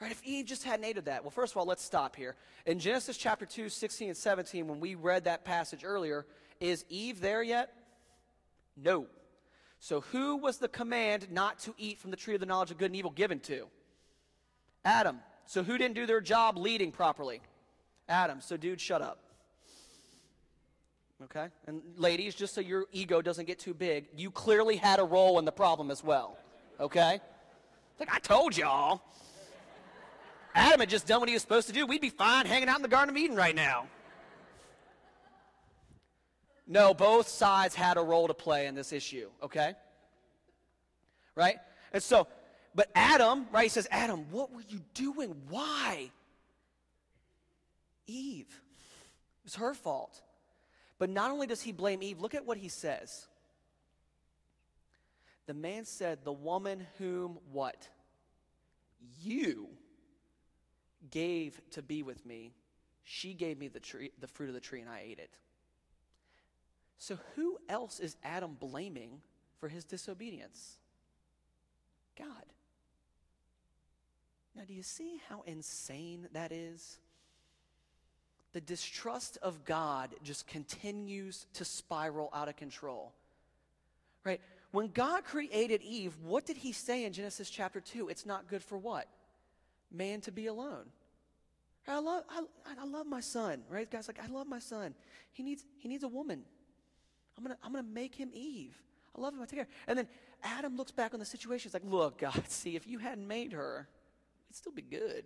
Right? 0.00 0.12
If 0.12 0.22
Eve 0.24 0.46
just 0.46 0.62
hadn't 0.62 0.84
ate 0.84 0.98
of 0.98 1.06
that. 1.06 1.24
Well, 1.24 1.32
first 1.32 1.54
of 1.54 1.56
all, 1.56 1.66
let's 1.66 1.82
stop 1.82 2.14
here. 2.14 2.36
In 2.66 2.78
Genesis 2.78 3.16
chapter 3.16 3.46
2, 3.46 3.68
16 3.68 4.10
and 4.10 4.16
17, 4.16 4.68
when 4.68 4.78
we 4.78 4.94
read 4.94 5.24
that 5.24 5.44
passage 5.44 5.82
earlier, 5.84 6.24
is 6.60 6.84
Eve 6.88 7.20
there 7.20 7.42
yet? 7.42 7.72
No. 8.76 9.06
So 9.78 10.00
who 10.00 10.36
was 10.36 10.58
the 10.58 10.68
command 10.68 11.28
not 11.30 11.58
to 11.60 11.74
eat 11.78 11.98
from 11.98 12.10
the 12.10 12.16
tree 12.16 12.34
of 12.34 12.40
the 12.40 12.46
knowledge 12.46 12.70
of 12.70 12.78
good 12.78 12.86
and 12.86 12.96
evil 12.96 13.10
given 13.10 13.40
to? 13.40 13.66
Adam. 14.84 15.20
So 15.46 15.62
who 15.62 15.78
didn't 15.78 15.94
do 15.94 16.06
their 16.06 16.20
job 16.20 16.56
leading 16.56 16.90
properly? 16.90 17.40
Adam. 18.08 18.40
So 18.40 18.56
dude, 18.56 18.80
shut 18.80 19.02
up. 19.02 19.18
Okay? 21.24 21.46
And 21.66 21.82
ladies, 21.96 22.34
just 22.34 22.54
so 22.54 22.60
your 22.60 22.86
ego 22.92 23.22
doesn't 23.22 23.46
get 23.46 23.58
too 23.58 23.74
big, 23.74 24.06
you 24.16 24.30
clearly 24.30 24.76
had 24.76 24.98
a 24.98 25.04
role 25.04 25.38
in 25.38 25.44
the 25.44 25.52
problem 25.52 25.90
as 25.90 26.04
well. 26.04 26.36
Okay? 26.78 27.20
Like 27.98 28.12
I 28.12 28.18
told 28.18 28.56
y'all. 28.56 29.02
Adam 30.54 30.80
had 30.80 30.88
just 30.88 31.06
done 31.06 31.20
what 31.20 31.28
he 31.28 31.34
was 31.34 31.42
supposed 31.42 31.66
to 31.66 31.72
do. 31.72 31.84
We'd 31.86 32.00
be 32.00 32.10
fine 32.10 32.46
hanging 32.46 32.68
out 32.68 32.76
in 32.76 32.82
the 32.82 32.88
Garden 32.88 33.14
of 33.14 33.16
Eden 33.16 33.36
right 33.36 33.54
now. 33.54 33.86
No, 36.66 36.94
both 36.94 37.28
sides 37.28 37.74
had 37.74 37.96
a 37.96 38.02
role 38.02 38.26
to 38.26 38.34
play 38.34 38.66
in 38.66 38.74
this 38.74 38.92
issue, 38.92 39.28
okay? 39.42 39.74
Right? 41.34 41.56
And 41.92 42.02
so, 42.02 42.26
but 42.74 42.90
Adam, 42.94 43.46
right, 43.52 43.64
he 43.64 43.68
says, 43.68 43.86
Adam, 43.90 44.26
what 44.30 44.52
were 44.52 44.64
you 44.68 44.80
doing? 44.94 45.34
Why? 45.48 46.10
Eve. 48.06 48.48
It 48.48 49.44
was 49.44 49.54
her 49.56 49.74
fault. 49.74 50.20
But 50.98 51.10
not 51.10 51.30
only 51.30 51.46
does 51.46 51.62
he 51.62 51.72
blame 51.72 52.02
Eve, 52.02 52.20
look 52.20 52.34
at 52.34 52.44
what 52.44 52.58
he 52.58 52.68
says. 52.68 53.28
The 55.46 55.54
man 55.54 55.84
said, 55.84 56.18
The 56.24 56.32
woman 56.32 56.86
whom 56.98 57.38
what? 57.52 57.88
You 59.22 59.68
gave 61.10 61.60
to 61.70 61.82
be 61.82 62.02
with 62.02 62.24
me, 62.26 62.52
she 63.04 63.34
gave 63.34 63.58
me 63.58 63.68
the, 63.68 63.78
tree, 63.78 64.10
the 64.20 64.26
fruit 64.26 64.48
of 64.48 64.54
the 64.54 64.60
tree 64.60 64.80
and 64.80 64.90
I 64.90 65.04
ate 65.06 65.18
it. 65.18 65.30
So, 66.98 67.18
who 67.34 67.58
else 67.68 68.00
is 68.00 68.16
Adam 68.24 68.56
blaming 68.58 69.20
for 69.58 69.68
his 69.68 69.84
disobedience? 69.84 70.78
God. 72.18 72.28
Now, 74.54 74.62
do 74.66 74.72
you 74.72 74.82
see 74.82 75.20
how 75.28 75.42
insane 75.46 76.28
that 76.32 76.50
is? 76.50 76.98
The 78.52 78.60
distrust 78.62 79.36
of 79.42 79.66
God 79.66 80.14
just 80.22 80.46
continues 80.46 81.46
to 81.54 81.64
spiral 81.64 82.30
out 82.32 82.48
of 82.48 82.56
control. 82.56 83.12
Right? 84.24 84.40
When 84.70 84.88
God 84.88 85.24
created 85.24 85.82
Eve, 85.82 86.14
what 86.22 86.46
did 86.46 86.56
he 86.56 86.72
say 86.72 87.04
in 87.04 87.12
Genesis 87.12 87.50
chapter 87.50 87.80
2? 87.80 88.08
It's 88.08 88.24
not 88.24 88.48
good 88.48 88.62
for 88.62 88.78
what? 88.78 89.06
man 89.90 90.20
to 90.22 90.32
be 90.32 90.46
alone. 90.46 90.84
I 91.88 92.00
love, 92.00 92.24
I, 92.28 92.42
I 92.80 92.84
love 92.84 93.06
my 93.06 93.20
son, 93.20 93.62
right? 93.70 93.88
God's 93.88 94.08
like, 94.08 94.18
I 94.22 94.26
love 94.26 94.48
my 94.48 94.58
son. 94.58 94.94
He 95.32 95.42
needs, 95.42 95.64
he 95.78 95.88
needs 95.88 96.02
a 96.02 96.08
woman. 96.08 96.42
I'm 97.36 97.44
gonna, 97.44 97.58
I'm 97.62 97.72
gonna 97.72 97.86
make 97.86 98.14
him 98.14 98.30
Eve. 98.32 98.74
I 99.16 99.20
love 99.20 99.34
him. 99.34 99.42
I 99.42 99.46
take 99.46 99.58
care. 99.58 99.68
And 99.86 99.98
then 99.98 100.08
Adam 100.42 100.76
looks 100.76 100.92
back 100.92 101.14
on 101.14 101.20
the 101.20 101.26
situation. 101.26 101.68
He's 101.68 101.74
like, 101.74 101.90
look, 101.90 102.18
God, 102.20 102.42
see, 102.48 102.76
if 102.76 102.86
you 102.86 102.98
hadn't 102.98 103.26
made 103.26 103.52
her, 103.52 103.88
it'd 104.48 104.56
still 104.56 104.72
be 104.72 104.82
good. 104.82 105.24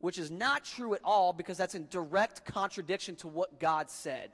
Which 0.00 0.18
is 0.18 0.30
not 0.30 0.64
true 0.64 0.94
at 0.94 1.00
all 1.02 1.32
because 1.32 1.56
that's 1.56 1.74
in 1.74 1.88
direct 1.88 2.44
contradiction 2.44 3.16
to 3.16 3.28
what 3.28 3.58
God 3.58 3.90
said. 3.90 4.30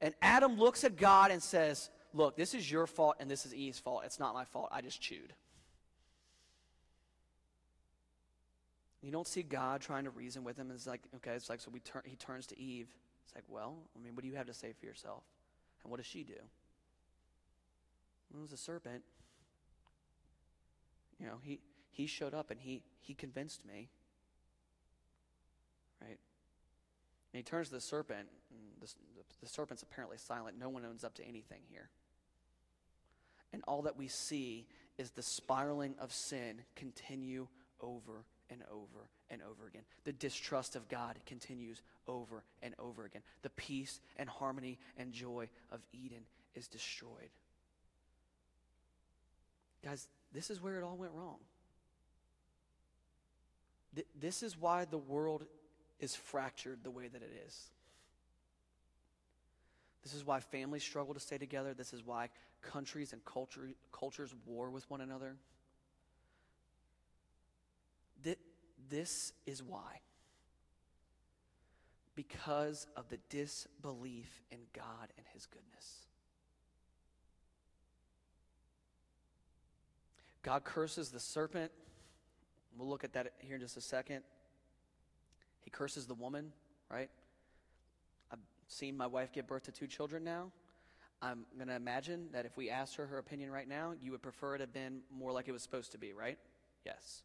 And 0.00 0.14
Adam 0.20 0.58
looks 0.58 0.84
at 0.84 0.96
God 0.96 1.30
and 1.30 1.42
says, 1.42 1.90
Look, 2.12 2.36
this 2.36 2.54
is 2.54 2.70
your 2.70 2.86
fault 2.86 3.16
and 3.20 3.30
this 3.30 3.44
is 3.44 3.54
Eve's 3.54 3.78
fault. 3.78 4.02
It's 4.04 4.18
not 4.18 4.34
my 4.34 4.44
fault. 4.44 4.68
I 4.72 4.80
just 4.80 5.00
chewed. 5.00 5.34
You 9.02 9.12
don't 9.12 9.26
see 9.26 9.42
God 9.42 9.82
trying 9.82 10.04
to 10.04 10.10
reason 10.10 10.42
with 10.42 10.56
him. 10.56 10.70
It's 10.74 10.86
like, 10.86 11.02
okay, 11.16 11.32
it's 11.32 11.50
like, 11.50 11.60
so 11.60 11.70
we 11.70 11.80
turn, 11.80 12.02
he 12.04 12.16
turns 12.16 12.46
to 12.48 12.58
Eve. 12.58 12.88
It's 13.26 13.34
like, 13.34 13.44
well, 13.48 13.76
I 13.96 14.02
mean, 14.02 14.14
what 14.14 14.22
do 14.22 14.28
you 14.28 14.36
have 14.36 14.46
to 14.46 14.54
say 14.54 14.72
for 14.78 14.86
yourself? 14.86 15.24
And 15.82 15.90
what 15.90 15.96
does 15.96 16.06
she 16.06 16.22
do? 16.22 16.34
Well, 18.30 18.38
it 18.38 18.42
was 18.42 18.52
a 18.52 18.56
serpent. 18.56 19.02
You 21.18 21.26
know, 21.26 21.38
he, 21.42 21.60
he 21.90 22.06
showed 22.06 22.34
up 22.34 22.50
and 22.50 22.60
he, 22.60 22.82
he 23.00 23.14
convinced 23.14 23.64
me. 23.66 23.88
Right? 26.00 26.18
And 27.32 27.38
he 27.38 27.42
turns 27.42 27.68
to 27.68 27.74
the 27.74 27.80
serpent. 27.80 28.28
The, 28.80 28.92
the 29.42 29.48
serpent's 29.48 29.82
apparently 29.82 30.18
silent. 30.18 30.56
No 30.58 30.68
one 30.68 30.84
owns 30.84 31.02
up 31.02 31.14
to 31.14 31.24
anything 31.24 31.62
here. 31.68 31.88
And 33.52 33.62
all 33.66 33.82
that 33.82 33.96
we 33.96 34.06
see 34.06 34.66
is 34.98 35.10
the 35.10 35.22
spiraling 35.22 35.94
of 35.98 36.12
sin 36.12 36.62
continue 36.76 37.48
over 37.80 38.24
and 38.50 38.62
over 38.70 39.08
and 39.30 39.40
over 39.42 39.66
again. 39.66 39.82
The 40.04 40.12
distrust 40.12 40.76
of 40.76 40.88
God 40.88 41.16
continues 41.26 41.82
over 42.06 42.42
and 42.62 42.74
over 42.78 43.04
again. 43.04 43.22
The 43.42 43.50
peace 43.50 44.00
and 44.16 44.28
harmony 44.28 44.78
and 44.96 45.12
joy 45.12 45.48
of 45.70 45.80
Eden 45.92 46.22
is 46.54 46.68
destroyed. 46.68 47.30
Guys, 49.84 50.08
this 50.32 50.50
is 50.50 50.62
where 50.62 50.76
it 50.78 50.82
all 50.82 50.96
went 50.96 51.12
wrong. 51.14 51.38
Th- 53.94 54.06
this 54.20 54.42
is 54.42 54.58
why 54.58 54.84
the 54.84 54.98
world 54.98 55.44
is 56.00 56.14
fractured 56.14 56.80
the 56.82 56.90
way 56.90 57.08
that 57.08 57.22
it 57.22 57.32
is. 57.46 57.70
This 60.02 60.14
is 60.14 60.24
why 60.24 60.40
families 60.40 60.84
struggle 60.84 61.14
to 61.14 61.20
stay 61.20 61.38
together. 61.38 61.74
This 61.74 61.92
is 61.92 62.04
why 62.04 62.28
countries 62.62 63.12
and 63.12 63.24
culture, 63.24 63.70
cultures 63.92 64.34
war 64.44 64.70
with 64.70 64.88
one 64.90 65.00
another. 65.00 65.36
This 68.88 69.32
is 69.46 69.62
why. 69.62 70.00
Because 72.14 72.86
of 72.96 73.08
the 73.08 73.18
disbelief 73.28 74.42
in 74.50 74.58
God 74.72 75.12
and 75.16 75.26
His 75.32 75.46
goodness. 75.46 76.06
God 80.42 80.64
curses 80.64 81.10
the 81.10 81.20
serpent. 81.20 81.72
We'll 82.78 82.88
look 82.88 83.04
at 83.04 83.12
that 83.14 83.32
here 83.38 83.56
in 83.56 83.60
just 83.60 83.76
a 83.76 83.80
second. 83.80 84.22
He 85.62 85.70
curses 85.70 86.06
the 86.06 86.14
woman, 86.14 86.52
right? 86.90 87.10
I've 88.30 88.38
seen 88.68 88.96
my 88.96 89.08
wife 89.08 89.32
give 89.32 89.48
birth 89.48 89.64
to 89.64 89.72
two 89.72 89.88
children 89.88 90.22
now. 90.22 90.52
I'm 91.20 91.44
going 91.56 91.68
to 91.68 91.74
imagine 91.74 92.28
that 92.32 92.46
if 92.46 92.56
we 92.56 92.70
asked 92.70 92.94
her 92.96 93.06
her 93.06 93.18
opinion 93.18 93.50
right 93.50 93.66
now, 93.66 93.94
you 94.00 94.12
would 94.12 94.22
prefer 94.22 94.54
it 94.54 94.60
have 94.60 94.72
been 94.72 95.00
more 95.10 95.32
like 95.32 95.48
it 95.48 95.52
was 95.52 95.62
supposed 95.62 95.92
to 95.92 95.98
be, 95.98 96.12
right? 96.12 96.38
Yes. 96.84 97.22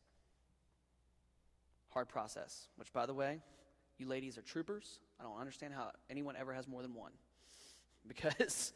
Hard 1.91 2.09
process, 2.09 2.67
which, 2.77 2.91
by 2.93 3.05
the 3.05 3.13
way, 3.13 3.39
you 3.97 4.07
ladies 4.07 4.37
are 4.37 4.41
troopers. 4.41 4.99
I 5.19 5.23
don't 5.23 5.39
understand 5.39 5.73
how 5.73 5.91
anyone 6.09 6.35
ever 6.35 6.53
has 6.53 6.67
more 6.67 6.81
than 6.81 6.93
one 6.93 7.11
because 8.07 8.73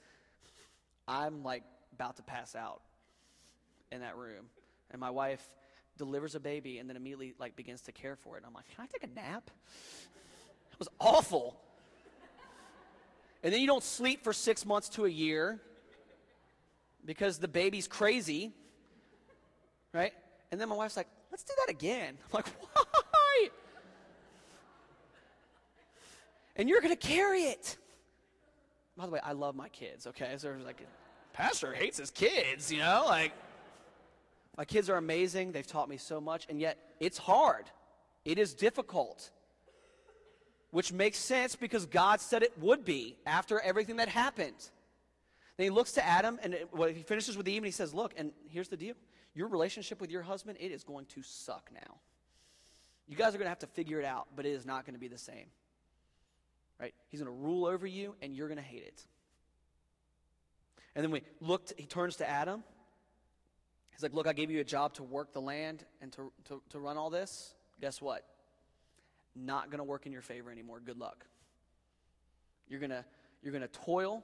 I'm 1.08 1.44
like 1.44 1.64
about 1.94 2.18
to 2.18 2.24
pass 2.24 2.56
out 2.56 2.82
in 3.92 4.02
that 4.02 4.18
room. 4.18 4.46
And 4.92 5.00
my 5.00 5.10
wife 5.10 5.46
delivers 5.98 6.36
a 6.36 6.40
baby 6.40 6.78
and 6.78 6.90
then 6.90 6.98
immediately 6.98 7.34
like 7.40 7.56
begins 7.56 7.82
to 7.84 7.92
care 7.92 8.16
for 8.16 8.36
it. 8.36 8.40
And 8.40 8.46
I'm 8.48 8.54
like, 8.54 8.66
can 8.76 8.84
I 8.84 8.88
take 8.88 9.04
a 9.04 9.14
nap? 9.14 9.50
It 10.72 10.80
was 10.80 10.90
awful. 11.00 11.58
And 13.42 13.54
then 13.54 13.62
you 13.62 13.68
don't 13.68 13.82
sleep 13.82 14.26
for 14.26 14.34
six 14.34 14.66
months 14.66 14.90
to 14.90 15.06
a 15.06 15.10
year 15.10 15.62
because 17.06 17.38
the 17.38 17.48
baby's 17.48 17.88
crazy, 17.88 18.52
right? 19.94 20.12
And 20.52 20.60
then 20.60 20.68
my 20.68 20.76
wife's 20.76 20.98
like, 20.98 21.08
let's 21.32 21.44
do 21.44 21.54
that 21.66 21.72
again. 21.72 22.18
I'm 22.26 22.30
like, 22.34 22.48
why? 22.60 22.75
And 26.56 26.70
you're 26.70 26.82
going 26.82 26.96
to 26.96 27.08
carry 27.08 27.44
it. 27.44 27.78
By 28.98 29.06
the 29.06 29.12
way, 29.12 29.20
I 29.24 29.34
love 29.34 29.56
my 29.56 29.70
kids, 29.70 30.08
okay? 30.08 30.34
So 30.38 30.54
like, 30.64 30.86
Pastor 31.34 31.74
hates 31.74 31.98
his 31.98 32.12
kids, 32.12 32.72
you 32.72 32.80
know? 32.80 33.04
Like, 33.06 33.34
my 34.58 34.64
kids 34.64 34.90
are 34.90 34.96
amazing. 34.96 35.52
They've 35.52 35.68
taught 35.68 35.90
me 35.90 35.98
so 35.98 36.22
much, 36.22 36.46
and 36.50 36.62
yet 36.62 36.78
it's 37.00 37.18
hard. 37.18 37.66
It 38.24 38.40
is 38.40 38.54
difficult. 38.54 39.32
Which 40.72 40.94
makes 40.94 41.18
sense 41.18 41.56
because 41.56 41.86
God 41.86 42.22
said 42.22 42.42
it 42.42 42.54
would 42.60 42.86
be 42.86 43.18
after 43.26 43.60
everything 43.60 43.98
that 43.98 44.08
happened. 44.08 44.70
Then 45.58 45.66
he 45.66 45.70
looks 45.70 45.94
to 45.94 46.06
Adam, 46.06 46.40
and 46.42 46.54
it, 46.54 46.70
well, 46.74 46.90
he 46.90 47.04
finishes 47.04 47.38
with 47.38 47.48
Eve, 47.48 47.58
and 47.58 47.66
he 47.66 47.72
says, 47.72 47.94
Look, 47.94 48.14
and 48.18 48.32
here's 48.50 48.68
the 48.68 48.78
deal 48.78 48.96
your 49.34 49.50
relationship 49.50 50.00
with 50.00 50.10
your 50.10 50.22
husband, 50.22 50.58
it 50.62 50.72
is 50.72 50.84
going 50.84 51.06
to 51.08 51.22
suck 51.22 51.70
now. 51.74 51.96
You 53.08 53.18
guys 53.18 53.36
are 53.36 53.38
going 53.38 53.46
to 53.46 53.50
have 53.50 53.60
to 53.60 53.68
figure 53.68 54.00
it 54.00 54.06
out, 54.06 54.28
but 54.36 54.46
it 54.46 54.52
is 54.52 54.66
not 54.66 54.86
going 54.86 54.94
to 54.94 55.00
be 55.00 55.10
the 55.10 55.18
same. 55.18 55.48
Right? 56.80 56.94
He's 57.10 57.22
going 57.22 57.34
to 57.34 57.44
rule 57.44 57.66
over 57.66 57.88
you, 57.88 58.16
and 58.22 58.36
you're 58.36 58.48
going 58.48 58.58
to 58.58 58.64
hate 58.64 58.84
it. 58.84 59.02
And 60.96 61.04
then 61.04 61.12
we 61.12 61.22
looked, 61.42 61.74
he 61.78 61.86
turns 61.86 62.18
to 62.18 62.30
Adam. 62.30 62.64
He's 63.92 64.04
like, 64.04 64.14
Look, 64.14 64.28
I 64.28 64.34
gave 64.34 64.52
you 64.52 64.60
a 64.60 64.66
job 64.66 64.94
to 64.96 65.04
work 65.04 65.34
the 65.34 65.42
land 65.42 65.86
and 66.02 66.12
to, 66.14 66.32
to, 66.46 66.62
to 66.70 66.80
run 66.80 66.98
all 66.98 67.10
this. 67.10 67.54
Guess 67.82 68.02
what? 68.02 68.26
Not 69.36 69.70
going 69.70 69.80
to 69.80 69.84
work 69.84 70.06
in 70.06 70.12
your 70.12 70.22
favor 70.22 70.52
anymore. 70.52 70.80
Good 70.80 70.98
luck. 70.98 71.26
You're 72.68 72.80
going 72.80 72.92
to 72.92 73.06
you're 73.44 73.52
going 73.52 73.62
to 73.62 73.68
toil 73.68 74.24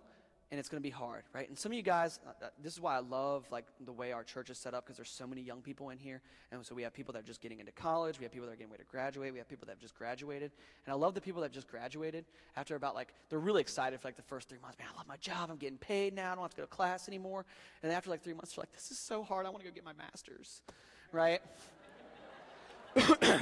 and 0.51 0.59
it's 0.59 0.67
going 0.67 0.83
to 0.83 0.85
be 0.85 0.91
hard, 0.91 1.23
right? 1.33 1.47
And 1.47 1.57
some 1.57 1.71
of 1.71 1.77
you 1.77 1.81
guys, 1.81 2.19
uh, 2.27 2.45
uh, 2.45 2.49
this 2.61 2.73
is 2.73 2.81
why 2.81 2.97
I 2.97 2.99
love 2.99 3.45
like 3.51 3.65
the 3.85 3.93
way 3.93 4.11
our 4.11 4.23
church 4.23 4.49
is 4.49 4.57
set 4.57 4.73
up 4.73 4.85
because 4.85 4.97
there's 4.97 5.09
so 5.09 5.25
many 5.25 5.41
young 5.41 5.61
people 5.61 5.91
in 5.91 5.97
here, 5.97 6.21
and 6.51 6.65
so 6.65 6.75
we 6.75 6.83
have 6.83 6.93
people 6.93 7.13
that 7.13 7.19
are 7.19 7.25
just 7.25 7.39
getting 7.41 7.61
into 7.61 7.71
college, 7.71 8.19
we 8.19 8.25
have 8.25 8.33
people 8.33 8.47
that 8.47 8.53
are 8.53 8.57
getting 8.57 8.71
ready 8.71 8.83
to 8.83 8.89
graduate, 8.89 9.31
we 9.31 9.39
have 9.39 9.47
people 9.47 9.65
that 9.65 9.71
have 9.73 9.79
just 9.79 9.95
graduated, 9.95 10.51
and 10.85 10.93
I 10.93 10.97
love 10.97 11.13
the 11.13 11.21
people 11.21 11.41
that 11.41 11.47
have 11.47 11.53
just 11.53 11.69
graduated. 11.69 12.25
After 12.57 12.75
about 12.75 12.95
like 12.95 13.13
they're 13.29 13.39
really 13.39 13.61
excited 13.61 14.01
for 14.01 14.09
like 14.09 14.17
the 14.17 14.23
first 14.23 14.49
three 14.49 14.59
months. 14.61 14.77
Man, 14.77 14.89
I 14.93 14.97
love 14.97 15.07
my 15.07 15.17
job. 15.17 15.49
I'm 15.49 15.57
getting 15.57 15.77
paid 15.77 16.13
now. 16.13 16.33
I 16.33 16.35
don't 16.35 16.43
have 16.43 16.51
to 16.51 16.57
go 16.57 16.63
to 16.63 16.67
class 16.67 17.07
anymore. 17.07 17.45
And 17.81 17.91
after 17.91 18.09
like 18.09 18.21
three 18.21 18.33
months, 18.33 18.53
they're 18.53 18.63
like, 18.63 18.73
this 18.73 18.91
is 18.91 18.99
so 18.99 19.23
hard. 19.23 19.45
I 19.45 19.49
want 19.49 19.63
to 19.63 19.69
go 19.69 19.73
get 19.73 19.85
my 19.85 19.93
master's, 19.93 20.61
right? 21.13 21.41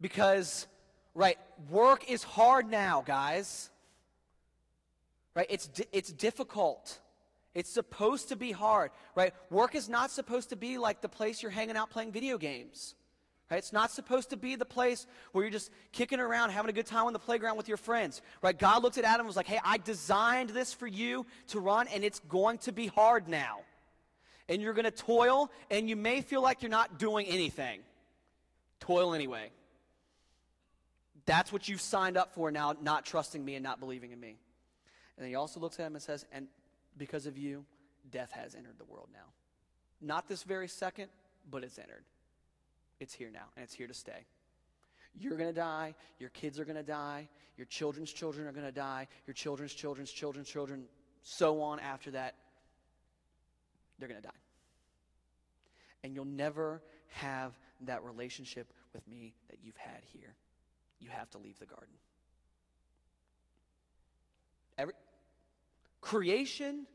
because 0.00 0.68
Right? 1.14 1.38
Work 1.68 2.10
is 2.10 2.22
hard 2.22 2.70
now, 2.70 3.02
guys. 3.04 3.70
Right? 5.34 5.46
It's, 5.48 5.68
it's 5.92 6.12
difficult. 6.12 6.98
It's 7.54 7.70
supposed 7.70 8.28
to 8.28 8.36
be 8.36 8.52
hard, 8.52 8.92
right? 9.16 9.34
Work 9.50 9.74
is 9.74 9.88
not 9.88 10.12
supposed 10.12 10.50
to 10.50 10.56
be 10.56 10.78
like 10.78 11.00
the 11.00 11.08
place 11.08 11.42
you're 11.42 11.50
hanging 11.50 11.76
out 11.76 11.90
playing 11.90 12.12
video 12.12 12.38
games. 12.38 12.94
Right? 13.50 13.58
It's 13.58 13.72
not 13.72 13.90
supposed 13.90 14.30
to 14.30 14.36
be 14.36 14.54
the 14.54 14.64
place 14.64 15.08
where 15.32 15.42
you're 15.42 15.50
just 15.50 15.72
kicking 15.90 16.20
around, 16.20 16.50
having 16.50 16.68
a 16.68 16.72
good 16.72 16.86
time 16.86 17.06
on 17.06 17.12
the 17.12 17.18
playground 17.18 17.56
with 17.56 17.66
your 17.66 17.76
friends. 17.76 18.22
Right? 18.40 18.56
God 18.56 18.84
looked 18.84 18.98
at 18.98 19.04
Adam 19.04 19.20
and 19.22 19.26
was 19.26 19.36
like, 19.36 19.48
hey, 19.48 19.58
I 19.64 19.78
designed 19.78 20.50
this 20.50 20.72
for 20.72 20.86
you 20.86 21.26
to 21.48 21.58
run, 21.58 21.88
and 21.88 22.04
it's 22.04 22.20
going 22.20 22.58
to 22.58 22.72
be 22.72 22.86
hard 22.86 23.26
now. 23.26 23.62
And 24.48 24.62
you're 24.62 24.72
going 24.72 24.84
to 24.84 24.92
toil, 24.92 25.50
and 25.72 25.88
you 25.88 25.96
may 25.96 26.20
feel 26.20 26.42
like 26.42 26.62
you're 26.62 26.70
not 26.70 27.00
doing 27.00 27.26
anything. 27.26 27.80
Toil 28.78 29.14
anyway. 29.14 29.50
That's 31.30 31.52
what 31.52 31.68
you've 31.68 31.80
signed 31.80 32.16
up 32.16 32.34
for 32.34 32.50
now, 32.50 32.74
not 32.82 33.06
trusting 33.06 33.44
me 33.44 33.54
and 33.54 33.62
not 33.62 33.78
believing 33.78 34.10
in 34.10 34.18
me. 34.18 34.34
And 35.16 35.24
he 35.24 35.36
also 35.36 35.60
looks 35.60 35.78
at 35.78 35.86
him 35.86 35.94
and 35.94 36.02
says, 36.02 36.26
And 36.32 36.48
because 36.98 37.26
of 37.26 37.38
you, 37.38 37.64
death 38.10 38.32
has 38.32 38.56
entered 38.56 38.78
the 38.78 38.84
world 38.84 39.10
now. 39.12 39.26
Not 40.00 40.26
this 40.26 40.42
very 40.42 40.66
second, 40.66 41.06
but 41.48 41.62
it's 41.62 41.78
entered. 41.78 42.02
It's 42.98 43.14
here 43.14 43.30
now, 43.32 43.44
and 43.54 43.62
it's 43.62 43.72
here 43.72 43.86
to 43.86 43.94
stay. 43.94 44.26
You're 45.14 45.36
going 45.36 45.54
to 45.54 45.60
die. 45.60 45.94
Your 46.18 46.30
kids 46.30 46.58
are 46.58 46.64
going 46.64 46.74
to 46.74 46.82
die. 46.82 47.28
Your 47.56 47.66
children's 47.66 48.12
children 48.12 48.48
are 48.48 48.52
going 48.52 48.66
to 48.66 48.72
die. 48.72 49.06
Your 49.28 49.34
children's 49.34 49.72
children's 49.72 50.10
children's 50.10 50.48
children, 50.48 50.86
so 51.22 51.62
on 51.62 51.78
after 51.78 52.10
that. 52.10 52.34
They're 54.00 54.08
going 54.08 54.20
to 54.20 54.26
die. 54.26 54.34
And 56.02 56.12
you'll 56.12 56.24
never 56.24 56.82
have 57.10 57.56
that 57.82 58.02
relationship 58.02 58.72
with 58.92 59.06
me 59.06 59.32
that 59.48 59.58
you've 59.62 59.76
had 59.76 60.00
here 60.12 60.34
you 61.00 61.08
have 61.10 61.30
to 61.30 61.38
leave 61.38 61.58
the 61.58 61.66
garden. 61.66 61.94
Every, 64.78 64.94
creation 66.00 66.86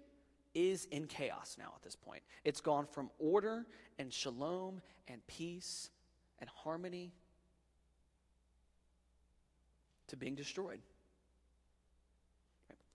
is 0.54 0.86
in 0.86 1.08
chaos 1.08 1.58
now 1.60 1.74
at 1.76 1.84
this 1.84 1.96
point. 1.96 2.24
It's 2.44 2.62
gone 2.62 2.86
from 2.86 3.10
order 3.20 3.66
and 4.00 4.12
shalom 4.12 4.82
and 5.08 5.26
peace 5.28 5.90
and 6.40 6.50
harmony 6.50 7.12
to 10.08 10.16
being 10.16 10.36
destroyed. 10.36 10.80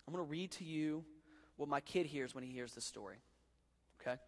I'm 0.06 0.14
going 0.14 0.24
to 0.24 0.30
read 0.30 0.50
to 0.52 0.64
you 0.64 1.04
what 1.56 1.68
my 1.68 1.80
kid 1.80 2.06
hears 2.06 2.34
when 2.34 2.42
he 2.42 2.50
hears 2.50 2.74
this 2.74 2.84
story, 2.84 3.18
okay? 4.00 4.18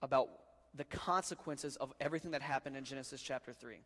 About 0.00 0.30
the 0.74 0.84
consequences 0.84 1.76
of 1.76 1.92
everything 2.00 2.30
that 2.30 2.42
happened 2.42 2.76
in 2.76 2.84
Genesis 2.84 3.20
chapter 3.20 3.52
3 3.52 3.76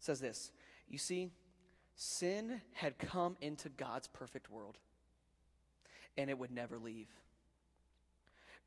says 0.00 0.18
this 0.18 0.50
You 0.88 0.98
see, 0.98 1.30
sin 1.94 2.60
had 2.72 2.98
come 2.98 3.36
into 3.40 3.68
God's 3.68 4.08
perfect 4.08 4.50
world, 4.50 4.78
and 6.16 6.28
it 6.28 6.38
would 6.38 6.50
never 6.50 6.78
leave. 6.78 7.08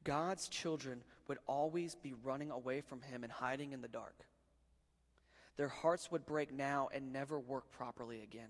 God's 0.04 0.48
children 0.48 1.04
would 1.28 1.40
always 1.48 1.96
be 1.96 2.14
running 2.24 2.52
away 2.52 2.82
from 2.82 3.02
Him 3.02 3.24
and 3.24 3.32
hiding 3.32 3.74
in 3.74 3.82
the 3.82 3.88
dark. 3.88 4.26
Their 5.56 5.70
hearts 5.70 6.12
would 6.12 6.26
break 6.26 6.54
now 6.54 6.90
and 6.94 7.14
never 7.14 7.40
work 7.40 7.72
properly 7.72 8.22
again. 8.22 8.50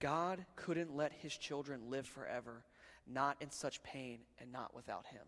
God 0.00 0.44
couldn't 0.56 0.96
let 0.96 1.12
His 1.12 1.36
children 1.36 1.88
live 1.88 2.06
forever, 2.06 2.64
not 3.06 3.36
in 3.40 3.50
such 3.50 3.82
pain 3.82 4.20
and 4.40 4.50
not 4.50 4.74
without 4.74 5.06
Him. 5.06 5.22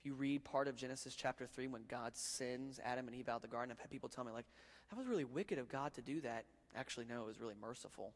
If 0.00 0.06
you 0.06 0.14
read 0.14 0.44
part 0.44 0.66
of 0.66 0.76
Genesis 0.76 1.14
chapter 1.14 1.46
3, 1.46 1.68
when 1.68 1.82
God 1.86 2.16
sends 2.16 2.80
Adam 2.82 3.06
and 3.06 3.14
Eve 3.14 3.28
out 3.28 3.36
of 3.36 3.42
the 3.42 3.48
garden, 3.48 3.70
I've 3.70 3.80
had 3.80 3.90
people 3.90 4.08
tell 4.08 4.24
me, 4.24 4.32
like, 4.32 4.46
that 4.88 4.96
was 4.96 5.06
really 5.06 5.26
wicked 5.26 5.58
of 5.58 5.68
God 5.68 5.92
to 5.94 6.00
do 6.00 6.22
that. 6.22 6.46
Actually, 6.74 7.04
no, 7.04 7.20
it 7.20 7.26
was 7.26 7.38
really 7.38 7.54
merciful. 7.60 8.14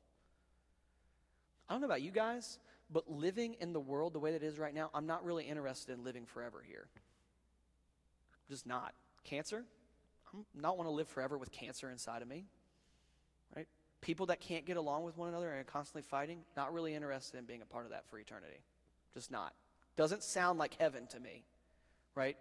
I 1.68 1.74
don't 1.74 1.82
know 1.82 1.86
about 1.86 2.00
you 2.00 2.10
guys, 2.10 2.58
but 2.90 3.10
living 3.10 3.56
in 3.60 3.74
the 3.74 3.80
world 3.80 4.14
the 4.14 4.18
way 4.18 4.32
that 4.32 4.42
it 4.42 4.46
is 4.46 4.58
right 4.58 4.72
now, 4.72 4.88
I'm 4.94 5.04
not 5.04 5.26
really 5.26 5.44
interested 5.44 5.92
in 5.92 6.04
living 6.04 6.24
forever 6.24 6.64
here. 6.66 6.86
Just 8.48 8.66
not. 8.66 8.94
Cancer? 9.22 9.64
I'm 10.32 10.46
not 10.54 10.78
want 10.78 10.88
to 10.88 10.92
live 10.92 11.08
forever 11.08 11.36
with 11.36 11.52
cancer 11.52 11.90
inside 11.90 12.22
of 12.22 12.28
me. 12.28 12.46
Right? 13.54 13.68
People 14.00 14.24
that 14.26 14.40
can't 14.40 14.64
get 14.64 14.78
along 14.78 15.04
with 15.04 15.18
one 15.18 15.28
another 15.28 15.50
and 15.50 15.60
are 15.60 15.64
constantly 15.64 16.02
fighting, 16.02 16.38
not 16.56 16.72
really 16.72 16.94
interested 16.94 17.36
in 17.36 17.44
being 17.44 17.60
a 17.60 17.66
part 17.66 17.84
of 17.84 17.90
that 17.90 18.06
for 18.08 18.18
eternity. 18.18 18.62
Just 19.12 19.30
not. 19.30 19.52
Doesn't 19.96 20.22
sound 20.22 20.58
like 20.58 20.76
heaven 20.80 21.06
to 21.08 21.20
me 21.20 21.44
right? 22.14 22.36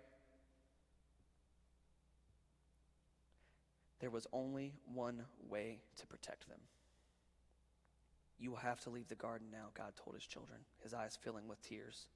There 3.99 4.09
was 4.09 4.27
only 4.33 4.73
one 4.93 5.23
way 5.49 5.79
to 5.97 6.07
protect 6.07 6.47
them. 6.49 6.59
You 8.37 8.51
will 8.51 8.57
have 8.57 8.81
to 8.81 8.89
leave 8.89 9.07
the 9.07 9.15
garden 9.15 9.47
now, 9.51 9.67
God 9.73 9.93
told 9.95 10.15
his 10.15 10.25
children, 10.25 10.59
his 10.83 10.93
eyes 10.93 11.17
filling 11.21 11.47
with 11.47 11.61
tears. 11.61 12.07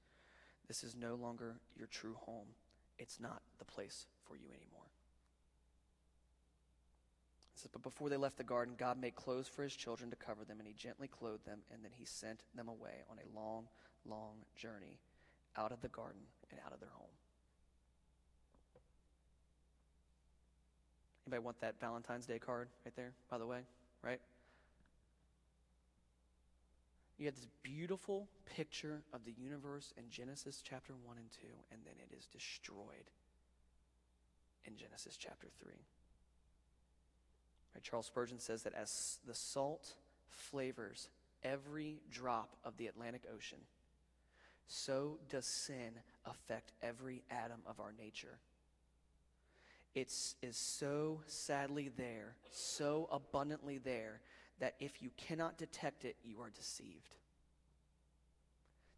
This 0.67 0.83
is 0.83 0.95
no 0.95 1.15
longer 1.15 1.61
your 1.77 1.87
true 1.87 2.15
home. 2.19 2.47
It's 2.99 3.19
not 3.19 3.41
the 3.59 3.65
place 3.65 4.07
for 4.25 4.35
you 4.35 4.49
anymore. 4.49 4.83
It 7.55 7.61
says, 7.61 7.69
but 7.71 7.83
before 7.83 8.09
they 8.09 8.17
left 8.17 8.37
the 8.37 8.43
garden, 8.43 8.75
God 8.77 8.99
made 8.99 9.15
clothes 9.15 9.47
for 9.47 9.63
his 9.63 9.75
children 9.75 10.09
to 10.09 10.15
cover 10.15 10.43
them, 10.43 10.59
and 10.59 10.67
he 10.67 10.73
gently 10.73 11.07
clothed 11.07 11.45
them, 11.45 11.61
and 11.73 11.83
then 11.83 11.91
he 11.97 12.05
sent 12.05 12.43
them 12.53 12.67
away 12.67 13.03
on 13.09 13.17
a 13.17 13.39
long, 13.39 13.67
long 14.05 14.35
journey 14.55 14.99
out 15.55 15.71
of 15.71 15.81
the 15.81 15.87
garden 15.87 16.21
and 16.51 16.59
out 16.65 16.73
of 16.73 16.79
their 16.79 16.91
home. 16.93 17.07
Anybody 21.27 21.43
want 21.43 21.59
that 21.59 21.77
Valentine's 21.81 22.25
Day 22.25 22.39
card 22.39 22.69
right 22.85 22.95
there, 22.95 23.11
by 23.29 23.37
the 23.37 23.45
way? 23.45 23.59
Right? 24.01 24.21
You 27.17 27.25
have 27.25 27.35
this 27.35 27.49
beautiful 27.63 28.29
picture 28.45 29.01
of 29.11 29.25
the 29.25 29.33
universe 29.33 29.93
in 29.97 30.05
Genesis 30.09 30.61
chapter 30.63 30.93
1 31.03 31.17
and 31.17 31.29
2, 31.29 31.39
and 31.73 31.81
then 31.83 31.95
it 31.99 32.15
is 32.17 32.27
destroyed 32.27 33.11
in 34.63 34.77
Genesis 34.77 35.17
chapter 35.17 35.47
3. 35.61 35.73
Right, 37.75 37.83
Charles 37.83 38.05
Spurgeon 38.05 38.39
says 38.39 38.63
that 38.63 38.73
as 38.73 39.19
the 39.27 39.33
salt 39.33 39.95
flavors 40.29 41.09
every 41.43 41.97
drop 42.09 42.55
of 42.63 42.77
the 42.77 42.87
Atlantic 42.87 43.23
Ocean, 43.35 43.59
so 44.69 45.17
does 45.29 45.45
sin 45.45 45.91
affect 46.25 46.71
every 46.81 47.23
atom 47.29 47.59
of 47.67 47.81
our 47.81 47.93
nature 47.99 48.39
it 49.97 50.13
is 50.43 50.55
so 50.55 51.21
sadly 51.25 51.89
there, 51.97 52.35
so 52.51 53.09
abundantly 53.11 53.79
there, 53.79 54.21
that 54.59 54.75
if 54.79 55.01
you 55.01 55.09
cannot 55.17 55.57
detect 55.57 56.05
it, 56.05 56.15
you 56.23 56.39
are 56.39 56.51
deceived. 56.51 57.15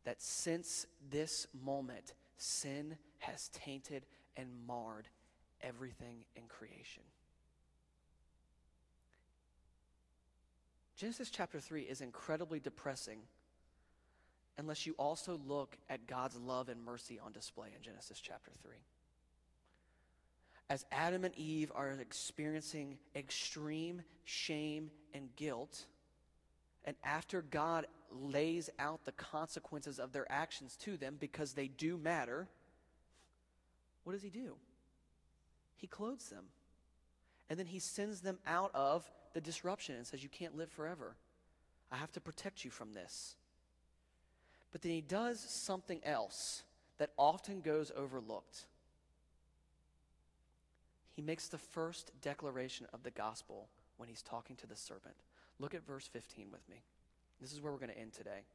That 0.03 0.21
since 0.21 0.85
this 1.09 1.47
moment, 1.63 2.15
sin 2.35 2.97
has 3.19 3.47
tainted 3.53 4.05
and 4.35 4.49
marred 4.67 5.07
everything 5.61 6.25
in 6.35 6.43
creation. 6.49 7.03
Genesis 10.97 11.29
chapter 11.29 11.61
3 11.61 11.83
is 11.83 12.01
incredibly 12.01 12.59
depressing 12.59 13.19
unless 14.57 14.85
you 14.85 14.95
also 14.99 15.39
look 15.47 15.77
at 15.89 16.07
God's 16.07 16.35
love 16.35 16.67
and 16.67 16.83
mercy 16.83 17.17
on 17.25 17.31
display 17.31 17.69
in 17.73 17.81
Genesis 17.81 18.19
chapter 18.19 18.51
3. 18.61 18.73
As 20.69 20.85
Adam 20.91 21.25
and 21.25 21.35
Eve 21.35 21.71
are 21.73 21.89
experiencing 21.99 22.97
extreme 23.15 24.03
shame 24.23 24.91
and 25.13 25.35
guilt, 25.35 25.85
and 26.85 26.95
after 27.03 27.41
God 27.41 27.87
lays 28.11 28.69
out 28.79 29.03
the 29.03 29.11
consequences 29.11 29.99
of 29.99 30.11
their 30.11 30.31
actions 30.31 30.75
to 30.77 30.97
them 30.97 31.17
because 31.19 31.53
they 31.53 31.67
do 31.67 31.97
matter, 31.97 32.47
what 34.03 34.13
does 34.13 34.21
he 34.21 34.29
do? 34.29 34.55
He 35.75 35.87
clothes 35.87 36.29
them. 36.29 36.45
And 37.49 37.57
then 37.57 37.65
he 37.65 37.79
sends 37.79 38.21
them 38.21 38.37
out 38.45 38.71
of 38.75 39.09
the 39.33 39.41
disruption 39.41 39.95
and 39.95 40.05
says, 40.05 40.21
You 40.21 40.29
can't 40.29 40.57
live 40.57 40.69
forever. 40.69 41.15
I 41.91 41.97
have 41.97 42.11
to 42.11 42.21
protect 42.21 42.63
you 42.63 42.69
from 42.69 42.93
this. 42.93 43.35
But 44.71 44.83
then 44.83 44.91
he 44.91 45.01
does 45.01 45.39
something 45.39 45.99
else 46.03 46.63
that 46.99 47.11
often 47.17 47.61
goes 47.61 47.91
overlooked. 47.95 48.65
He 51.19 51.25
makes 51.25 51.49
the 51.49 51.57
first 51.57 52.13
declaration 52.21 52.87
of 52.93 53.03
the 53.03 53.11
gospel 53.11 53.67
when 53.97 54.07
he's 54.07 54.21
talking 54.21 54.55
to 54.55 54.67
the 54.67 54.77
serpent. 54.77 55.15
Look 55.59 55.75
at 55.75 55.85
verse 55.85 56.07
15 56.07 56.47
with 56.49 56.61
me. 56.69 56.77
This 57.41 57.51
is 57.51 57.59
where 57.59 57.73
we're 57.73 57.77
going 57.77 57.91
to 57.91 57.99
end 57.99 58.13
today. 58.13 58.45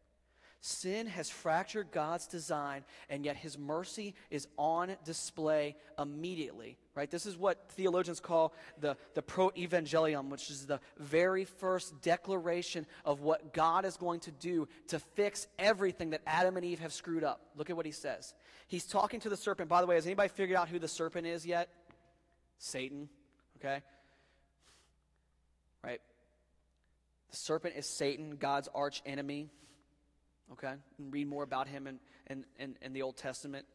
Sin 0.62 1.06
has 1.08 1.28
fractured 1.28 1.88
God's 1.90 2.26
design, 2.26 2.84
and 3.10 3.22
yet 3.22 3.36
his 3.36 3.58
mercy 3.58 4.14
is 4.30 4.48
on 4.56 4.96
display 5.04 5.76
immediately. 5.98 6.78
Right? 6.94 7.10
This 7.10 7.26
is 7.26 7.36
what 7.36 7.68
theologians 7.72 8.18
call 8.18 8.54
the, 8.80 8.96
the 9.12 9.20
protoevangelium, 9.20 10.30
which 10.30 10.48
is 10.48 10.64
the 10.64 10.80
very 10.96 11.44
first 11.44 12.00
declaration 12.00 12.86
of 13.04 13.20
what 13.20 13.52
God 13.52 13.84
is 13.84 13.98
going 13.98 14.20
to 14.20 14.30
do 14.30 14.68
to 14.88 14.98
fix 14.98 15.48
everything 15.58 16.08
that 16.10 16.22
Adam 16.26 16.56
and 16.56 16.64
Eve 16.64 16.80
have 16.80 16.94
screwed 16.94 17.24
up. 17.24 17.42
Look 17.56 17.68
at 17.68 17.76
what 17.76 17.84
he 17.84 17.92
says. 17.92 18.32
He's 18.68 18.86
talking 18.86 19.20
to 19.20 19.28
the 19.28 19.36
serpent. 19.36 19.68
By 19.68 19.82
the 19.82 19.86
way, 19.86 19.96
has 19.96 20.06
anybody 20.06 20.30
figured 20.30 20.56
out 20.56 20.70
who 20.70 20.78
the 20.78 20.88
serpent 20.88 21.26
is 21.26 21.44
yet? 21.44 21.68
Satan. 22.58 23.08
Okay? 23.58 23.82
Right? 25.82 26.00
The 27.30 27.36
serpent 27.36 27.74
is 27.76 27.86
Satan, 27.86 28.36
God's 28.36 28.68
arch 28.74 29.02
enemy. 29.04 29.50
Okay? 30.52 30.74
And 30.98 31.12
read 31.12 31.28
more 31.28 31.42
about 31.42 31.68
him 31.68 31.86
in, 31.86 31.98
in, 32.28 32.44
in, 32.58 32.76
in 32.80 32.92
the 32.92 33.02
Old 33.02 33.16
Testament. 33.16 33.66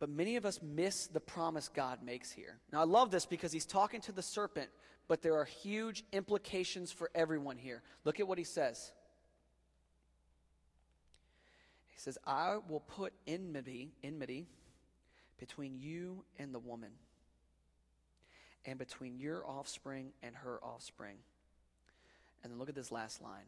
But 0.00 0.10
many 0.10 0.36
of 0.36 0.46
us 0.46 0.60
miss 0.62 1.08
the 1.08 1.20
promise 1.20 1.68
God 1.68 2.02
makes 2.04 2.30
here. 2.30 2.58
Now, 2.72 2.80
I 2.80 2.84
love 2.84 3.10
this 3.10 3.26
because 3.26 3.52
he's 3.52 3.66
talking 3.66 4.00
to 4.02 4.12
the 4.12 4.22
serpent, 4.22 4.70
but 5.08 5.22
there 5.22 5.34
are 5.34 5.44
huge 5.44 6.04
implications 6.12 6.92
for 6.92 7.10
everyone 7.14 7.56
here. 7.56 7.82
Look 8.04 8.20
at 8.20 8.28
what 8.28 8.38
he 8.38 8.44
says. 8.44 8.92
He 11.88 11.98
says, 11.98 12.16
I 12.24 12.58
will 12.68 12.80
put 12.80 13.12
enmity, 13.26 13.90
enmity 14.04 14.46
between 15.38 15.78
you 15.78 16.24
and 16.38 16.54
the 16.54 16.58
woman, 16.58 16.90
and 18.64 18.78
between 18.78 19.18
your 19.18 19.46
offspring 19.46 20.12
and 20.22 20.34
her 20.36 20.58
offspring. 20.62 21.16
And 22.42 22.52
then 22.52 22.58
look 22.58 22.68
at 22.68 22.74
this 22.74 22.92
last 22.92 23.22
line. 23.22 23.46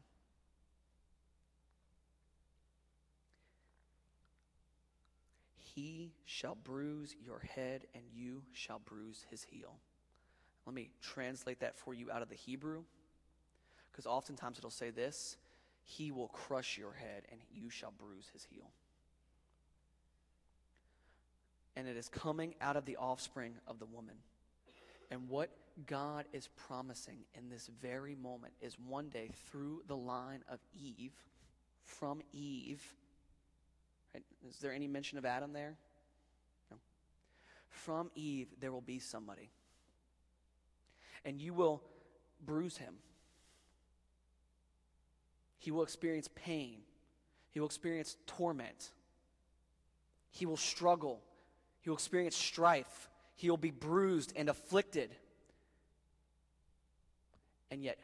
He 5.75 6.13
shall 6.25 6.57
bruise 6.57 7.15
your 7.25 7.41
head, 7.55 7.87
and 7.95 8.03
you 8.13 8.43
shall 8.53 8.81
bruise 8.81 9.25
his 9.31 9.45
heel. 9.45 9.77
Let 10.67 10.75
me 10.75 10.91
translate 11.01 11.61
that 11.61 11.77
for 11.77 11.95
you 11.95 12.11
out 12.11 12.23
of 12.23 12.29
the 12.29 12.35
Hebrew, 12.35 12.83
because 13.91 14.07
oftentimes 14.07 14.59
it'll 14.59 14.71
say 14.71 14.91
this 14.91 15.37
He 15.85 16.11
will 16.11 16.29
crush 16.29 16.77
your 16.77 16.93
head, 16.93 17.25
and 17.31 17.41
you 17.53 17.71
shall 17.71 17.93
bruise 17.93 18.29
his 18.33 18.45
heel. 18.45 18.71
And 21.81 21.89
it 21.89 21.97
is 21.97 22.11
coming 22.11 22.55
out 22.61 22.77
of 22.77 22.85
the 22.85 22.97
offspring 22.97 23.55
of 23.67 23.79
the 23.79 23.87
woman. 23.87 24.17
And 25.11 25.31
what 25.31 25.49
God 25.87 26.27
is 26.31 26.47
promising 26.69 27.21
in 27.35 27.49
this 27.49 27.71
very 27.81 28.15
moment 28.15 28.53
is 28.61 28.77
one 28.87 29.09
day 29.09 29.31
through 29.51 29.83
the 29.89 29.97
line 29.97 30.45
of 30.53 30.59
Eve, 30.79 31.15
from 31.87 32.21
Eve, 32.35 32.83
right? 34.13 34.23
Is 34.47 34.59
there 34.59 34.75
any 34.75 34.89
mention 34.89 35.17
of 35.17 35.25
Adam 35.25 35.55
there? 35.55 35.79
No. 36.71 36.77
From 37.71 38.11
Eve, 38.15 38.49
there 38.61 38.73
will 38.73 38.83
be 38.83 38.99
somebody. 38.99 39.49
And 41.25 41.41
you 41.41 41.55
will 41.55 41.83
bruise 42.45 42.77
him. 42.77 42.97
He 45.59 45.71
will 45.71 45.83
experience 45.83 46.29
pain. 46.35 46.81
He 47.53 47.59
will 47.59 47.69
experience 47.69 48.19
torment. 48.27 48.91
He 50.31 50.45
will 50.45 50.59
struggle. 50.59 51.23
He 51.81 51.91
will 51.91 51.97
experience 51.97 52.37
strife. 52.37 53.09
He 53.37 53.49
will 53.49 53.57
be 53.57 53.71
bruised 53.71 54.33
and 54.37 54.49
afflicted. 54.49 55.15
And 57.71 57.83
yet, 57.83 57.99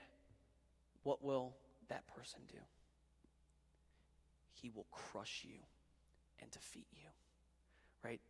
what 1.02 1.22
will 1.22 1.54
that 1.88 2.06
person 2.06 2.40
do? 2.48 2.58
He 4.54 4.70
will 4.74 4.86
crush 4.90 5.44
you 5.46 5.58
and 6.40 6.50
defeat 6.50 6.86
you. 6.92 7.08
Right? 8.02 8.20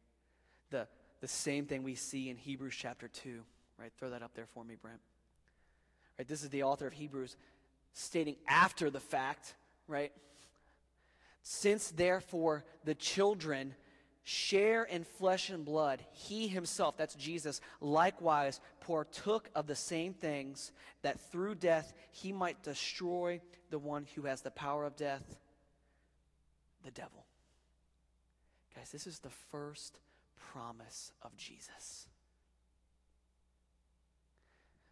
The, 0.71 0.89
the 1.21 1.29
same 1.29 1.67
thing 1.67 1.83
we 1.83 1.95
see 1.95 2.29
in 2.29 2.37
Hebrews 2.37 2.75
chapter 2.77 3.09
2. 3.09 3.41
Right? 3.79 3.93
Throw 3.99 4.11
that 4.11 4.23
up 4.23 4.33
there 4.35 4.47
for 4.47 4.65
me, 4.65 4.75
Brent. 4.81 5.01
Right? 6.19 6.27
This 6.27 6.43
is 6.43 6.51
the 6.51 6.63
author 6.63 6.87
of 6.87 6.95
Hebrews 6.95 7.37
stating 7.93 8.37
after 8.47 8.91
the 8.91 9.01
fact, 9.01 9.55
right? 9.89 10.13
Since 11.43 11.93
therefore 11.93 12.65
the 12.85 12.95
children 12.95 13.75
share 14.29 14.83
in 14.83 15.05
flesh 15.05 15.51
and 15.51 15.65
blood, 15.65 16.05
he 16.11 16.49
himself, 16.49 16.97
that's 16.97 17.15
Jesus, 17.15 17.61
likewise 17.81 18.61
partook 18.81 19.49
of 19.55 19.69
the 19.69 19.77
same 19.77 20.13
things, 20.15 20.73
that 21.03 21.21
through 21.31 21.55
death 21.55 21.95
he 22.11 22.33
might 22.33 22.61
destroy 22.65 23.41
the 23.71 23.79
one 23.79 24.05
who 24.17 24.23
has 24.23 24.41
the 24.41 24.51
power 24.51 24.85
of 24.85 24.97
death, 24.97 25.23
the 26.85 26.91
devil. 26.91 27.25
Guys, 28.75 28.91
this 28.91 29.07
is 29.07 29.21
the 29.21 29.31
first 29.31 30.01
promise 30.53 31.13
of 31.23 31.37
Jesus. 31.37 32.09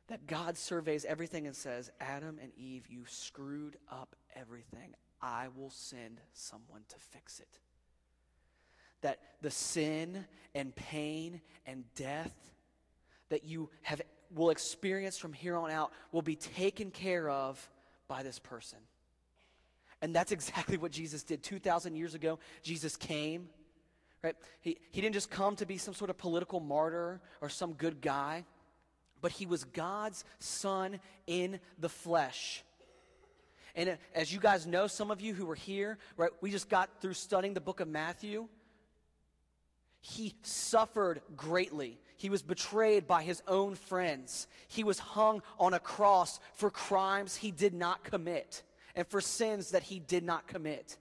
That 0.07 0.29
God 0.29 0.57
surveys 0.57 1.05
everything 1.05 1.49
and 1.49 1.57
says, 1.57 1.91
Adam 2.01 2.39
and 2.41 2.53
Eve, 2.57 2.87
you 2.89 3.03
screwed 3.09 3.79
up 3.91 4.15
everything. 4.37 4.95
I 5.21 5.49
will 5.57 5.71
send 5.71 6.21
someone 6.35 6.83
to 6.89 6.97
fix 7.01 7.41
it 7.41 7.59
that 9.05 9.19
the 9.43 9.51
sin 9.51 10.25
and 10.55 10.75
pain 10.75 11.43
and 11.67 11.85
death 11.95 12.33
that 13.29 13.45
you 13.45 13.69
have 13.83 14.01
will 14.35 14.49
experience 14.49 15.19
from 15.19 15.35
here 15.35 15.57
on 15.57 15.71
out 15.71 15.93
will 16.11 16.23
be 16.23 16.37
taken 16.37 16.91
care 16.91 17.29
of 17.29 17.69
by 18.09 18.23
this 18.23 18.39
person. 18.39 18.79
And 20.01 20.17
that's 20.17 20.33
exactly 20.33 20.79
what 20.79 20.91
Jesus 20.91 21.23
did 21.23 21.43
2,000 21.43 21.97
years 21.97 22.15
ago. 22.15 22.39
Jesus 22.63 22.97
came, 22.97 23.49
right? 24.23 24.35
He, 24.63 24.79
he 24.91 25.03
didn't 25.03 25.15
just 25.15 25.31
come 25.31 25.55
to 25.57 25.67
be 25.67 25.77
some 25.77 25.93
sort 25.93 26.09
of 26.09 26.17
political 26.17 26.59
martyr 26.59 27.21
or 27.43 27.51
some 27.51 27.75
good 27.75 28.01
guy, 28.01 28.45
but 29.21 29.33
he 29.33 29.45
was 29.45 29.65
God's 29.65 30.25
son 30.39 30.99
in 31.27 31.61
the 31.79 31.91
flesh. 31.91 32.65
And 33.75 33.99
as 34.15 34.33
you 34.33 34.41
guys 34.41 34.67
know, 34.67 34.87
some 34.87 35.11
of 35.11 35.21
you 35.21 35.35
who 35.35 35.45
were 35.45 35.55
here, 35.55 35.99
right, 36.17 36.31
we 36.41 36.51
just 36.51 36.71
got 36.71 37.03
through 37.03 37.15
studying 37.15 37.53
the 37.53 37.61
book 37.61 37.81
of 37.81 37.89
Matthew. 37.89 38.49
He 40.07 40.35
suffered 40.43 41.23
greatly. 41.35 41.99
He 42.19 42.29
was 42.29 42.43
betrayed 42.43 43.07
by 43.07 43.23
his 43.23 43.43
own 43.49 43.75
friends. 43.75 44.49
He 44.69 44.85
was 44.85 44.99
hung 44.99 45.41
on 45.59 45.73
a 45.73 45.81
cross 45.81 46.41
for 46.53 46.71
crimes 46.71 47.37
he 47.37 47.51
did 47.51 47.73
not 47.73 48.05
commit 48.05 48.63
and 48.95 49.09
for 49.09 49.23
sins 49.23 49.71
that 49.71 49.85
he 49.85 50.01
did 50.01 50.23
not 50.23 50.47
commit. 50.47 50.99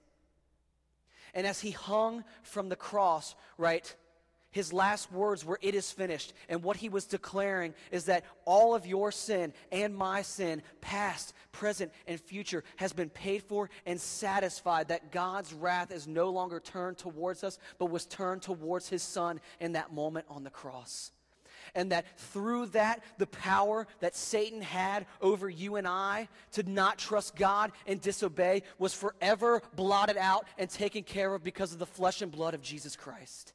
And 1.34 1.46
as 1.46 1.60
he 1.60 1.72
hung 1.72 2.24
from 2.44 2.70
the 2.70 2.76
cross, 2.76 3.34
right, 3.58 3.94
his 4.54 4.72
last 4.72 5.10
words 5.10 5.44
were, 5.44 5.58
It 5.62 5.74
is 5.74 5.90
finished. 5.90 6.32
And 6.48 6.62
what 6.62 6.76
he 6.76 6.88
was 6.88 7.06
declaring 7.06 7.74
is 7.90 8.04
that 8.04 8.24
all 8.44 8.76
of 8.76 8.86
your 8.86 9.10
sin 9.10 9.52
and 9.72 9.92
my 9.96 10.22
sin, 10.22 10.62
past, 10.80 11.34
present, 11.50 11.90
and 12.06 12.20
future, 12.20 12.62
has 12.76 12.92
been 12.92 13.10
paid 13.10 13.42
for 13.42 13.68
and 13.84 14.00
satisfied. 14.00 14.86
That 14.88 15.10
God's 15.10 15.52
wrath 15.52 15.90
is 15.90 16.06
no 16.06 16.30
longer 16.30 16.60
turned 16.60 16.98
towards 16.98 17.42
us, 17.42 17.58
but 17.78 17.90
was 17.90 18.06
turned 18.06 18.42
towards 18.42 18.88
his 18.88 19.02
son 19.02 19.40
in 19.58 19.72
that 19.72 19.92
moment 19.92 20.26
on 20.28 20.44
the 20.44 20.50
cross. 20.50 21.10
And 21.74 21.90
that 21.90 22.04
through 22.16 22.66
that, 22.66 23.02
the 23.18 23.26
power 23.26 23.88
that 23.98 24.14
Satan 24.14 24.62
had 24.62 25.06
over 25.20 25.50
you 25.50 25.74
and 25.74 25.88
I 25.88 26.28
to 26.52 26.62
not 26.62 26.96
trust 26.96 27.34
God 27.34 27.72
and 27.88 28.00
disobey 28.00 28.62
was 28.78 28.94
forever 28.94 29.62
blotted 29.74 30.16
out 30.16 30.46
and 30.58 30.70
taken 30.70 31.02
care 31.02 31.34
of 31.34 31.42
because 31.42 31.72
of 31.72 31.80
the 31.80 31.86
flesh 31.86 32.22
and 32.22 32.30
blood 32.30 32.54
of 32.54 32.62
Jesus 32.62 32.94
Christ 32.94 33.53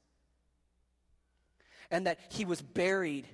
and 1.92 2.08
that 2.08 2.20
he 2.30 2.46
was 2.46 2.62
buried. 2.62 3.28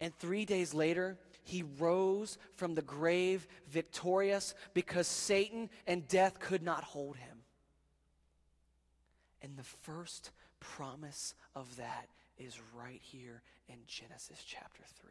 And 0.00 0.14
three 0.16 0.44
days 0.44 0.74
later, 0.74 1.18
he 1.42 1.62
rose 1.78 2.38
from 2.56 2.74
the 2.74 2.82
grave 2.82 3.46
victorious 3.68 4.54
because 4.72 5.06
Satan 5.06 5.68
and 5.86 6.08
death 6.08 6.40
could 6.40 6.62
not 6.62 6.84
hold 6.84 7.16
him. 7.16 7.38
And 9.42 9.56
the 9.56 9.62
first 9.62 10.30
promise 10.58 11.34
of 11.54 11.76
that 11.76 12.08
is 12.38 12.58
right 12.74 13.00
here 13.02 13.42
in 13.68 13.76
Genesis 13.86 14.42
chapter 14.46 14.82
3. 15.02 15.10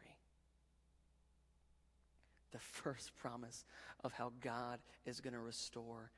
The 2.50 2.58
first 2.58 3.16
promise 3.16 3.64
of 4.02 4.12
how 4.12 4.32
God 4.40 4.80
is 5.06 5.20
going 5.20 5.34
to 5.34 5.40
restore 5.40 6.10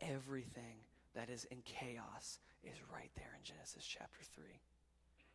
everything 0.00 0.84
that 1.14 1.30
is 1.30 1.46
in 1.50 1.58
chaos 1.64 2.38
is 2.62 2.76
right 2.92 3.10
there 3.16 3.32
in 3.38 3.44
Genesis 3.44 3.84
chapter 3.86 4.20
3. 4.34 4.44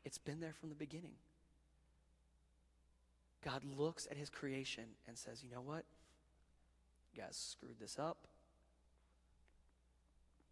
It's 0.06 0.18
been 0.18 0.40
there 0.40 0.54
from 0.54 0.70
the 0.70 0.76
beginning. 0.76 1.16
God 3.44 3.64
looks 3.64 4.08
at 4.10 4.18
his 4.18 4.30
creation 4.30 4.84
and 5.08 5.18
says, 5.18 5.44
You 5.44 5.50
know 5.50 5.62
what? 5.62 5.84
You 7.14 7.22
guys 7.22 7.36
screwed 7.36 7.80
this 7.80 7.98
up. 8.00 8.28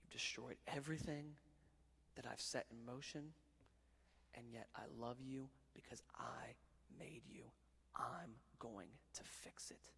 You've 0.02 0.12
destroyed 0.12 0.56
everything 0.68 1.36
that 2.16 2.26
I've 2.32 2.39
set 2.41 2.66
in 2.72 2.86
motion, 2.86 3.34
and 4.36 4.46
yet 4.52 4.68
I 4.76 4.84
love 5.00 5.18
you 5.20 5.48
because 5.74 6.02
I 6.18 6.54
made 6.98 7.22
you. 7.30 7.43
I'm 7.96 8.32
going 8.60 8.88
to 9.16 9.24
fix 9.24 9.72
it. 9.72 9.89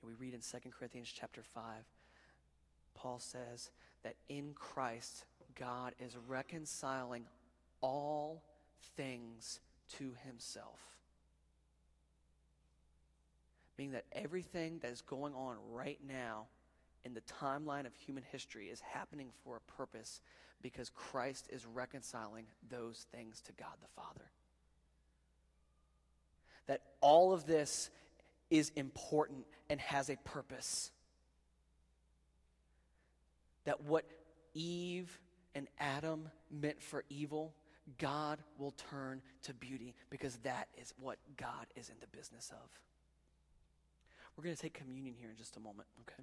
And 0.00 0.08
we 0.08 0.14
read 0.14 0.34
in 0.34 0.40
2 0.40 0.70
Corinthians 0.70 1.12
chapter 1.14 1.42
5, 1.42 1.62
Paul 2.94 3.18
says 3.18 3.70
that 4.02 4.16
in 4.28 4.52
Christ, 4.54 5.24
God 5.58 5.94
is 5.98 6.16
reconciling 6.28 7.24
all 7.82 8.42
things 8.96 9.60
to 9.98 10.14
himself. 10.26 10.80
Meaning 13.78 13.92
that 13.92 14.04
everything 14.12 14.78
that 14.82 14.90
is 14.90 15.02
going 15.02 15.34
on 15.34 15.56
right 15.70 15.98
now 16.06 16.46
in 17.04 17.14
the 17.14 17.22
timeline 17.22 17.86
of 17.86 17.94
human 17.94 18.22
history 18.30 18.66
is 18.66 18.80
happening 18.80 19.28
for 19.44 19.56
a 19.56 19.72
purpose 19.72 20.20
because 20.62 20.90
Christ 20.90 21.48
is 21.50 21.66
reconciling 21.66 22.46
those 22.70 23.06
things 23.12 23.40
to 23.42 23.52
God 23.52 23.72
the 23.80 23.88
Father. 24.00 24.30
That 26.66 26.82
all 27.00 27.32
of 27.32 27.46
this 27.46 27.90
is 28.50 28.70
important 28.76 29.44
and 29.68 29.80
has 29.80 30.08
a 30.08 30.16
purpose. 30.24 30.92
That 33.64 33.82
what 33.82 34.04
Eve 34.54 35.18
and 35.54 35.66
Adam 35.80 36.28
meant 36.50 36.82
for 36.82 37.04
evil 37.08 37.52
God 37.98 38.38
will 38.58 38.74
turn 38.90 39.22
to 39.42 39.54
beauty 39.54 39.94
because 40.10 40.36
that 40.38 40.68
is 40.80 40.94
what 41.00 41.18
God 41.36 41.66
is 41.76 41.88
in 41.88 41.96
the 42.00 42.06
business 42.16 42.50
of. 42.52 42.68
We're 44.36 44.44
going 44.44 44.56
to 44.56 44.62
take 44.62 44.74
communion 44.74 45.14
here 45.18 45.30
in 45.30 45.36
just 45.36 45.56
a 45.56 45.60
moment, 45.60 45.88
okay? 46.00 46.22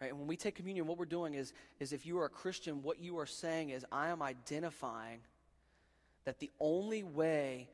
Right, 0.00 0.10
and 0.10 0.18
when 0.18 0.28
we 0.28 0.36
take 0.36 0.54
communion, 0.54 0.86
what 0.86 0.98
we're 0.98 1.04
doing 1.04 1.34
is, 1.34 1.52
is 1.80 1.92
if 1.92 2.06
you 2.06 2.18
are 2.18 2.26
a 2.26 2.30
Christian, 2.30 2.82
what 2.82 3.00
you 3.00 3.18
are 3.18 3.26
saying 3.26 3.70
is, 3.70 3.84
I 3.90 4.08
am 4.08 4.22
identifying 4.22 5.20
that 6.24 6.38
the 6.38 6.50
only 6.60 7.02
way 7.02 7.68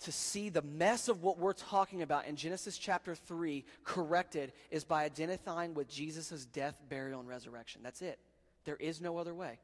to 0.00 0.12
see 0.12 0.48
the 0.48 0.62
mess 0.62 1.08
of 1.08 1.22
what 1.22 1.38
we're 1.38 1.52
talking 1.52 2.02
about 2.02 2.26
in 2.26 2.36
Genesis 2.36 2.76
chapter 2.76 3.14
3 3.14 3.64
corrected 3.84 4.52
is 4.70 4.84
by 4.84 5.04
identifying 5.04 5.72
with 5.74 5.88
Jesus' 5.88 6.44
death, 6.46 6.78
burial, 6.88 7.20
and 7.20 7.28
resurrection. 7.28 7.80
That's 7.82 8.02
it. 8.02 8.18
There 8.64 8.76
is 8.76 9.00
no 9.00 9.16
other 9.16 9.34
way 9.34 9.58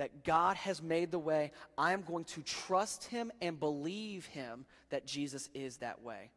that 0.00 0.24
God 0.24 0.56
has 0.56 0.80
made 0.80 1.10
the 1.10 1.18
way. 1.18 1.52
I 1.76 1.92
am 1.92 2.00
going 2.00 2.24
to 2.24 2.40
trust 2.40 3.04
him 3.04 3.30
and 3.42 3.60
believe 3.60 4.24
him 4.24 4.64
that 4.88 5.06
Jesus 5.06 5.50
is 5.52 5.76
that 5.76 6.00
way. 6.00 6.30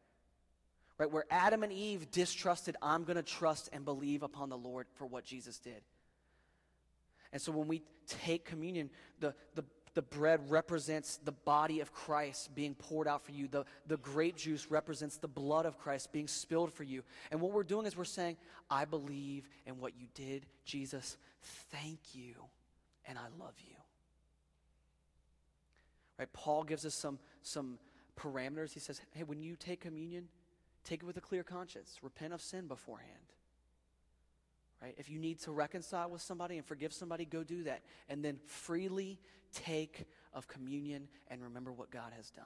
Right? 0.98 1.10
Where 1.10 1.24
Adam 1.32 1.64
and 1.64 1.72
Eve 1.72 2.12
distrusted, 2.12 2.76
I'm 2.82 3.06
going 3.06 3.16
to 3.16 3.24
trust 3.24 3.70
and 3.72 3.86
believe 3.86 4.22
upon 4.22 4.50
the 4.50 4.58
Lord 4.58 4.88
for 4.96 5.06
what 5.06 5.24
Jesus 5.24 5.60
did. 5.60 5.82
And 7.32 7.42
so 7.42 7.54
when 7.54 7.70
we 7.70 7.84
take 8.06 8.44
communion, 8.44 8.90
the, 9.22 9.34
the, 9.56 9.64
the 9.94 10.02
bread 10.02 10.42
represents 10.52 11.16
the 11.24 11.32
body 11.32 11.80
of 11.80 11.94
Christ 11.94 12.54
being 12.54 12.76
poured 12.76 13.08
out 13.08 13.24
for 13.24 13.32
you. 13.32 13.48
The, 13.48 13.64
the 13.88 13.96
grape 13.96 14.36
juice 14.36 14.68
represents 14.70 15.16
the 15.16 15.30
blood 15.30 15.66
of 15.66 15.78
Christ 15.78 16.12
being 16.12 16.28
spilled 16.28 16.74
for 16.74 16.84
you. 16.84 17.02
And 17.32 17.40
what 17.40 17.54
we're 17.54 17.64
doing 17.64 17.86
is 17.86 17.96
we're 17.96 18.04
saying, 18.04 18.36
I 18.70 18.84
believe 18.84 19.48
in 19.66 19.80
what 19.80 19.94
you 19.98 20.08
did, 20.16 20.48
Jesus. 20.66 21.16
Thank 21.72 22.00
you 22.12 22.34
and 23.06 23.18
I 23.18 23.26
love 23.40 23.56
you. 23.60 23.76
Right? 26.18 26.32
Paul 26.32 26.64
gives 26.64 26.86
us 26.86 26.94
some, 26.94 27.20
some 27.42 27.80
parameters. 28.20 28.74
He 28.74 28.80
says, 28.80 29.02
hey, 29.12 29.24
when 29.24 29.42
you 29.42 29.56
take 29.56 29.82
communion, 29.82 30.28
take 30.84 31.02
it 31.02 31.06
with 31.06 31.18
a 31.18 31.22
clear 31.22 31.44
conscience. 31.44 31.98
Repent 32.02 32.34
of 32.34 32.42
sin 32.42 32.68
beforehand. 32.68 33.10
Right? 34.82 34.96
If 34.98 35.10
you 35.10 35.18
need 35.18 35.40
to 35.42 35.52
reconcile 35.52 36.10
with 36.10 36.22
somebody 36.22 36.58
and 36.58 36.66
forgive 36.66 36.94
somebody, 36.94 37.26
go 37.26 37.44
do 37.44 37.64
that. 37.64 37.82
And 38.10 38.24
then 38.24 38.40
freely 38.46 39.20
take 39.54 40.06
of 40.34 40.48
communion 40.48 41.08
and 41.30 41.42
remember 41.42 41.72
what 41.72 41.90
God 41.90 42.12
has 42.16 42.30
done. 42.30 42.46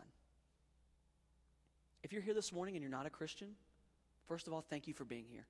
If 2.04 2.14
you're 2.14 2.22
here 2.22 2.34
this 2.34 2.54
morning 2.54 2.76
and 2.76 2.82
you're 2.82 2.92
not 2.92 3.06
a 3.06 3.10
Christian, 3.10 3.50
first 4.28 4.48
of 4.48 4.54
all, 4.54 4.62
thank 4.62 4.88
you 4.88 4.94
for 4.94 5.04
being 5.04 5.26
here. 5.30 5.46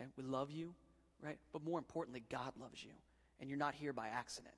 Okay? 0.00 0.08
We 0.16 0.24
love 0.24 0.50
you, 0.50 0.74
right? 1.22 1.38
But 1.52 1.62
more 1.62 1.78
importantly, 1.78 2.22
God 2.30 2.52
loves 2.58 2.82
you 2.82 2.92
and 3.40 3.48
you're 3.48 3.58
not 3.58 3.74
here 3.74 3.92
by 3.92 4.08
accident. 4.08 4.54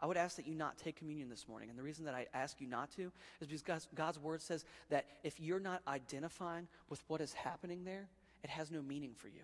I 0.00 0.06
would 0.06 0.16
ask 0.16 0.36
that 0.36 0.48
you 0.48 0.54
not 0.54 0.78
take 0.78 0.96
communion 0.96 1.28
this 1.28 1.46
morning. 1.46 1.70
And 1.70 1.78
the 1.78 1.82
reason 1.82 2.04
that 2.06 2.14
I 2.14 2.26
ask 2.34 2.60
you 2.60 2.66
not 2.66 2.90
to 2.96 3.12
is 3.40 3.46
because 3.46 3.62
God's, 3.62 3.88
God's, 3.94 4.18
word 4.18 4.42
says 4.42 4.64
that 4.90 5.06
if 5.22 5.38
you're 5.38 5.60
not 5.60 5.80
identifying 5.86 6.66
with 6.88 7.02
what 7.06 7.20
is 7.20 7.32
happening 7.32 7.84
there, 7.84 8.08
it 8.42 8.50
has 8.50 8.72
no 8.72 8.82
meaning 8.82 9.12
for 9.16 9.28
you. 9.28 9.42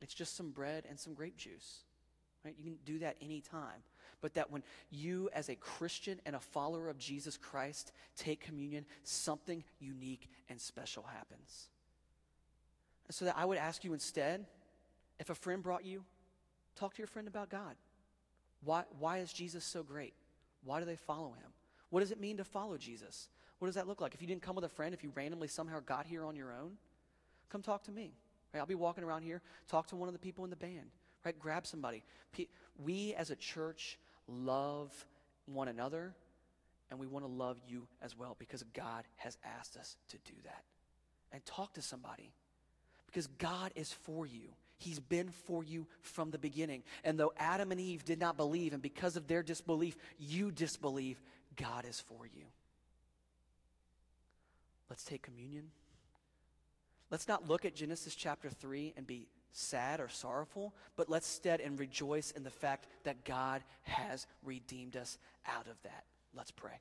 It's 0.00 0.14
just 0.14 0.36
some 0.36 0.50
bread 0.50 0.84
and 0.88 0.96
some 0.96 1.12
grape 1.12 1.36
juice. 1.36 1.80
Right? 2.44 2.54
You 2.56 2.64
can 2.64 2.78
do 2.86 3.00
that 3.00 3.16
anytime. 3.20 3.82
But 4.20 4.34
that 4.34 4.52
when 4.52 4.62
you, 4.90 5.28
as 5.32 5.48
a 5.48 5.56
Christian 5.56 6.20
and 6.24 6.36
a 6.36 6.40
follower 6.40 6.88
of 6.88 6.98
Jesus 6.98 7.36
Christ, 7.36 7.90
take 8.16 8.40
communion, 8.40 8.84
something 9.02 9.64
unique 9.80 10.28
and 10.48 10.60
special 10.60 11.02
happens. 11.02 11.68
And 13.08 13.14
so 13.14 13.24
that 13.24 13.36
I 13.36 13.44
would 13.44 13.58
ask 13.58 13.82
you 13.82 13.92
instead, 13.92 14.46
if 15.18 15.30
a 15.30 15.34
friend 15.34 15.64
brought 15.64 15.84
you 15.84 16.04
Talk 16.78 16.94
to 16.94 16.98
your 16.98 17.08
friend 17.08 17.26
about 17.26 17.50
God. 17.50 17.74
Why, 18.62 18.84
why 18.98 19.18
is 19.18 19.32
Jesus 19.32 19.64
so 19.64 19.82
great? 19.82 20.14
Why 20.64 20.78
do 20.78 20.86
they 20.86 20.96
follow 20.96 21.30
him? 21.30 21.50
What 21.90 22.00
does 22.00 22.12
it 22.12 22.20
mean 22.20 22.36
to 22.36 22.44
follow 22.44 22.76
Jesus? 22.76 23.28
What 23.58 23.66
does 23.66 23.74
that 23.74 23.88
look 23.88 24.00
like? 24.00 24.14
If 24.14 24.22
you 24.22 24.28
didn't 24.28 24.42
come 24.42 24.54
with 24.54 24.64
a 24.64 24.68
friend, 24.68 24.94
if 24.94 25.02
you 25.02 25.10
randomly 25.14 25.48
somehow 25.48 25.80
got 25.80 26.06
here 26.06 26.24
on 26.24 26.36
your 26.36 26.52
own, 26.52 26.72
come 27.50 27.62
talk 27.62 27.82
to 27.84 27.90
me. 27.90 28.12
Right? 28.52 28.60
I'll 28.60 28.66
be 28.66 28.76
walking 28.76 29.02
around 29.02 29.22
here. 29.22 29.42
Talk 29.68 29.88
to 29.88 29.96
one 29.96 30.08
of 30.08 30.12
the 30.12 30.20
people 30.20 30.44
in 30.44 30.50
the 30.50 30.56
band. 30.56 30.90
Right? 31.24 31.36
Grab 31.38 31.66
somebody. 31.66 32.04
We 32.78 33.14
as 33.14 33.30
a 33.30 33.36
church 33.36 33.98
love 34.28 34.92
one 35.46 35.66
another, 35.66 36.14
and 36.90 37.00
we 37.00 37.06
want 37.06 37.24
to 37.24 37.30
love 37.30 37.58
you 37.66 37.88
as 38.00 38.16
well 38.16 38.36
because 38.38 38.62
God 38.72 39.04
has 39.16 39.36
asked 39.58 39.76
us 39.76 39.96
to 40.10 40.18
do 40.18 40.34
that. 40.44 40.62
And 41.32 41.44
talk 41.44 41.74
to 41.74 41.82
somebody 41.82 42.32
because 43.06 43.26
God 43.26 43.72
is 43.74 43.92
for 43.92 44.26
you. 44.26 44.50
He's 44.78 45.00
been 45.00 45.30
for 45.30 45.64
you 45.64 45.86
from 46.00 46.30
the 46.30 46.38
beginning. 46.38 46.84
And 47.04 47.18
though 47.18 47.32
Adam 47.36 47.72
and 47.72 47.80
Eve 47.80 48.04
did 48.04 48.20
not 48.20 48.36
believe, 48.36 48.72
and 48.72 48.80
because 48.80 49.16
of 49.16 49.26
their 49.26 49.42
disbelief, 49.42 49.96
you 50.18 50.50
disbelieve, 50.50 51.20
God 51.56 51.84
is 51.84 52.00
for 52.00 52.24
you. 52.26 52.44
Let's 54.88 55.04
take 55.04 55.22
communion. 55.22 55.70
Let's 57.10 57.28
not 57.28 57.48
look 57.48 57.64
at 57.64 57.74
Genesis 57.74 58.14
chapter 58.14 58.50
3 58.50 58.94
and 58.96 59.06
be 59.06 59.26
sad 59.50 59.98
or 59.98 60.08
sorrowful, 60.08 60.74
but 60.96 61.08
let's 61.08 61.26
instead 61.26 61.60
and 61.60 61.78
rejoice 61.78 62.30
in 62.30 62.44
the 62.44 62.50
fact 62.50 62.86
that 63.04 63.24
God 63.24 63.62
has 63.82 64.26
redeemed 64.44 64.96
us 64.96 65.18
out 65.46 65.66
of 65.66 65.82
that. 65.82 66.04
Let's 66.34 66.50
pray. 66.50 66.80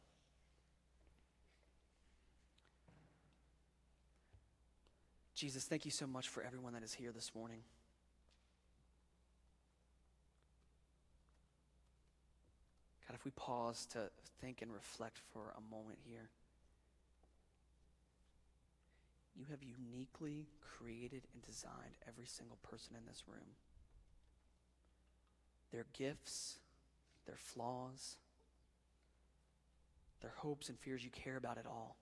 Jesus, 5.33 5.65
thank 5.65 5.85
you 5.85 5.91
so 5.91 6.07
much 6.07 6.27
for 6.27 6.43
everyone 6.43 6.73
that 6.73 6.83
is 6.83 6.93
here 6.93 7.11
this 7.11 7.33
morning. 7.35 7.59
We 13.27 13.31
pause 13.31 13.85
to 13.91 14.09
think 14.41 14.61
and 14.61 14.71
reflect 14.71 15.19
for 15.33 15.53
a 15.57 15.75
moment 15.75 15.99
here, 16.05 16.29
you 19.35 19.45
have 19.51 19.59
uniquely 19.61 20.47
created 20.61 21.23
and 21.33 21.41
designed 21.43 21.97
every 22.07 22.25
single 22.25 22.57
person 22.63 22.95
in 22.97 23.05
this 23.05 23.23
room. 23.27 23.55
Their 25.71 25.85
gifts, 25.93 26.57
their 27.25 27.37
flaws, 27.37 28.15
their 30.21 30.33
hopes 30.37 30.69
and 30.69 30.79
fears, 30.79 31.03
you 31.03 31.11
care 31.11 31.37
about 31.37 31.57
it 31.57 31.65
all. 31.67 31.97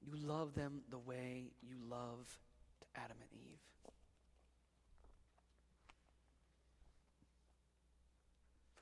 You 0.00 0.14
love 0.14 0.54
them 0.54 0.82
the 0.90 0.98
way 0.98 1.50
you 1.62 1.76
love 1.90 2.38
Adam 2.94 3.16
and 3.20 3.30
Eve. 3.32 3.58
For 3.82 3.90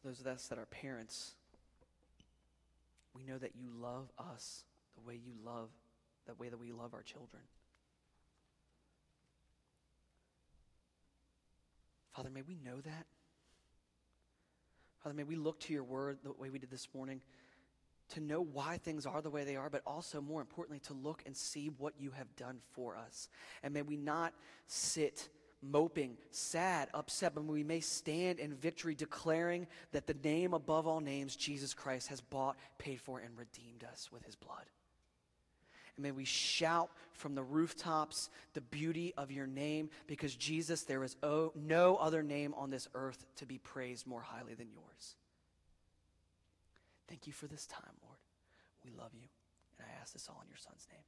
those 0.04 0.20
of 0.20 0.26
us 0.26 0.46
that 0.48 0.58
are 0.58 0.66
parents, 0.66 1.34
we 3.14 3.24
know 3.24 3.38
that 3.38 3.52
you 3.56 3.70
love 3.80 4.10
us 4.18 4.64
the 4.94 5.00
way 5.06 5.14
you 5.14 5.32
love, 5.44 5.70
the 6.26 6.34
way 6.34 6.48
that 6.48 6.58
we 6.58 6.72
love 6.72 6.92
our 6.94 7.02
children. 7.02 7.42
Father, 12.14 12.30
may 12.30 12.42
we 12.42 12.56
know 12.64 12.80
that. 12.80 13.06
Father, 15.02 15.14
may 15.14 15.24
we 15.24 15.36
look 15.36 15.58
to 15.60 15.72
your 15.72 15.82
word 15.82 16.18
the 16.22 16.32
way 16.32 16.50
we 16.50 16.58
did 16.58 16.70
this 16.70 16.88
morning 16.94 17.20
to 18.10 18.20
know 18.20 18.40
why 18.40 18.76
things 18.76 19.06
are 19.06 19.22
the 19.22 19.30
way 19.30 19.44
they 19.44 19.56
are, 19.56 19.70
but 19.70 19.82
also, 19.86 20.20
more 20.20 20.40
importantly, 20.40 20.78
to 20.80 20.92
look 20.92 21.22
and 21.26 21.36
see 21.36 21.70
what 21.78 21.94
you 21.98 22.10
have 22.10 22.36
done 22.36 22.58
for 22.72 22.96
us. 22.96 23.28
And 23.62 23.72
may 23.74 23.82
we 23.82 23.96
not 23.96 24.34
sit 24.66 25.28
moping, 25.70 26.16
sad, 26.30 26.88
upset, 26.94 27.34
but 27.34 27.44
we 27.44 27.64
may 27.64 27.80
stand 27.80 28.38
in 28.38 28.54
victory 28.54 28.94
declaring 28.94 29.66
that 29.92 30.06
the 30.06 30.16
name 30.22 30.54
above 30.54 30.86
all 30.86 31.00
names, 31.00 31.36
Jesus 31.36 31.74
Christ, 31.74 32.08
has 32.08 32.20
bought, 32.20 32.56
paid 32.78 33.00
for, 33.00 33.18
and 33.18 33.36
redeemed 33.36 33.84
us 33.84 34.10
with 34.12 34.24
his 34.24 34.36
blood. 34.36 34.64
And 35.96 36.02
may 36.02 36.10
we 36.10 36.24
shout 36.24 36.90
from 37.12 37.34
the 37.34 37.42
rooftops 37.42 38.30
the 38.52 38.60
beauty 38.60 39.14
of 39.16 39.30
your 39.30 39.46
name 39.46 39.90
because, 40.06 40.34
Jesus, 40.34 40.82
there 40.82 41.04
is 41.04 41.16
no 41.22 41.96
other 41.96 42.22
name 42.22 42.54
on 42.54 42.70
this 42.70 42.88
earth 42.94 43.24
to 43.36 43.46
be 43.46 43.58
praised 43.58 44.06
more 44.06 44.22
highly 44.22 44.54
than 44.54 44.68
yours. 44.72 45.14
Thank 47.08 47.26
you 47.26 47.32
for 47.32 47.46
this 47.46 47.66
time, 47.66 47.94
Lord. 48.02 48.18
We 48.84 48.90
love 48.90 49.12
you. 49.14 49.28
And 49.78 49.86
I 49.88 50.00
ask 50.00 50.12
this 50.12 50.28
all 50.28 50.40
in 50.42 50.48
your 50.48 50.58
Son's 50.58 50.86
name. 50.90 51.04